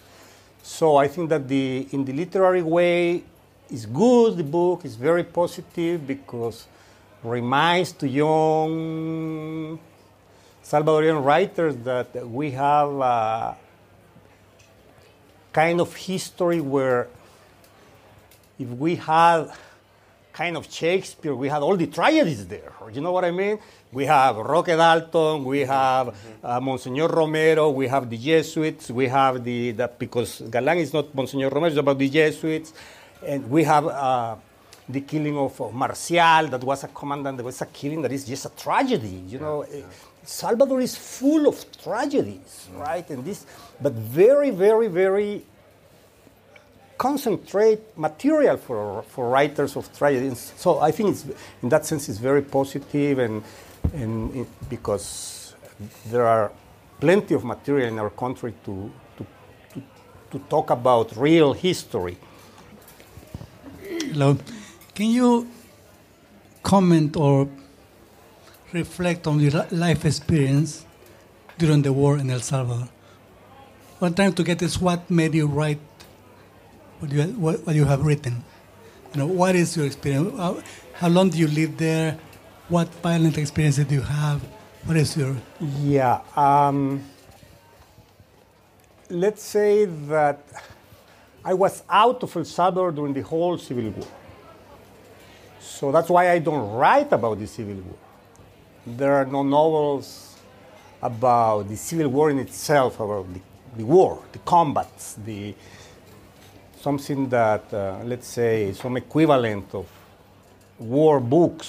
So 0.62 0.96
I 0.96 1.08
think 1.08 1.28
that 1.28 1.46
the, 1.46 1.86
in 1.92 2.04
the 2.04 2.12
literary 2.12 2.62
way, 2.62 3.22
is 3.70 3.86
good, 3.86 4.36
the 4.36 4.44
book 4.44 4.84
is 4.84 4.94
very 4.94 5.24
positive 5.24 6.06
because 6.06 6.66
reminds 7.22 7.92
to 7.92 8.08
young 8.08 9.78
Salvadorian 10.62 11.24
writers 11.24 11.76
that 11.78 12.28
we 12.28 12.52
have 12.52 12.90
a 13.00 13.56
kind 15.52 15.80
of 15.80 15.94
history 15.94 16.60
where 16.60 17.08
if 18.58 18.68
we 18.68 18.96
had 18.96 19.50
kind 20.36 20.54
of 20.56 20.70
Shakespeare, 20.70 21.34
we 21.34 21.48
had 21.48 21.62
all 21.62 21.76
the 21.76 21.86
tragedies 21.86 22.46
there. 22.46 22.72
You 22.92 23.00
know 23.00 23.12
what 23.16 23.24
I 23.24 23.30
mean? 23.30 23.58
We 23.90 24.04
have 24.04 24.36
Roque 24.36 24.66
Dalton, 24.66 25.44
we 25.44 25.60
have 25.60 26.14
uh, 26.44 26.60
Monsignor 26.60 27.08
Romero, 27.08 27.70
we 27.70 27.86
have 27.88 28.04
the 28.10 28.18
Jesuits, 28.18 28.90
we 28.90 29.06
have 29.08 29.42
the, 29.42 29.70
the 29.70 29.90
because 29.98 30.42
Galan 30.50 30.76
is 30.78 30.92
not 30.92 31.14
Monsignor 31.14 31.48
Romero, 31.48 31.68
it's 31.70 31.78
about 31.78 31.98
the 31.98 32.10
Jesuits, 32.10 32.74
and 33.26 33.48
we 33.48 33.64
have 33.64 33.86
uh, 33.86 34.36
the 34.86 35.00
killing 35.00 35.38
of, 35.38 35.58
of 35.58 35.72
Marcial, 35.72 36.48
that 36.48 36.62
was 36.62 36.84
a 36.84 36.88
commandant, 36.88 37.38
that 37.38 37.44
was 37.44 37.62
a 37.62 37.66
killing 37.66 38.02
that 38.02 38.12
is 38.12 38.26
just 38.26 38.44
a 38.44 38.50
tragedy. 38.50 39.22
You 39.26 39.38
know, 39.38 39.64
yeah, 39.64 39.78
yeah. 39.78 39.84
Salvador 40.22 40.82
is 40.82 40.96
full 40.96 41.48
of 41.48 41.64
tragedies, 41.82 42.68
right? 42.74 43.08
And 43.08 43.24
this, 43.24 43.46
but 43.80 43.94
very, 43.94 44.50
very, 44.50 44.88
very 44.88 45.46
concentrate 46.98 47.80
material 47.96 48.56
for, 48.56 49.02
for 49.02 49.28
writers 49.28 49.76
of 49.76 49.96
tragedies. 49.96 50.52
So 50.56 50.78
I 50.80 50.90
think 50.90 51.16
in 51.62 51.68
that 51.68 51.84
sense 51.84 52.08
it's 52.08 52.18
very 52.18 52.42
positive 52.42 53.18
and, 53.18 53.42
and 53.92 54.34
it, 54.34 54.48
because 54.68 55.54
there 56.06 56.26
are 56.26 56.50
plenty 57.00 57.34
of 57.34 57.44
material 57.44 57.88
in 57.88 57.98
our 57.98 58.10
country 58.10 58.54
to, 58.64 58.90
to, 59.18 59.26
to, 59.74 59.82
to 60.30 60.38
talk 60.48 60.70
about 60.70 61.16
real 61.16 61.52
history. 61.52 62.16
Hello. 63.82 64.38
Can 64.94 65.10
you 65.10 65.46
comment 66.62 67.16
or 67.16 67.48
reflect 68.72 69.26
on 69.26 69.40
your 69.40 69.66
life 69.70 70.04
experience 70.04 70.86
during 71.58 71.82
the 71.82 71.92
war 71.92 72.18
in 72.18 72.30
El 72.30 72.40
Salvador? 72.40 72.88
One 73.98 74.14
time 74.14 74.32
to 74.34 74.42
get 74.42 74.62
is 74.62 74.80
what 74.80 75.10
made 75.10 75.34
you 75.34 75.46
write 75.46 75.80
what 76.98 77.12
you, 77.12 77.22
what, 77.22 77.66
what 77.66 77.76
you 77.76 77.84
have 77.84 78.04
written? 78.04 78.44
You 79.14 79.20
know, 79.20 79.26
what 79.26 79.54
is 79.54 79.76
your 79.76 79.86
experience? 79.86 80.36
How, 80.36 80.62
how 80.94 81.08
long 81.08 81.30
do 81.30 81.38
you 81.38 81.48
live 81.48 81.76
there? 81.76 82.18
What 82.68 82.88
violent 83.02 83.38
experiences 83.38 83.86
do 83.86 83.94
you 83.94 84.02
have? 84.02 84.42
What 84.84 84.96
is 84.96 85.16
your... 85.16 85.36
Yeah. 85.80 86.20
Um, 86.36 87.02
let's 89.10 89.42
say 89.42 89.84
that 89.84 90.40
I 91.44 91.54
was 91.54 91.82
out 91.88 92.22
of 92.22 92.36
El 92.36 92.44
Salvador 92.44 92.92
during 92.92 93.14
the 93.14 93.22
whole 93.22 93.56
Civil 93.58 93.90
War. 93.90 94.08
So 95.60 95.92
that's 95.92 96.08
why 96.08 96.30
I 96.30 96.38
don't 96.38 96.72
write 96.72 97.12
about 97.12 97.38
the 97.38 97.46
Civil 97.46 97.76
War. 97.76 97.96
There 98.86 99.14
are 99.14 99.24
no 99.24 99.42
novels 99.42 100.36
about 101.02 101.68
the 101.68 101.76
Civil 101.76 102.08
War 102.08 102.30
in 102.30 102.38
itself, 102.38 102.98
about 103.00 103.32
the, 103.32 103.40
the 103.76 103.84
war, 103.84 104.22
the 104.32 104.38
combats, 104.40 105.14
the 105.24 105.54
something 106.86 107.28
that, 107.28 107.64
uh, 107.74 107.98
let's 108.04 108.28
say, 108.28 108.72
some 108.72 108.96
equivalent 108.96 109.66
of 109.74 109.86
war 110.78 111.18
books 111.18 111.68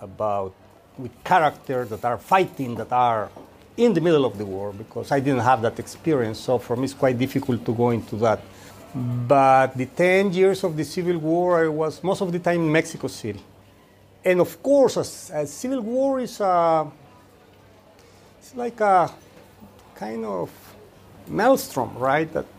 about 0.00 0.54
with 0.96 1.12
characters 1.22 1.86
that 1.90 2.02
are 2.10 2.16
fighting, 2.16 2.74
that 2.74 2.90
are 2.90 3.28
in 3.76 3.92
the 3.92 4.00
middle 4.00 4.24
of 4.24 4.34
the 4.40 4.46
war, 4.46 4.72
because 4.72 5.12
I 5.12 5.20
didn't 5.20 5.44
have 5.50 5.60
that 5.66 5.78
experience. 5.78 6.38
So 6.40 6.52
for 6.58 6.74
me, 6.74 6.84
it's 6.84 6.94
quite 6.94 7.18
difficult 7.18 7.60
to 7.66 7.72
go 7.82 7.90
into 7.90 8.16
that. 8.24 8.40
But 9.34 9.76
the 9.76 9.86
10 9.86 10.32
years 10.32 10.64
of 10.64 10.74
the 10.74 10.84
Civil 10.84 11.18
War, 11.18 11.64
I 11.64 11.68
was 11.68 12.02
most 12.02 12.22
of 12.22 12.32
the 12.32 12.38
time 12.38 12.60
in 12.66 12.72
Mexico 12.72 13.08
City. 13.08 13.42
And 14.24 14.40
of 14.40 14.52
course, 14.62 14.96
a, 14.96 15.40
a 15.42 15.46
Civil 15.46 15.82
War 15.82 16.20
is 16.20 16.40
a, 16.40 16.90
it's 18.38 18.54
like 18.56 18.80
a 18.80 19.12
kind 19.94 20.24
of 20.24 20.48
maelstrom, 21.28 21.90
right? 21.98 22.32
That 22.32 22.46
uh, 22.46 22.55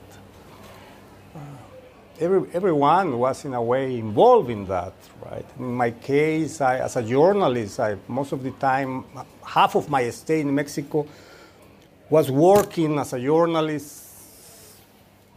every, 2.20 2.50
everyone 2.54 3.18
was 3.18 3.46
in 3.46 3.54
a 3.54 3.62
way 3.62 3.98
involved 3.98 4.50
in 4.50 4.66
that, 4.68 4.94
right? 5.24 5.46
In 5.60 5.74
my 5.74 5.92
case, 5.92 6.62
I, 6.62 6.80
as 6.80 6.96
a 6.96 7.04
journalist, 7.04 7.80
I, 7.80 7.98
most 8.08 8.32
of 8.32 8.44
the 8.44 8.52
time, 8.52 9.06
half 9.46 9.76
of 9.76 9.90
my 9.90 10.10
stay 10.10 10.42
in 10.42 10.54
Mexico 10.54 11.08
was 12.10 12.32
working 12.32 12.98
as 13.00 13.14
a 13.14 13.20
journalist 13.20 14.06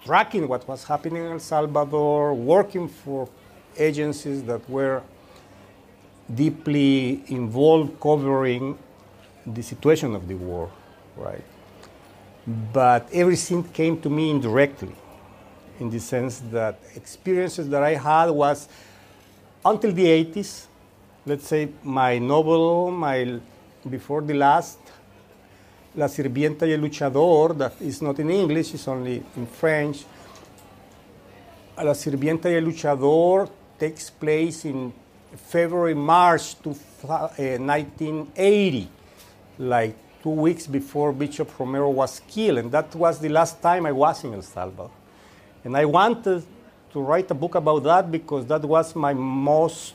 tracking 0.05 0.49
what 0.49 0.67
was 0.67 0.85
happening 0.85 1.25
in 1.25 1.33
El 1.33 1.39
Salvador, 1.41 2.35
working 2.35 2.89
for 2.89 3.29
agencies 3.77 4.43
that 4.45 4.69
were 4.69 5.03
deeply 6.35 7.23
involved 7.29 8.01
covering 8.01 8.79
the 9.47 9.63
situation 9.63 10.15
of 10.15 10.27
the 10.29 10.35
war, 10.35 10.71
right? 11.17 11.45
But 12.73 13.09
everything 13.13 13.65
came 13.65 14.01
to 14.01 14.11
me 14.11 14.31
indirectly, 14.31 14.95
in 15.81 15.91
the 15.91 15.99
sense 15.99 16.41
that 16.51 16.79
experiences 16.95 17.69
that 17.71 17.83
I 17.83 17.95
had 17.95 18.31
was 18.31 18.69
until 19.65 19.93
the 19.93 20.07
80s, 20.07 20.67
let's 21.27 21.47
say 21.49 21.69
my 21.83 22.19
novel, 22.19 22.91
my 22.91 23.41
before 23.89 24.21
the 24.21 24.35
last, 24.35 24.79
La 25.95 26.07
Sirvienta 26.07 26.67
y 26.67 26.73
el 26.73 26.81
Luchador, 26.81 27.57
that 27.57 27.73
is 27.81 28.01
not 28.03 28.19
in 28.21 28.31
English, 28.31 28.75
it's 28.75 28.87
only 28.87 29.23
in 29.37 29.47
French. 29.47 30.05
La 31.77 31.95
Sirvienta 31.95 32.49
y 32.49 32.57
el 32.57 32.65
Luchador 32.65 33.51
takes 33.79 34.11
place 34.11 34.67
in 34.67 34.93
February, 35.35 35.95
March 35.95 36.57
to, 36.63 36.71
uh, 37.09 37.29
1980, 37.59 38.89
like 39.59 39.97
two 40.23 40.31
weeks 40.31 40.67
before 40.67 41.13
Bishop 41.13 41.59
Romero 41.59 41.89
was 41.89 42.21
killed. 42.29 42.59
And 42.59 42.73
that 42.73 42.95
was 42.95 43.19
the 43.19 43.29
last 43.29 43.63
time 43.63 43.87
I 43.87 43.93
was 43.93 44.23
in 44.25 44.35
El 44.35 44.43
Salvador. 44.43 44.91
And 45.65 45.77
I 45.77 45.85
wanted 45.85 46.45
to 46.93 47.01
write 47.01 47.31
a 47.31 47.35
book 47.35 47.55
about 47.55 47.83
that 47.85 48.11
because 48.11 48.47
that 48.47 48.63
was 48.63 48.95
my 48.97 49.15
most 49.15 49.95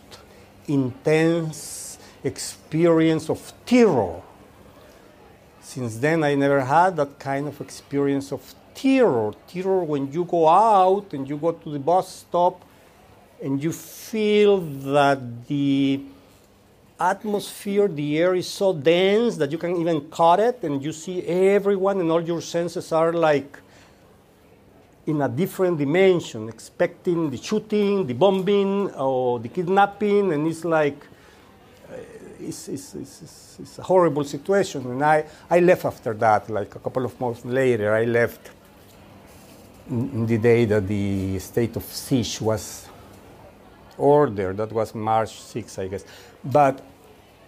intense 0.68 1.98
experience 2.24 3.30
of 3.30 3.54
terror 3.66 4.22
since 5.66 5.98
then, 5.98 6.24
I 6.24 6.36
never 6.36 6.62
had 6.62 6.96
that 6.96 7.18
kind 7.18 7.48
of 7.48 7.60
experience 7.60 8.32
of 8.32 8.54
terror. 8.76 9.34
Terror 9.48 9.84
when 9.84 10.12
you 10.12 10.24
go 10.24 10.48
out 10.48 11.12
and 11.12 11.28
you 11.28 11.38
go 11.38 11.54
to 11.54 11.70
the 11.70 11.80
bus 11.80 12.20
stop 12.20 12.64
and 13.44 13.62
you 13.62 13.74
feel 13.74 14.62
that 14.62 15.48
the 15.48 16.02
atmosphere, 17.00 17.88
the 17.88 18.18
air 18.20 18.36
is 18.36 18.48
so 18.48 18.74
dense 18.74 19.38
that 19.38 19.52
you 19.52 19.58
can 19.58 19.76
even 19.76 20.02
cut 20.12 20.40
it 20.40 20.60
and 20.62 20.84
you 20.84 20.94
see 20.94 21.24
everyone 21.24 22.00
and 22.00 22.12
all 22.12 22.22
your 22.22 22.42
senses 22.42 22.92
are 22.92 23.12
like 23.12 23.60
in 25.08 25.22
a 25.22 25.30
different 25.30 25.78
dimension, 25.78 26.50
expecting 26.50 27.30
the 27.30 27.38
shooting, 27.38 28.08
the 28.08 28.14
bombing, 28.14 28.92
or 28.92 29.40
the 29.40 29.50
kidnapping, 29.50 30.34
and 30.34 30.48
it's 30.48 30.66
like 30.66 30.98
uh, 31.92 31.96
it's, 32.40 32.68
it's, 32.68 32.96
it's, 32.96 33.58
it's, 33.60 33.80
a 33.80 33.84
horrible 33.84 34.24
situation. 34.24 34.82
And 34.88 35.04
I, 35.04 35.26
I 35.50 35.60
left 35.60 35.86
after 35.86 36.14
that, 36.16 36.50
like 36.50 36.76
a 36.76 36.80
couple 36.80 37.06
of 37.06 37.20
months 37.20 37.46
later, 37.46 37.94
I 37.94 38.06
left 38.06 38.52
in 39.90 40.26
the 40.26 40.38
day 40.38 40.66
that 40.66 40.88
the 40.88 41.38
state 41.40 41.76
of 41.76 41.84
siege 41.84 42.42
was 42.42 42.88
ordered. 43.98 44.58
That 44.58 44.72
was 44.72 44.96
March 44.96 45.40
6, 45.40 45.80
I 45.80 45.88
guess. 45.88 46.06
But 46.44 46.84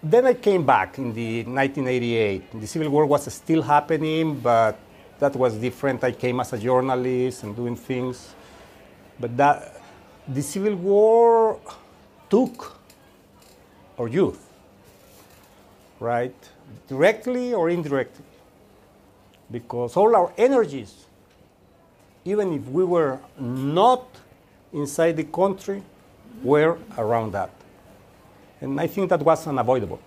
then 0.03 0.27
I 0.27 0.35
came 0.35 0.63
back 0.63 0.99
in 0.99 1.13
the 1.13 1.43
1988. 1.43 2.61
The 2.61 2.67
Civil 2.67 2.89
War 2.89 3.05
was 3.07 3.33
still 3.33 3.63
happening, 3.63 4.39
but 4.39 4.77
that 5.19 5.35
was 5.35 5.55
different. 5.55 6.03
I 6.03 6.11
came 6.11 6.39
as 6.39 6.53
a 6.53 6.57
journalist 6.57 7.43
and 7.43 7.55
doing 7.55 7.75
things. 7.75 8.33
But 9.19 9.35
that, 9.37 9.81
the 10.27 10.41
Civil 10.41 10.75
War 10.75 11.59
took 12.29 12.77
our 13.97 14.07
youth, 14.07 14.39
right? 15.99 16.35
Directly 16.87 17.53
or 17.53 17.69
indirectly. 17.69 18.25
Because 19.49 19.95
all 19.95 20.15
our 20.15 20.31
energies, 20.37 21.05
even 22.25 22.53
if 22.53 22.67
we 22.67 22.83
were 22.83 23.19
not 23.39 24.05
inside 24.73 25.13
the 25.13 25.23
country, 25.23 25.81
were 26.43 26.77
around 26.97 27.31
that. 27.31 27.49
And 28.61 28.79
I 28.79 28.87
think 28.87 29.09
that 29.09 29.21
was 29.21 29.47
unavoidable. 29.47 29.99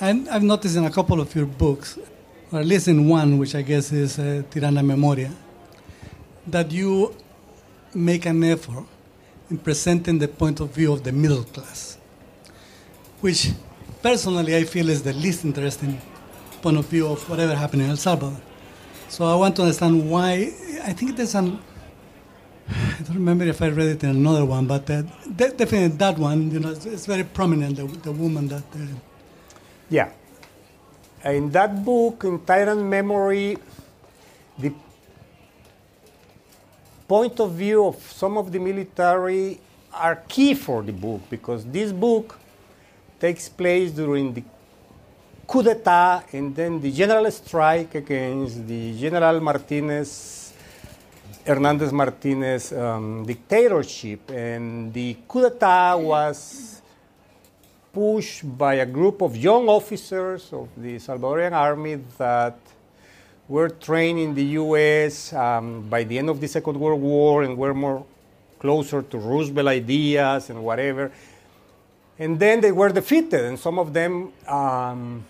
And 0.00 0.28
I've 0.28 0.42
noticed 0.42 0.76
in 0.76 0.84
a 0.84 0.90
couple 0.90 1.20
of 1.20 1.34
your 1.34 1.46
books, 1.46 1.98
or 2.52 2.60
at 2.60 2.66
least 2.66 2.88
in 2.88 3.08
one, 3.08 3.38
which 3.38 3.54
I 3.54 3.62
guess 3.62 3.92
is 3.92 4.18
uh, 4.18 4.42
Tirana 4.50 4.82
Memoria, 4.82 5.32
that 6.46 6.70
you 6.70 7.14
make 7.94 8.26
an 8.26 8.42
effort 8.44 8.84
in 9.50 9.58
presenting 9.58 10.18
the 10.18 10.28
point 10.28 10.60
of 10.60 10.70
view 10.70 10.92
of 10.92 11.02
the 11.02 11.12
middle 11.12 11.44
class, 11.44 11.98
which 13.20 13.50
personally 14.02 14.56
I 14.56 14.64
feel 14.64 14.88
is 14.88 15.02
the 15.02 15.12
least 15.12 15.44
interesting 15.44 16.00
point 16.62 16.76
of 16.76 16.86
view 16.86 17.06
of 17.08 17.28
whatever 17.28 17.54
happened 17.54 17.82
in 17.82 17.90
El 17.90 17.96
Salvador. 17.96 18.40
So 19.08 19.24
I 19.24 19.34
want 19.36 19.56
to 19.56 19.62
understand 19.62 20.10
why. 20.10 20.52
I 20.84 20.92
think 20.92 21.16
there's 21.16 21.34
an. 21.34 21.58
I 22.68 23.02
don't 23.04 23.14
remember 23.14 23.44
if 23.44 23.62
I 23.62 23.68
read 23.68 23.86
it 23.88 24.04
in 24.04 24.10
another 24.10 24.44
one, 24.44 24.66
but 24.66 24.90
uh, 24.90 25.02
de- 25.36 25.52
definitely 25.52 25.96
that 25.98 26.18
one. 26.18 26.50
You 26.50 26.58
know, 26.60 26.70
it's, 26.70 26.84
it's 26.86 27.06
very 27.06 27.22
prominent. 27.22 27.76
The, 27.76 27.84
the 27.86 28.12
woman 28.12 28.48
that. 28.48 28.64
Uh, 28.74 28.78
Yeah. 29.88 30.10
In 31.26 31.50
that 31.50 31.84
book, 31.84 32.22
in 32.22 32.38
Tyrant 32.38 32.82
Memory, 32.82 33.58
the 34.56 34.72
point 37.08 37.40
of 37.40 37.50
view 37.50 37.84
of 37.86 37.96
some 38.12 38.38
of 38.38 38.52
the 38.52 38.60
military 38.60 39.58
are 39.92 40.22
key 40.28 40.54
for 40.54 40.84
the 40.84 40.92
book 40.92 41.22
because 41.28 41.64
this 41.64 41.90
book 41.90 42.38
takes 43.18 43.48
place 43.48 43.90
during 43.90 44.34
the 44.34 44.44
coup 45.48 45.64
d'etat 45.64 46.22
and 46.32 46.54
then 46.54 46.80
the 46.80 46.92
general 46.92 47.28
strike 47.32 47.96
against 47.96 48.64
the 48.64 48.96
General 48.96 49.40
Martinez, 49.40 50.52
Hernandez 51.44 51.92
Martinez 51.92 52.72
um, 52.72 53.26
dictatorship. 53.26 54.30
And 54.30 54.92
the 54.92 55.16
coup 55.26 55.40
d'etat 55.40 55.96
was 55.96 56.75
pushed 57.96 58.44
by 58.58 58.74
a 58.74 58.84
group 58.84 59.22
of 59.22 59.34
young 59.34 59.70
officers 59.70 60.52
of 60.52 60.68
the 60.76 60.96
Salvadorian 60.96 61.52
army 61.52 61.94
that 62.18 62.58
were 63.48 63.70
trained 63.70 64.18
in 64.18 64.34
the 64.34 64.44
U.S. 64.60 65.32
Um, 65.32 65.88
by 65.88 66.04
the 66.04 66.18
end 66.18 66.28
of 66.28 66.38
the 66.38 66.46
Second 66.46 66.78
World 66.78 67.00
War 67.00 67.42
and 67.42 67.56
were 67.56 67.72
more 67.72 68.04
closer 68.58 69.00
to 69.00 69.16
Roosevelt 69.16 69.68
ideas 69.68 70.50
and 70.50 70.62
whatever. 70.62 71.10
And 72.18 72.38
then 72.38 72.60
they 72.60 72.70
were 72.70 72.90
defeated, 72.90 73.46
and 73.46 73.58
some 73.58 73.78
of 73.78 73.94
them 73.94 74.30
um, 74.46 75.24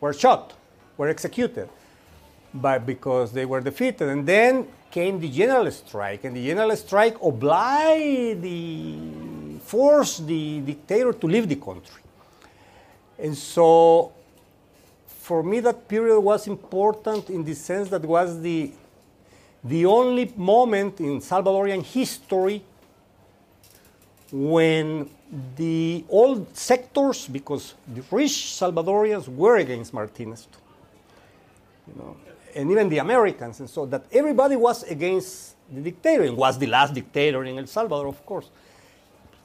were 0.00 0.12
shot, 0.12 0.54
were 0.96 1.06
executed, 1.06 1.68
but 2.52 2.84
because 2.84 3.30
they 3.30 3.46
were 3.46 3.60
defeated. 3.60 4.08
And 4.08 4.26
then 4.26 4.66
came 4.90 5.20
the 5.20 5.28
general 5.28 5.70
strike, 5.70 6.24
and 6.24 6.34
the 6.34 6.44
general 6.44 6.74
strike 6.74 7.16
obliged 7.22 8.42
the 8.42 9.31
forced 9.72 10.26
the 10.26 10.60
dictator 10.60 11.12
to 11.20 11.26
leave 11.26 11.48
the 11.48 11.60
country. 11.68 12.02
And 13.24 13.34
so 13.36 14.12
for 15.06 15.42
me 15.42 15.60
that 15.60 15.78
period 15.88 16.20
was 16.20 16.46
important 16.46 17.30
in 17.30 17.42
the 17.44 17.54
sense 17.54 17.88
that 17.88 18.04
was 18.16 18.28
the 18.48 18.58
the 19.64 19.86
only 19.86 20.26
moment 20.36 21.00
in 21.00 21.20
Salvadorian 21.20 21.82
history 21.84 22.58
when 24.32 25.08
the 25.56 26.04
old 26.08 26.40
sectors, 26.56 27.28
because 27.28 27.74
the 27.96 28.02
rich 28.10 28.36
Salvadorians 28.60 29.28
were 29.28 29.56
against 29.56 29.94
Martinez 29.94 30.48
too, 30.52 30.64
you 31.88 31.94
know, 31.98 32.16
and 32.56 32.70
even 32.72 32.88
the 32.88 32.98
Americans, 32.98 33.60
and 33.60 33.70
so 33.70 33.86
that 33.86 34.02
everybody 34.12 34.56
was 34.56 34.82
against 34.96 35.54
the 35.72 35.80
dictator, 35.80 36.24
and 36.24 36.36
was 36.36 36.58
the 36.58 36.66
last 36.66 36.92
dictator 36.92 37.44
in 37.44 37.58
El 37.58 37.66
Salvador, 37.66 38.08
of 38.08 38.20
course. 38.26 38.48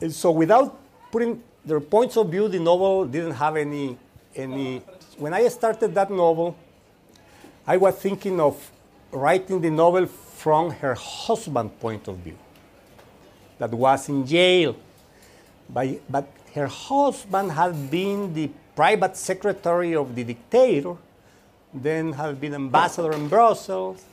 And 0.02 0.14
so 0.14 0.32
without 0.32 0.78
putting 1.12 1.42
their 1.66 1.80
points 1.80 2.18
of 2.18 2.30
view, 2.30 2.48
the 2.48 2.60
novel 2.60 3.06
didn't 3.06 3.34
have 3.34 3.58
any 3.58 3.98
any. 4.36 4.82
When 5.18 5.34
I 5.34 5.48
started 5.48 5.94
that 5.96 6.12
novel, 6.12 6.56
I 7.66 7.78
was 7.78 7.96
thinking 7.96 8.40
of 8.40 8.72
writing 9.12 9.62
the 9.62 9.70
novel 9.70 10.06
from 10.06 10.70
her 10.70 10.94
husband's 10.94 11.74
point 11.80 12.08
of 12.08 12.18
view, 12.18 12.38
that 13.58 13.72
was 13.72 14.08
in 14.10 14.26
jail. 14.26 14.76
By, 15.70 16.00
but 16.10 16.28
her 16.54 16.68
husband 16.68 17.52
had 17.52 17.90
been 17.90 18.34
the 18.34 18.50
private 18.76 19.18
secretary 19.18 19.96
of 19.96 20.16
the 20.16 20.24
dictator, 20.24 20.96
then 21.74 22.14
had 22.14 22.40
been 22.40 22.54
ambassador 22.54 23.12
in 23.14 23.28
Brussels, 23.28 24.06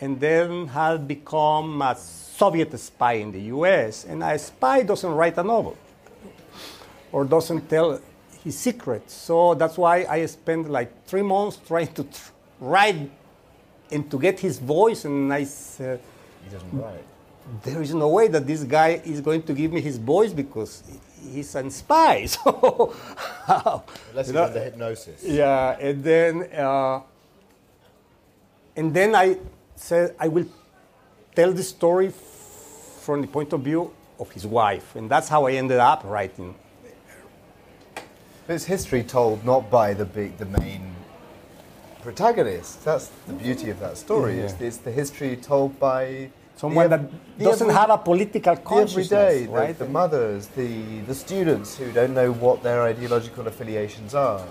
and 0.00 0.18
then 0.18 0.68
had 0.68 1.06
become 1.06 1.82
a 1.82 1.96
Soviet 2.36 2.76
spy 2.78 3.14
in 3.24 3.30
the 3.32 3.42
US. 3.56 4.04
And 4.04 4.22
a 4.22 4.38
spy 4.38 4.82
doesn't 4.82 5.10
write 5.14 5.36
a 5.38 5.42
novel 5.44 5.76
or 7.12 7.24
doesn't 7.24 7.68
tell 7.68 8.00
his 8.42 8.58
secrets. 8.58 9.14
So 9.14 9.54
that's 9.54 9.76
why 9.78 10.04
I 10.08 10.26
spent 10.26 10.68
like 10.68 10.90
three 11.06 11.22
months 11.22 11.56
trying 11.66 11.92
to 11.94 12.02
tr- 12.04 12.30
write 12.60 13.10
and 13.90 14.10
to 14.10 14.18
get 14.18 14.40
his 14.40 14.58
voice. 14.58 15.04
And 15.04 15.32
I 15.32 15.44
said, 15.44 16.00
He 16.44 16.50
doesn't 16.50 16.72
write. 16.72 17.04
there 17.62 17.80
is 17.82 17.94
no 17.94 18.08
way 18.08 18.26
that 18.28 18.46
this 18.46 18.64
guy 18.64 19.00
is 19.04 19.20
going 19.20 19.42
to 19.44 19.52
give 19.52 19.70
me 19.72 19.80
his 19.80 19.98
voice 19.98 20.32
because 20.32 20.82
he's 21.32 21.54
a 21.54 21.70
spy. 21.70 22.26
So, 22.34 22.94
Unless 24.10 24.28
you 24.28 24.32
he's 24.32 24.40
under 24.48 24.60
hypnosis. 24.64 25.22
yeah, 25.24 25.76
and 25.78 26.02
then 26.02 26.48
uh, 26.66 27.00
and 28.76 28.92
then 28.92 29.14
I 29.14 29.36
said 29.76 30.14
I 30.18 30.28
will 30.28 30.46
tell 31.34 31.52
the 31.52 31.62
story 31.62 32.08
f- 32.08 32.14
from 33.02 33.20
the 33.20 33.26
point 33.26 33.52
of 33.52 33.60
view 33.62 33.90
of 34.18 34.30
his 34.30 34.46
wife, 34.46 34.94
and 34.96 35.10
that's 35.10 35.28
how 35.28 35.46
I 35.46 35.52
ended 35.52 35.78
up 35.78 36.02
writing. 36.04 36.54
But 38.46 38.54
it's 38.54 38.64
history 38.64 39.02
told 39.02 39.44
not 39.44 39.70
by 39.70 39.94
the 39.94 40.04
big, 40.04 40.36
the 40.38 40.44
main 40.46 40.94
protagonist. 42.02 42.84
That's 42.84 43.10
the 43.26 43.32
beauty 43.32 43.70
of 43.70 43.80
that 43.80 43.96
story. 43.96 44.36
Yeah. 44.36 44.44
It's, 44.44 44.60
it's 44.60 44.76
the 44.78 44.90
history 44.90 45.36
told 45.36 45.78
by 45.80 46.30
Someone 46.56 46.88
the 46.90 46.96
that 46.98 47.10
the 47.38 47.44
doesn't 47.44 47.68
every- 47.70 47.80
have 47.80 47.90
a 47.90 47.98
political 47.98 48.54
the 48.54 48.60
consciousness, 48.60 49.12
everyday, 49.12 49.46
right? 49.52 49.76
the, 49.78 49.84
the 49.84 49.90
mothers, 49.90 50.46
the 50.48 51.00
the 51.00 51.14
students 51.14 51.76
who 51.76 51.90
don't 51.92 52.14
know 52.14 52.32
what 52.32 52.62
their 52.62 52.82
ideological 52.82 53.46
affiliations 53.48 54.14
are, 54.14 54.38
um, 54.40 54.46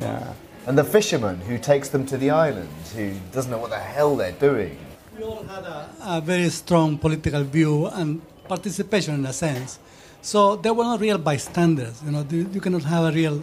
Yeah. 0.00 0.32
and 0.66 0.78
the 0.78 0.84
fisherman 0.84 1.40
who 1.40 1.58
takes 1.58 1.88
them 1.88 2.06
to 2.06 2.16
the 2.18 2.30
island, 2.30 2.68
who 2.94 3.14
doesn't 3.32 3.50
know 3.50 3.58
what 3.58 3.70
the 3.70 3.78
hell 3.78 4.14
they're 4.16 4.30
doing. 4.32 4.76
We 5.20 5.26
all 5.26 5.42
had 5.42 5.64
a, 5.64 5.90
a 6.00 6.20
very 6.22 6.48
strong 6.48 6.96
political 6.96 7.44
view 7.44 7.88
and 7.88 8.22
participation 8.48 9.16
in 9.16 9.26
a 9.26 9.34
sense. 9.34 9.78
So 10.22 10.56
they 10.56 10.70
were 10.70 10.84
not 10.84 10.98
real 10.98 11.18
bystanders. 11.18 12.02
You 12.02 12.12
know, 12.12 12.26
you 12.30 12.48
you 12.54 12.58
cannot 12.58 12.84
have 12.84 13.04
a 13.04 13.12
real 13.12 13.42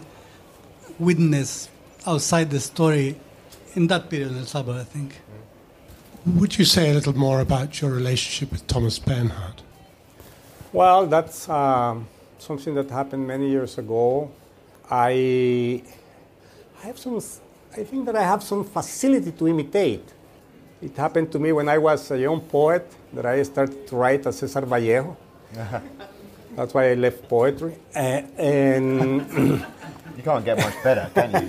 witness 0.98 1.68
outside 2.04 2.50
the 2.50 2.58
story 2.58 3.14
in 3.76 3.86
that 3.86 4.10
period 4.10 4.32
in 4.32 4.38
El 4.38 4.46
Salvador, 4.46 4.80
I 4.80 4.84
think. 4.84 5.20
Would 6.26 6.58
you 6.58 6.64
say 6.64 6.90
a 6.90 6.94
little 6.94 7.16
more 7.16 7.40
about 7.40 7.80
your 7.80 7.92
relationship 7.92 8.50
with 8.50 8.66
Thomas 8.66 8.98
Bernhard? 8.98 9.62
Well, 10.72 11.06
that's 11.06 11.48
um, 11.48 12.08
something 12.40 12.74
that 12.74 12.90
happened 12.90 13.24
many 13.24 13.48
years 13.50 13.78
ago. 13.78 14.32
I, 14.90 15.84
I 16.82 16.86
have 16.88 16.98
some. 16.98 17.20
I 17.80 17.84
think 17.84 18.04
that 18.06 18.16
I 18.16 18.24
have 18.24 18.42
some 18.42 18.64
facility 18.64 19.30
to 19.30 19.46
imitate. 19.46 20.17
It 20.80 20.96
happened 20.96 21.32
to 21.32 21.38
me 21.38 21.52
when 21.52 21.68
I 21.68 21.78
was 21.78 22.10
a 22.10 22.18
young 22.18 22.40
poet 22.40 22.90
that 23.12 23.26
I 23.26 23.42
started 23.42 23.86
to 23.88 23.96
write 23.96 24.26
as 24.26 24.38
Cesar 24.38 24.62
Vallejo. 24.62 25.16
That's 26.56 26.74
why 26.74 26.90
I 26.90 26.94
left 26.94 27.28
poetry. 27.28 27.76
Uh, 27.94 28.22
and 28.38 29.64
You 30.18 30.24
can't 30.24 30.44
get 30.44 30.58
much 30.58 30.74
better, 30.82 31.08
can 31.14 31.30
you? 31.30 31.48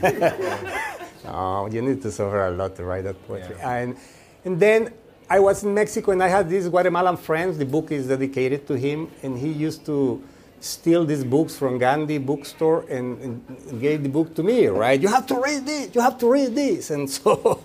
Oh, 1.32 1.68
you 1.68 1.82
need 1.82 2.02
to 2.04 2.12
suffer 2.12 2.48
a 2.48 2.52
lot 2.52 2.76
to 2.78 2.84
write 2.84 3.04
that 3.04 3.28
poetry. 3.28 3.56
And, 3.62 3.98
and 4.46 4.60
then 4.60 4.92
I 5.30 5.40
was 5.40 5.64
in 5.64 5.74
Mexico 5.74 6.12
and 6.12 6.24
I 6.24 6.28
had 6.28 6.50
these 6.50 6.68
Guatemalan 6.70 7.18
friends. 7.18 7.58
The 7.58 7.66
book 7.66 7.92
is 7.92 8.08
dedicated 8.08 8.66
to 8.68 8.74
him, 8.76 9.12
and 9.22 9.38
he 9.38 9.50
used 9.50 9.86
to 9.88 10.24
steal 10.60 11.06
these 11.06 11.24
books 11.24 11.56
from 11.56 11.78
Gandhi 11.78 12.18
bookstore 12.18 12.86
and, 12.90 13.20
and 13.22 13.82
gave 13.82 14.02
the 14.02 14.10
book 14.10 14.34
to 14.36 14.44
me, 14.44 14.68
right? 14.68 15.00
You 15.00 15.08
have 15.08 15.28
to 15.28 15.36
read 15.40 15.66
this, 15.66 15.94
you 15.94 16.02
have 16.02 16.18
to 16.20 16.32
read 16.32 16.56
this. 16.56 16.90
And 16.90 17.08
so 17.18 17.64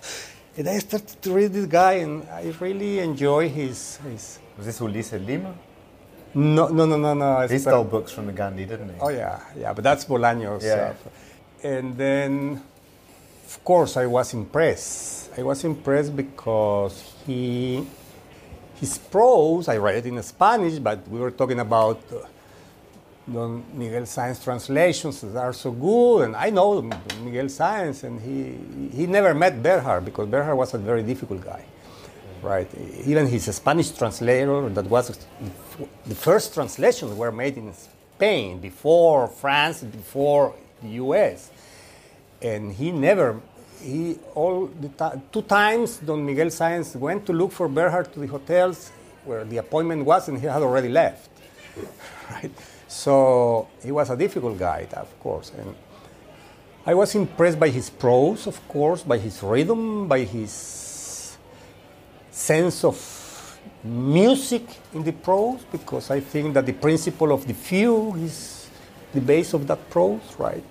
and 0.57 0.69
I 0.69 0.79
started 0.79 1.21
to 1.21 1.33
read 1.33 1.51
this 1.53 1.65
guy, 1.65 1.93
and 1.93 2.23
I 2.29 2.53
really 2.59 2.99
enjoy 2.99 3.49
his. 3.49 3.97
his 3.97 4.39
Was 4.57 4.65
this 4.65 4.79
Ulises 4.79 5.25
Lima? 5.25 5.53
No, 6.33 6.67
no, 6.67 6.85
no, 6.85 6.97
no, 6.97 7.13
no. 7.13 7.47
He 7.47 7.59
stole 7.59 7.83
books 7.83 8.11
from 8.11 8.27
the 8.27 8.33
Gandhi, 8.33 8.65
didn't 8.65 8.89
he? 8.89 8.99
Oh 8.99 9.09
yeah, 9.09 9.41
yeah, 9.57 9.73
but 9.73 9.83
that's 9.83 10.05
Bolaños. 10.05 10.63
Yeah. 10.63 10.93
Uh, 11.63 11.67
and 11.67 11.97
then, 11.97 12.61
of 13.45 13.63
course, 13.63 13.97
I 13.97 14.05
was 14.05 14.33
impressed. 14.33 15.31
I 15.37 15.43
was 15.43 15.63
impressed 15.63 16.15
because 16.15 17.13
he, 17.25 17.85
his 18.75 18.97
prose. 18.97 19.67
I 19.67 19.77
read 19.77 19.95
it 19.95 20.05
in 20.05 20.21
Spanish, 20.23 20.79
but 20.79 21.07
we 21.07 21.19
were 21.19 21.31
talking 21.31 21.59
about. 21.59 22.01
Uh, 22.11 22.27
Miguel 23.27 24.03
Sáenz 24.03 24.43
translations 24.43 25.23
are 25.23 25.53
so 25.53 25.71
good, 25.71 26.25
and 26.25 26.35
I 26.35 26.51
know 26.51 26.81
Miguel 27.23 27.45
Sáenz, 27.45 28.03
and 28.03 28.21
he 28.21 28.95
he 28.95 29.07
never 29.07 29.33
met 29.33 29.63
Bernhard 29.63 30.05
because 30.05 30.27
Bernhard 30.27 30.55
was 30.55 30.73
a 30.75 30.77
very 30.77 31.01
difficult 31.01 31.41
guy, 31.43 31.65
right? 32.43 32.69
Even 33.03 33.25
his 33.25 33.45
Spanish 33.55 33.89
translator, 33.91 34.69
that 34.69 34.85
was 34.85 35.17
the 36.05 36.15
first 36.15 36.53
translations 36.53 37.13
were 37.13 37.31
made 37.31 37.57
in 37.57 37.73
Spain 37.73 38.59
before 38.59 39.27
France, 39.27 39.83
before 39.83 40.53
the 40.83 40.89
U.S., 40.89 41.49
and 42.43 42.71
he 42.73 42.91
never. 42.91 43.41
He 43.81 44.19
all 44.35 44.67
the 44.67 45.21
two 45.31 45.41
times 45.41 45.97
Don 45.97 46.23
Miguel 46.25 46.47
Sáenz 46.47 46.95
went 46.95 47.25
to 47.25 47.33
look 47.33 47.51
for 47.51 47.67
Bernhard 47.67 48.13
to 48.13 48.19
the 48.19 48.27
hotels 48.27 48.91
where 49.25 49.43
the 49.43 49.57
appointment 49.57 50.05
was, 50.05 50.27
and 50.29 50.39
he 50.39 50.45
had 50.45 50.61
already 50.61 50.89
left, 50.89 51.29
right? 52.29 52.51
So 52.95 53.67
he 53.83 53.91
was 53.91 54.09
a 54.09 54.15
difficult 54.15 54.57
guy, 54.57 54.87
of 54.93 55.19
course. 55.19 55.51
And 55.59 55.75
I 56.85 56.93
was 56.93 57.13
impressed 57.13 57.59
by 57.59 57.67
his 57.67 57.89
prose, 57.89 58.47
of 58.47 58.65
course, 58.69 59.03
by 59.03 59.17
his 59.17 59.43
rhythm, 59.43 60.07
by 60.07 60.19
his 60.19 61.37
sense 62.31 62.85
of 62.85 63.59
music 63.83 64.63
in 64.93 65.03
the 65.03 65.11
prose, 65.11 65.59
because 65.71 66.09
I 66.09 66.21
think 66.21 66.53
that 66.53 66.65
the 66.65 66.73
principle 66.73 67.33
of 67.33 67.45
the 67.45 67.53
fugue 67.53 68.17
is 68.17 68.69
the 69.13 69.21
base 69.21 69.53
of 69.53 69.67
that 69.67 69.89
prose, 69.89 70.35
right? 70.39 70.63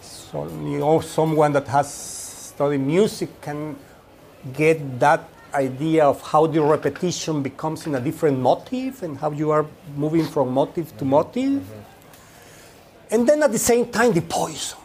So 0.00 0.48
you 0.48 0.78
know, 0.78 1.00
someone 1.00 1.52
that 1.52 1.68
has 1.68 1.92
studied 1.92 2.80
music 2.80 3.40
can 3.42 3.76
get 4.54 4.98
that 4.98 5.28
idea 5.54 6.04
of 6.04 6.20
how 6.22 6.46
the 6.46 6.60
repetition 6.60 7.42
becomes 7.42 7.86
in 7.86 7.94
a 7.94 8.00
different 8.00 8.38
motive 8.38 9.02
and 9.02 9.16
how 9.18 9.30
you 9.30 9.50
are 9.50 9.66
moving 9.96 10.24
from 10.24 10.52
motive 10.52 10.96
to 10.98 11.04
motive. 11.04 11.64
And 13.10 13.28
then 13.28 13.42
at 13.42 13.52
the 13.52 13.58
same 13.58 13.86
time, 13.90 14.12
the 14.12 14.22
poison. 14.22 14.78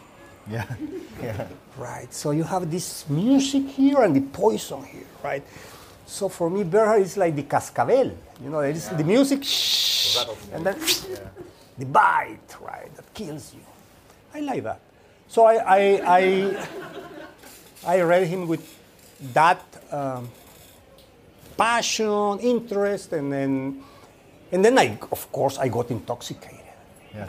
Yeah. 0.50 0.64
yeah. 1.22 1.46
Right. 1.76 2.12
So 2.12 2.30
you 2.30 2.44
have 2.44 2.70
this 2.70 3.08
music 3.08 3.66
here 3.68 4.02
and 4.02 4.14
the 4.14 4.20
poison 4.20 4.84
here, 4.84 5.06
right? 5.22 5.42
So 6.06 6.28
for 6.28 6.48
me, 6.48 6.64
Bernhard 6.64 7.02
is 7.02 7.16
like 7.16 7.34
the 7.34 7.42
cascabel. 7.42 8.16
You 8.42 8.50
know, 8.50 8.60
is 8.60 8.88
the 8.88 9.04
music, 9.04 9.44
shh, 9.44 10.16
and 10.52 10.66
then 10.66 10.76
the 11.78 11.86
bite, 11.86 12.56
right, 12.60 12.94
that 12.96 13.14
kills 13.14 13.54
you. 13.54 13.60
I 14.34 14.40
like 14.40 14.62
that. 14.64 14.80
So 15.28 15.44
I, 15.44 15.54
I, 15.54 16.18
I, 16.18 16.68
I 17.86 18.00
read 18.00 18.26
him 18.26 18.48
with 18.48 18.76
that 19.32 19.62
um, 19.90 20.28
passion, 21.56 22.38
interest, 22.40 23.12
and 23.12 23.32
then, 23.32 23.82
and 24.52 24.64
then 24.64 24.78
I, 24.78 24.98
of 25.10 25.30
course, 25.32 25.58
I 25.58 25.68
got 25.68 25.90
intoxicated. 25.90 26.60
Yeah. 27.14 27.26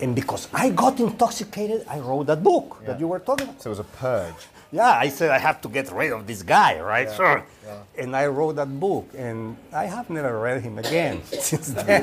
And 0.00 0.14
because 0.16 0.48
I 0.52 0.70
got 0.70 0.98
intoxicated, 0.98 1.84
I 1.88 2.00
wrote 2.00 2.26
that 2.26 2.42
book 2.42 2.82
that 2.86 2.98
you 2.98 3.06
were 3.08 3.20
talking 3.20 3.48
about. 3.48 3.62
So 3.62 3.70
it 3.70 3.72
was 3.72 3.78
a 3.78 3.84
purge. 3.84 4.34
Yeah, 4.72 4.90
I 4.98 5.10
said 5.10 5.30
I 5.30 5.38
have 5.38 5.60
to 5.60 5.68
get 5.68 5.92
rid 5.92 6.12
of 6.12 6.26
this 6.26 6.42
guy, 6.42 6.80
right? 6.80 7.06
Yeah, 7.06 7.14
Sure. 7.16 7.44
yeah. 7.66 8.02
And 8.02 8.16
I 8.16 8.26
wrote 8.26 8.56
that 8.56 8.80
book, 8.80 9.06
and 9.16 9.56
I 9.72 9.84
have 9.84 10.08
never 10.10 10.38
read 10.40 10.62
him 10.62 10.78
again 10.78 11.22
since 11.40 11.68
then. 11.68 12.02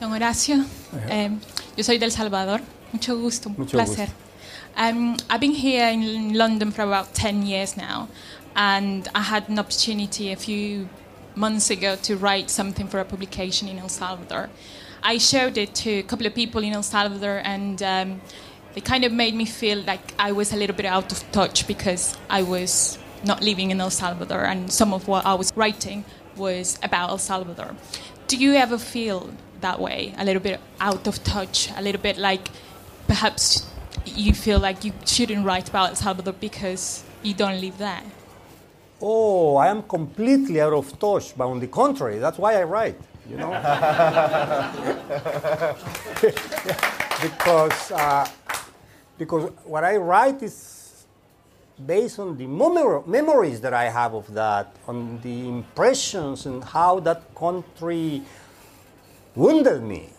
Don 0.00 0.10
Horacio, 0.12 0.56
em, 1.08 1.34
eh, 1.34 1.38
yo 1.76 1.82
soy 1.84 1.98
del 1.98 2.10
Salvador. 2.10 2.60
Mucho 2.92 3.16
gusto, 3.16 3.48
un 3.48 3.54
Mucho 3.58 3.76
placer. 3.78 4.08
Um, 4.76 5.18
I've 5.28 5.40
been 5.40 5.52
here 5.52 5.86
in 5.88 6.34
London 6.34 6.70
for 6.70 6.82
about 6.82 7.14
10 7.14 7.44
years 7.44 7.76
now, 7.76 8.08
and 8.56 9.06
I 9.14 9.20
had 9.20 9.48
an 9.48 9.58
opportunity 9.58 10.32
a 10.32 10.36
few 10.36 10.88
months 11.34 11.70
ago 11.70 11.96
to 11.96 12.16
write 12.16 12.48
something 12.48 12.88
for 12.88 12.98
a 12.98 13.04
publication 13.04 13.68
in 13.68 13.78
El 13.78 13.90
Salvador. 13.90 14.48
I 15.02 15.18
showed 15.18 15.58
it 15.58 15.74
to 15.76 15.90
a 15.90 16.02
couple 16.02 16.26
of 16.26 16.34
people 16.34 16.62
in 16.62 16.72
El 16.72 16.82
Salvador, 16.82 17.42
and 17.44 17.82
um, 17.82 18.22
they 18.74 18.80
kind 18.80 19.04
of 19.04 19.12
made 19.12 19.34
me 19.34 19.44
feel 19.44 19.82
like 19.82 20.14
I 20.18 20.32
was 20.32 20.52
a 20.52 20.56
little 20.56 20.76
bit 20.76 20.86
out 20.86 21.12
of 21.12 21.30
touch 21.32 21.66
because 21.66 22.16
I 22.30 22.42
was 22.42 22.98
not 23.24 23.42
living 23.42 23.70
in 23.70 23.80
El 23.80 23.90
Salvador, 23.90 24.44
and 24.44 24.72
some 24.72 24.94
of 24.94 25.06
what 25.06 25.26
I 25.26 25.34
was 25.34 25.52
writing 25.54 26.04
was 26.34 26.78
about 26.82 27.10
El 27.10 27.18
Salvador. 27.18 27.76
Do 28.26 28.38
you 28.38 28.54
ever 28.54 28.78
feel 28.78 29.34
that 29.60 29.80
way, 29.80 30.14
a 30.16 30.24
little 30.24 30.42
bit 30.42 30.60
out 30.80 31.06
of 31.06 31.22
touch, 31.22 31.70
a 31.76 31.82
little 31.82 32.00
bit 32.00 32.16
like 32.16 32.48
perhaps 33.06 33.66
you 34.16 34.32
feel 34.34 34.58
like 34.58 34.84
you 34.84 34.92
shouldn't 35.04 35.44
write 35.44 35.68
about 35.68 35.90
El 35.90 35.96
Salvador 35.96 36.34
because 36.34 37.04
you 37.22 37.34
don't 37.34 37.60
live 37.60 37.78
there? 37.78 38.02
oh, 39.02 39.56
I 39.56 39.66
am 39.68 39.82
completely 39.82 40.60
out 40.60 40.72
of 40.72 40.98
touch, 40.98 41.36
but 41.36 41.46
on 41.46 41.58
the 41.58 41.66
contrary, 41.66 42.18
that's 42.18 42.38
why 42.38 42.54
I 42.54 42.62
write, 42.62 42.98
you 43.28 43.36
know? 43.36 43.50
because, 47.20 47.90
uh, 47.90 48.28
because 49.18 49.50
what 49.64 49.82
I 49.84 49.96
write 49.96 50.40
is 50.42 51.04
based 51.84 52.20
on 52.20 52.38
the 52.38 52.46
memor- 52.46 53.02
memories 53.06 53.60
that 53.60 53.74
I 53.74 53.90
have 53.90 54.14
of 54.14 54.32
that, 54.34 54.76
on 54.86 55.20
the 55.22 55.48
impressions 55.48 56.46
and 56.46 56.62
how 56.62 57.00
that 57.00 57.34
country 57.34 58.22
wounded 59.34 59.82
me, 59.82 60.10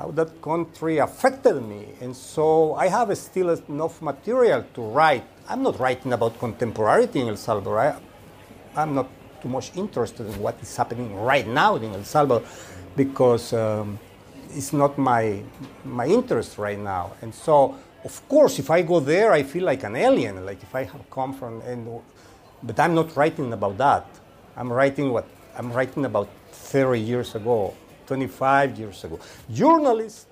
how 0.00 0.10
that 0.12 0.40
country 0.40 0.96
affected 0.96 1.60
me. 1.60 1.82
And 2.00 2.16
so 2.16 2.74
I 2.74 2.88
have 2.88 3.16
still 3.18 3.50
enough 3.50 4.00
material 4.00 4.64
to 4.74 4.80
write. 4.80 5.24
I'm 5.46 5.62
not 5.62 5.78
writing 5.78 6.14
about 6.14 6.38
contemporaneity 6.38 7.20
in 7.20 7.28
El 7.28 7.36
Salvador. 7.36 7.78
I, 7.78 7.96
I'm 8.74 8.94
not 8.94 9.08
too 9.42 9.50
much 9.50 9.72
interested 9.76 10.26
in 10.26 10.38
what 10.40 10.56
is 10.62 10.74
happening 10.74 11.14
right 11.16 11.46
now 11.46 11.76
in 11.76 11.92
El 11.92 12.04
Salvador 12.04 12.48
because 12.96 13.52
um, 13.52 13.98
it's 14.56 14.72
not 14.72 14.96
my, 14.96 15.42
my 15.84 16.06
interest 16.06 16.56
right 16.56 16.78
now. 16.78 17.12
And 17.20 17.34
so, 17.34 17.76
of 18.02 18.26
course, 18.26 18.58
if 18.58 18.70
I 18.70 18.80
go 18.80 19.00
there, 19.00 19.32
I 19.32 19.42
feel 19.42 19.64
like 19.64 19.82
an 19.84 19.96
alien, 19.96 20.46
like 20.46 20.62
if 20.62 20.74
I 20.74 20.84
have 20.84 21.10
come 21.10 21.34
from, 21.34 21.60
and, 21.62 22.00
but 22.62 22.80
I'm 22.80 22.94
not 22.94 23.14
writing 23.16 23.52
about 23.52 23.76
that. 23.76 24.06
I'm 24.56 24.72
writing 24.72 25.10
what 25.10 25.26
I'm 25.58 25.70
writing 25.72 26.06
about 26.06 26.28
30 26.52 26.98
years 26.98 27.34
ago, 27.34 27.74
25 28.10 28.76
years 28.76 29.04
ago. 29.04 29.20
Journalists 29.52 30.26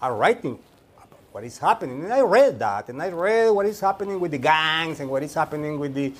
are 0.00 0.14
writing 0.16 0.58
about 0.96 1.20
what 1.32 1.44
is 1.44 1.58
happening. 1.58 2.02
And 2.04 2.10
I 2.10 2.22
read 2.22 2.58
that, 2.60 2.88
and 2.88 3.02
I 3.02 3.10
read 3.10 3.50
what 3.50 3.66
is 3.66 3.78
happening 3.78 4.18
with 4.18 4.30
the 4.30 4.38
gangs 4.38 5.00
and 5.00 5.10
what 5.10 5.22
is 5.22 5.34
happening 5.34 5.78
with 5.78 5.92
the 5.92 6.14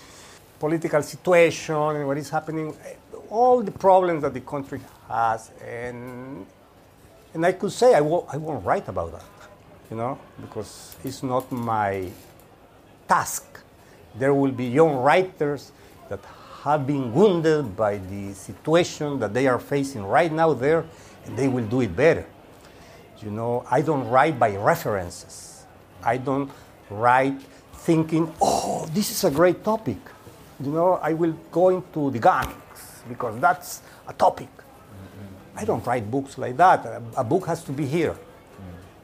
political 0.58 1.02
situation 1.02 1.96
and 1.96 2.06
what 2.06 2.18
is 2.18 2.28
happening, 2.28 2.76
eh, 2.84 2.96
all 3.30 3.62
the 3.62 3.70
problems 3.72 4.20
that 4.20 4.34
the 4.34 4.42
country 4.42 4.78
has. 5.08 5.52
And, 5.66 6.44
and 7.32 7.46
I 7.46 7.52
could 7.52 7.72
say 7.72 7.94
I 7.94 8.02
won't, 8.02 8.26
I 8.28 8.36
won't 8.36 8.62
write 8.62 8.88
about 8.88 9.12
that, 9.12 9.48
you 9.90 9.96
know, 9.96 10.18
because 10.42 10.96
it's 11.02 11.22
not 11.22 11.50
my 11.50 12.10
task. 13.08 13.46
There 14.16 14.34
will 14.34 14.52
be 14.52 14.66
young 14.66 14.96
writers 14.96 15.72
have 16.62 16.86
been 16.86 17.12
wounded 17.14 17.74
by 17.76 17.96
the 17.96 18.34
situation 18.34 19.18
that 19.20 19.32
they 19.32 19.46
are 19.46 19.58
facing 19.58 20.04
right 20.04 20.30
now 20.30 20.52
there, 20.52 20.84
and 21.24 21.36
they 21.36 21.48
will 21.48 21.66
do 21.66 21.80
it 21.80 21.96
better. 21.96 22.26
You 23.22 23.30
know, 23.30 23.64
I 23.70 23.82
don't 23.82 24.08
write 24.08 24.38
by 24.38 24.56
references. 24.56 25.64
I 26.02 26.16
don't 26.18 26.50
write 26.90 27.40
thinking, 27.72 28.32
oh, 28.40 28.86
this 28.92 29.10
is 29.10 29.24
a 29.24 29.30
great 29.30 29.64
topic. 29.64 29.98
You 30.62 30.70
know, 30.70 30.94
I 31.02 31.14
will 31.14 31.32
go 31.50 31.70
into 31.70 32.10
the 32.10 32.18
gangs 32.18 33.02
because 33.08 33.40
that's 33.40 33.82
a 34.06 34.12
topic. 34.12 34.48
I 35.56 35.64
don't 35.64 35.84
write 35.86 36.10
books 36.10 36.38
like 36.38 36.56
that. 36.58 36.84
A, 36.86 37.02
a 37.18 37.24
book 37.24 37.46
has 37.46 37.62
to 37.64 37.72
be 37.72 37.86
here. 37.86 38.16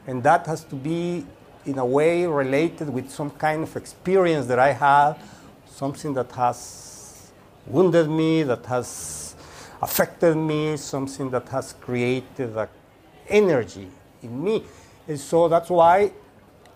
And 0.07 0.23
that 0.23 0.45
has 0.47 0.63
to 0.65 0.75
be, 0.75 1.25
in 1.65 1.77
a 1.77 1.85
way, 1.85 2.25
related 2.25 2.89
with 2.89 3.11
some 3.11 3.29
kind 3.31 3.63
of 3.63 3.75
experience 3.75 4.45
that 4.47 4.57
I 4.57 4.73
have, 4.73 5.17
something 5.65 6.13
that 6.13 6.31
has 6.31 6.86
wounded 7.67 8.09
me, 8.09 8.43
that 8.43 8.65
has 8.65 9.35
affected 9.81 10.35
me, 10.35 10.77
something 10.77 11.29
that 11.31 11.47
has 11.49 11.73
created 11.73 12.55
a 12.57 12.69
energy 13.29 13.89
in 14.23 14.43
me. 14.43 14.63
And 15.07 15.19
so 15.19 15.47
that's 15.47 15.69
why 15.69 16.11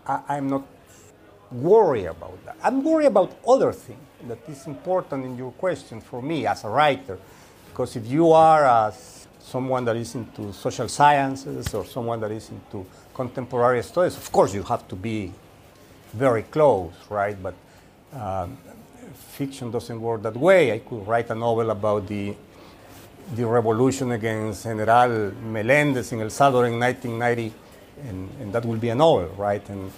I, 0.06 0.22
I'm 0.30 0.50
not 0.50 0.66
worried 1.52 2.06
about 2.06 2.44
that. 2.46 2.58
I'm 2.64 2.84
worried 2.84 3.08
about 3.08 3.38
other 3.48 3.72
things 3.72 4.00
that 4.28 4.38
is 4.48 4.68
important 4.68 5.26
in 5.26 5.38
your 5.38 5.52
question 5.54 6.02
for 6.02 6.22
me 6.22 6.46
as 6.46 6.64
a 6.64 6.70
writer. 6.70 7.18
Because 7.70 7.96
if 7.96 8.06
you 8.08 8.32
are 8.32 8.66
uh, 8.66 8.92
someone 9.40 9.86
that 9.86 9.96
is 9.96 10.16
into 10.16 10.54
social 10.54 10.88
sciences 10.88 11.74
or 11.74 11.86
someone 11.86 12.20
that 12.22 12.32
is 12.32 12.50
into 12.50 12.86
contemporary 13.14 13.84
studies, 13.84 14.16
of 14.16 14.32
course 14.32 14.54
you 14.54 14.64
have 14.64 14.88
to 14.88 14.96
be 14.96 15.34
very 16.14 16.44
close, 16.44 16.94
right? 17.10 17.42
But 17.42 17.56
um, 18.14 18.58
fiction 19.30 19.72
doesn't 19.72 20.00
work 20.02 20.22
that 20.24 20.36
way. 20.36 20.74
I 20.74 20.80
could 20.80 21.08
write 21.08 21.30
a 21.30 21.36
novel 21.36 21.70
about 21.70 22.08
the 22.08 22.36
the 23.36 23.46
revolution 23.46 24.12
against 24.12 24.64
General 24.64 25.32
Melendez 25.42 26.12
in 26.12 26.20
El 26.20 26.30
Salvador 26.30 26.68
in 26.68 26.80
1990, 26.80 27.54
and, 28.10 28.30
and 28.42 28.54
that 28.54 28.66
will 28.66 28.78
be 28.78 28.90
a 28.90 28.96
novel, 28.96 29.28
right? 29.38 29.68
And 29.70 29.92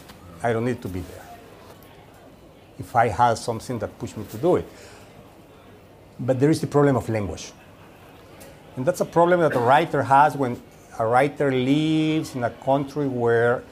I 0.43 0.53
don't 0.53 0.65
need 0.65 0.81
to 0.81 0.87
be 0.87 0.99
there 0.99 1.23
if 2.79 2.95
I 2.95 3.07
had 3.07 3.37
something 3.37 3.79
that 3.79 3.97
pushed 3.97 4.17
me 4.17 4.25
to 4.25 4.37
do 4.37 4.57
it. 4.57 4.67
But 6.19 6.39
there 6.39 6.49
is 6.49 6.61
the 6.61 6.67
problem 6.67 6.95
of 6.95 7.09
language. 7.09 7.51
And 8.75 8.85
that's 8.85 9.01
a 9.01 9.05
problem 9.05 9.39
that 9.41 9.55
a 9.55 9.59
writer 9.59 10.03
has 10.03 10.35
when 10.35 10.61
a 10.99 11.05
writer 11.05 11.51
lives 11.51 12.35
in 12.35 12.43
a 12.43 12.49
country 12.49 13.07
where 13.07 13.63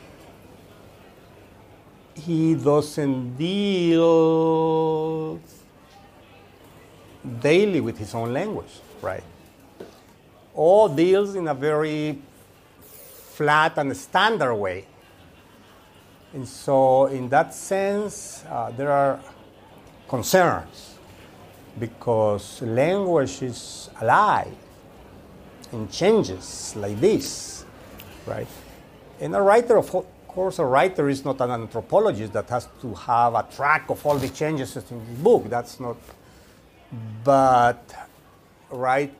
he 2.15 2.55
doesn't 2.55 3.37
deal 3.37 4.61
daily 7.39 7.81
with 7.81 7.97
his 7.97 8.13
own 8.13 8.33
language, 8.33 8.79
right? 9.01 9.23
Or 10.53 10.89
deals 10.89 11.35
in 11.35 11.47
a 11.47 11.53
very 11.53 12.21
flat 12.81 13.77
and 13.77 13.95
standard 13.95 14.55
way. 14.55 14.85
And 16.33 16.47
so, 16.47 17.05
in 17.07 17.29
that 17.29 17.53
sense, 17.53 18.43
uh, 18.49 18.71
there 18.71 18.91
are 18.91 19.19
concerns 20.07 20.95
because 21.79 22.61
language 22.61 23.41
is 23.41 23.89
alive 23.99 24.53
and 25.71 25.91
changes 25.91 26.73
like 26.75 26.99
this, 26.99 27.65
right? 28.25 28.47
And 29.19 29.35
a 29.35 29.41
writer, 29.41 29.77
of 29.77 30.05
course, 30.33 30.59
a 30.59 30.65
writer 30.65 31.09
is 31.09 31.23
not 31.23 31.39
an 31.41 31.51
anthropologist 31.51 32.33
that 32.33 32.49
has 32.49 32.67
to 32.81 32.93
have 32.93 33.35
a 33.35 33.43
track 33.43 33.89
of 33.89 34.05
all 34.05 34.17
the 34.17 34.29
changes 34.29 34.75
in 34.77 34.99
the 34.99 35.23
book. 35.23 35.49
That's 35.49 35.79
not. 35.79 35.97
But 37.23 37.93
right, 38.69 39.13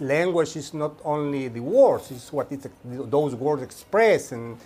language 0.00 0.56
is 0.56 0.72
not 0.72 0.94
only 1.04 1.48
the 1.48 1.60
words; 1.60 2.10
it's 2.10 2.32
what 2.32 2.50
those 2.84 3.34
words 3.34 3.62
express 3.62 4.32
and 4.32 4.56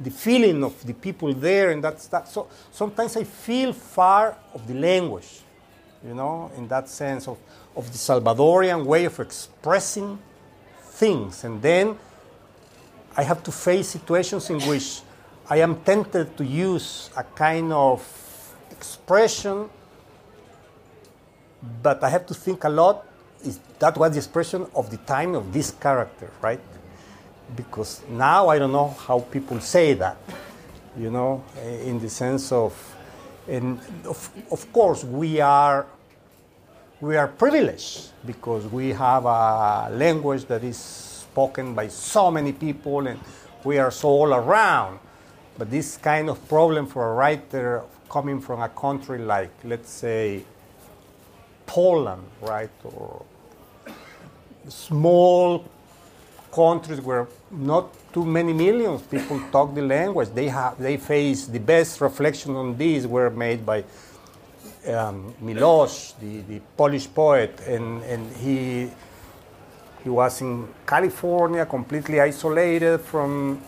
the 0.00 0.10
feeling 0.10 0.62
of 0.62 0.86
the 0.86 0.94
people 0.94 1.32
there, 1.34 1.70
and 1.70 1.82
that's 1.82 2.06
that. 2.08 2.28
So 2.28 2.48
sometimes 2.70 3.16
I 3.16 3.24
feel 3.24 3.72
far 3.72 4.36
of 4.54 4.66
the 4.66 4.74
language, 4.74 5.40
you 6.06 6.14
know, 6.14 6.50
in 6.56 6.68
that 6.68 6.88
sense 6.88 7.26
of, 7.28 7.38
of 7.74 7.90
the 7.90 7.98
Salvadorian 7.98 8.84
way 8.84 9.04
of 9.06 9.18
expressing 9.18 10.18
things. 10.82 11.44
And 11.44 11.60
then 11.60 11.98
I 13.16 13.22
have 13.22 13.42
to 13.42 13.52
face 13.52 13.88
situations 13.88 14.50
in 14.50 14.60
which 14.62 15.02
I 15.50 15.56
am 15.58 15.80
tempted 15.80 16.36
to 16.36 16.44
use 16.44 17.08
a 17.16 17.24
kind 17.24 17.72
of 17.72 18.04
expression, 18.70 19.70
but 21.82 22.04
I 22.04 22.10
have 22.10 22.26
to 22.26 22.34
think 22.34 22.64
a 22.64 22.68
lot. 22.68 23.06
Is 23.42 23.58
that 23.78 23.96
was 23.96 24.12
the 24.12 24.18
expression 24.18 24.66
of 24.74 24.90
the 24.90 24.98
time 24.98 25.34
of 25.34 25.52
this 25.52 25.70
character, 25.70 26.30
right? 26.42 26.60
Because 27.56 28.02
now 28.10 28.48
I 28.48 28.58
don't 28.58 28.72
know 28.72 28.88
how 28.88 29.20
people 29.20 29.58
say 29.60 29.94
that, 29.94 30.18
you 30.98 31.10
know, 31.10 31.42
in 31.82 31.98
the 31.98 32.10
sense 32.10 32.52
of, 32.52 32.74
and 33.48 33.80
of, 34.04 34.30
of 34.50 34.70
course 34.70 35.02
we 35.02 35.40
are 35.40 35.86
we 37.00 37.16
are 37.16 37.28
privileged 37.28 38.10
because 38.26 38.66
we 38.66 38.90
have 38.90 39.24
a 39.24 39.88
language 39.92 40.44
that 40.46 40.62
is 40.62 40.76
spoken 40.76 41.72
by 41.72 41.88
so 41.88 42.30
many 42.30 42.52
people 42.52 43.06
and 43.06 43.18
we 43.64 43.78
are 43.78 43.90
so 43.90 44.08
all 44.08 44.34
around. 44.34 44.98
But 45.58 45.70
this 45.70 45.96
kind 45.96 46.30
of 46.30 46.48
problem 46.48 46.86
for 46.86 47.10
a 47.10 47.14
writer 47.14 47.82
coming 48.08 48.40
from 48.40 48.62
a 48.62 48.68
country 48.68 49.18
like, 49.18 49.50
let's 49.64 49.90
say, 49.90 50.44
Poland, 51.66 52.22
right, 52.40 52.70
or 52.84 53.24
small 54.68 55.64
countries 56.52 57.00
where 57.00 57.26
not 57.50 57.92
too 58.12 58.24
many 58.24 58.52
millions 58.52 59.02
people 59.02 59.40
talk 59.50 59.74
the 59.74 59.82
language, 59.82 60.28
they 60.34 60.48
have 60.48 60.78
they 60.78 60.96
face 60.96 61.46
the 61.46 61.58
best 61.58 62.00
reflection 62.00 62.54
on 62.56 62.76
this 62.76 63.04
were 63.04 63.30
made 63.30 63.66
by 63.66 63.84
um, 64.86 65.34
Milosz, 65.42 66.14
the, 66.20 66.40
the 66.42 66.60
Polish 66.76 67.12
poet, 67.12 67.60
and, 67.66 68.02
and 68.04 68.32
he, 68.36 68.90
he 70.02 70.08
was 70.08 70.40
in 70.40 70.68
California, 70.86 71.66
completely 71.66 72.20
isolated 72.20 72.98
from 73.00 73.60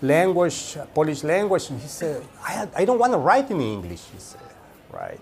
language, 0.00 0.76
Polish 0.94 1.24
language, 1.24 1.70
and 1.70 1.80
he 1.80 1.88
said, 1.88 2.22
I, 2.42 2.68
I 2.76 2.84
don't 2.84 2.98
want 2.98 3.12
to 3.12 3.18
write 3.18 3.50
in 3.50 3.60
English, 3.60 4.04
he 4.12 4.18
said, 4.18 4.40
right? 4.90 5.20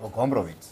Or 0.00 0.10
Gombrowicz. 0.10 0.68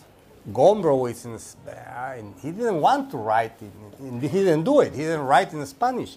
Gombrowicz, 0.53 1.24
and 1.24 2.35
he 2.41 2.51
didn't 2.51 2.80
want 2.80 3.11
to 3.11 3.16
write, 3.16 3.53
in, 4.01 4.20
he 4.20 4.28
didn't 4.28 4.64
do 4.64 4.80
it, 4.80 4.93
he 4.93 5.03
didn't 5.03 5.26
write 5.26 5.53
in 5.53 5.64
Spanish. 5.66 6.16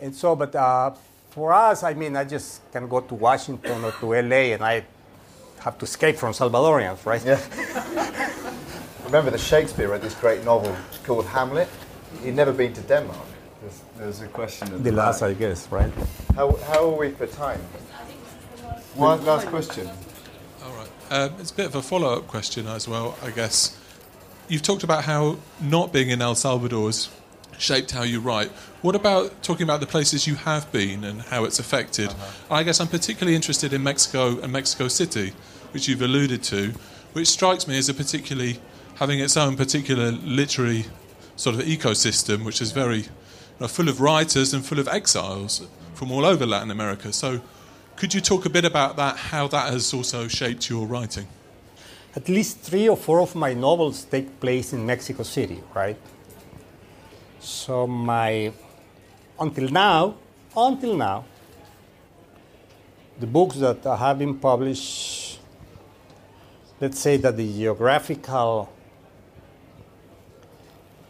And 0.00 0.14
so, 0.14 0.34
but 0.34 0.54
uh, 0.54 0.92
for 1.30 1.52
us, 1.52 1.82
I 1.82 1.94
mean, 1.94 2.16
I 2.16 2.24
just 2.24 2.60
can 2.72 2.88
go 2.88 3.00
to 3.00 3.14
Washington 3.14 3.84
or 3.84 3.92
to 3.92 4.06
LA 4.06 4.54
and 4.54 4.64
I 4.64 4.84
have 5.60 5.78
to 5.78 5.84
escape 5.84 6.16
from 6.16 6.32
Salvadorians, 6.32 7.04
right? 7.06 7.24
Yeah. 7.24 7.40
Remember 9.04 9.30
that 9.30 9.40
Shakespeare 9.40 9.88
wrote 9.88 10.02
this 10.02 10.14
great 10.14 10.44
novel 10.44 10.74
called 11.04 11.26
Hamlet. 11.26 11.68
He'd 12.22 12.34
never 12.34 12.52
been 12.52 12.72
to 12.74 12.80
Denmark. 12.82 13.29
There's, 14.00 14.18
there's 14.18 14.28
a 14.28 14.32
question. 14.32 14.72
Of 14.72 14.82
the 14.82 14.92
last, 14.92 15.22
I 15.22 15.34
guess, 15.34 15.70
right? 15.70 15.92
How, 16.34 16.56
how 16.56 16.90
are 16.90 16.96
we 16.96 17.10
for 17.10 17.26
time? 17.26 17.60
One 18.94 19.22
last 19.26 19.46
question. 19.48 19.88
All 20.64 20.72
right. 20.72 20.88
Um, 21.10 21.34
it's 21.38 21.50
a 21.50 21.54
bit 21.54 21.66
of 21.66 21.74
a 21.74 21.82
follow 21.82 22.14
up 22.14 22.26
question 22.26 22.66
as 22.66 22.88
well, 22.88 23.16
I 23.22 23.30
guess. 23.30 23.78
You've 24.48 24.62
talked 24.62 24.84
about 24.84 25.04
how 25.04 25.36
not 25.60 25.92
being 25.92 26.08
in 26.08 26.22
El 26.22 26.34
Salvador 26.34 26.86
has 26.86 27.10
shaped 27.58 27.90
how 27.90 28.02
you 28.02 28.20
write. 28.20 28.48
What 28.80 28.94
about 28.94 29.42
talking 29.42 29.64
about 29.64 29.80
the 29.80 29.86
places 29.86 30.26
you 30.26 30.34
have 30.34 30.72
been 30.72 31.04
and 31.04 31.20
how 31.20 31.44
it's 31.44 31.58
affected? 31.58 32.08
Uh-huh. 32.08 32.54
I 32.54 32.62
guess 32.62 32.80
I'm 32.80 32.88
particularly 32.88 33.36
interested 33.36 33.74
in 33.74 33.82
Mexico 33.82 34.40
and 34.40 34.50
Mexico 34.50 34.88
City, 34.88 35.34
which 35.72 35.88
you've 35.88 36.02
alluded 36.02 36.42
to, 36.44 36.72
which 37.12 37.28
strikes 37.28 37.68
me 37.68 37.76
as 37.76 37.90
a 37.90 37.94
particularly 37.94 38.60
having 38.94 39.20
its 39.20 39.36
own 39.36 39.56
particular 39.56 40.10
literary 40.10 40.86
sort 41.36 41.54
of 41.54 41.62
ecosystem, 41.62 42.44
which 42.44 42.62
is 42.62 42.72
very 42.72 43.06
know, 43.60 43.68
full 43.68 43.88
of 43.88 44.00
writers 44.00 44.54
and 44.54 44.64
full 44.64 44.78
of 44.78 44.88
exiles 44.88 45.66
from 45.94 46.10
all 46.10 46.24
over 46.24 46.46
Latin 46.46 46.70
America. 46.70 47.12
So, 47.12 47.40
could 47.96 48.14
you 48.14 48.20
talk 48.20 48.46
a 48.46 48.50
bit 48.50 48.64
about 48.64 48.96
that, 48.96 49.16
how 49.16 49.46
that 49.48 49.72
has 49.72 49.92
also 49.92 50.26
shaped 50.26 50.70
your 50.70 50.86
writing? 50.86 51.26
At 52.16 52.28
least 52.28 52.60
three 52.60 52.88
or 52.88 52.96
four 52.96 53.20
of 53.20 53.34
my 53.34 53.52
novels 53.52 54.04
take 54.04 54.40
place 54.40 54.72
in 54.72 54.86
Mexico 54.86 55.22
City, 55.22 55.60
right? 55.74 55.98
So, 57.38 57.86
my 57.86 58.52
until 59.38 59.68
now, 59.68 60.14
until 60.56 60.96
now, 60.96 61.24
the 63.18 63.26
books 63.26 63.56
that 63.56 63.84
have 63.84 64.18
been 64.18 64.38
published, 64.38 65.38
let's 66.80 66.98
say 66.98 67.18
that 67.18 67.36
the 67.36 67.46
geographical 67.46 68.72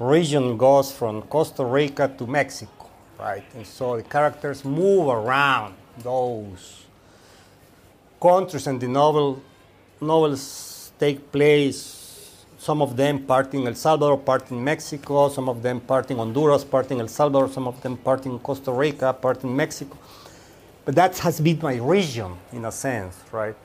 region 0.01 0.57
goes 0.57 0.91
from 0.91 1.23
Costa 1.23 1.65
Rica 1.65 2.09
to 2.19 2.27
Mexico, 2.27 2.91
right? 3.19 3.45
And 3.55 3.67
so 3.67 3.97
the 3.97 4.03
characters 4.03 4.65
move 4.65 5.09
around 5.09 5.75
those 5.99 6.87
countries, 8.21 8.67
and 8.67 8.81
the 8.81 8.89
novel 8.89 9.43
novels 10.01 10.93
take 10.99 11.31
place 11.31 12.01
some 12.61 12.83
of 12.83 12.95
them 12.95 13.21
part 13.25 13.55
in 13.55 13.67
El 13.67 13.75
Salvador, 13.75 14.19
part 14.19 14.51
in 14.51 14.63
Mexico, 14.63 15.31
some 15.31 15.49
of 15.49 15.63
them 15.63 15.81
part 15.81 16.11
in 16.11 16.19
Honduras, 16.19 16.63
part 16.63 16.91
in 16.91 17.01
El 17.01 17.09
Salvador, 17.09 17.49
some 17.49 17.67
of 17.67 17.81
them 17.81 17.97
part 17.97 18.27
in 18.27 18.39
Costa 18.39 18.71
Rica, 18.71 19.15
part 19.15 19.43
in 19.45 19.57
Mexico. 19.57 19.97
But 20.85 20.95
that 20.97 21.17
has 21.21 21.41
been 21.41 21.59
my 21.63 21.77
region 21.77 22.37
in 22.53 22.67
a 22.67 22.73
sense, 22.73 23.17
right? 23.33 23.57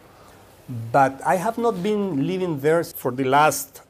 But 0.93 1.21
I 1.25 1.35
have 1.35 1.57
not 1.57 1.83
been 1.83 2.25
living 2.25 2.61
there 2.61 2.85
for 2.85 3.11
the 3.11 3.25
last, 3.25 3.81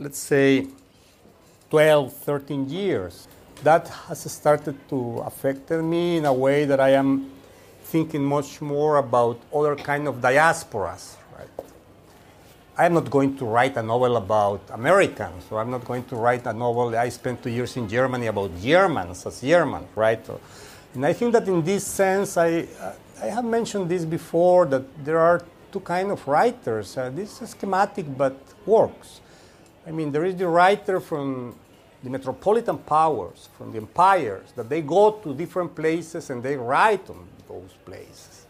let's 0.00 0.18
say, 0.18 0.66
12, 1.70 2.12
13 2.12 2.68
years. 2.68 3.28
That 3.62 3.88
has 4.08 4.30
started 4.30 4.76
to 4.88 5.22
affect 5.26 5.70
me 5.70 6.18
in 6.18 6.24
a 6.24 6.32
way 6.32 6.64
that 6.64 6.80
I 6.80 6.90
am 6.90 7.30
thinking 7.84 8.24
much 8.24 8.60
more 8.60 8.96
about 8.96 9.38
other 9.54 9.76
kind 9.76 10.08
of 10.08 10.16
diasporas, 10.16 11.16
Right? 11.36 11.48
I'm 12.76 12.94
not 12.94 13.08
going 13.08 13.36
to 13.36 13.44
write 13.44 13.76
a 13.76 13.82
novel 13.82 14.16
about 14.16 14.60
Americans, 14.70 15.44
or 15.50 15.60
I'm 15.60 15.70
not 15.70 15.84
going 15.84 16.04
to 16.04 16.16
write 16.16 16.44
a 16.46 16.52
novel. 16.52 16.96
I 16.96 17.08
spent 17.08 17.42
two 17.42 17.50
years 17.50 17.76
in 17.76 17.88
Germany 17.88 18.26
about 18.26 18.50
Germans 18.60 19.24
as 19.26 19.40
Germans, 19.40 19.86
right? 19.94 20.20
And 20.94 21.06
I 21.06 21.12
think 21.12 21.32
that 21.32 21.46
in 21.46 21.62
this 21.62 21.86
sense, 21.86 22.36
I, 22.36 22.66
I 23.22 23.26
have 23.26 23.44
mentioned 23.44 23.88
this 23.88 24.04
before 24.04 24.66
that 24.66 24.82
there 25.04 25.18
are 25.18 25.40
two 25.70 25.80
kind 25.80 26.10
of 26.10 26.26
writers. 26.26 26.96
Uh, 26.96 27.10
this 27.10 27.42
is 27.42 27.50
schematic, 27.50 28.06
but 28.16 28.36
works. 28.66 29.20
I 29.86 29.90
mean, 29.90 30.12
there 30.12 30.24
is 30.24 30.36
the 30.36 30.48
writer 30.48 31.00
from 31.00 31.54
the 32.02 32.10
metropolitan 32.10 32.78
powers, 32.78 33.48
from 33.56 33.72
the 33.72 33.78
empires, 33.78 34.52
that 34.56 34.68
they 34.68 34.82
go 34.82 35.12
to 35.12 35.34
different 35.34 35.74
places 35.74 36.30
and 36.30 36.42
they 36.42 36.56
write 36.56 37.08
on 37.10 37.26
those 37.48 37.72
places. 37.84 38.46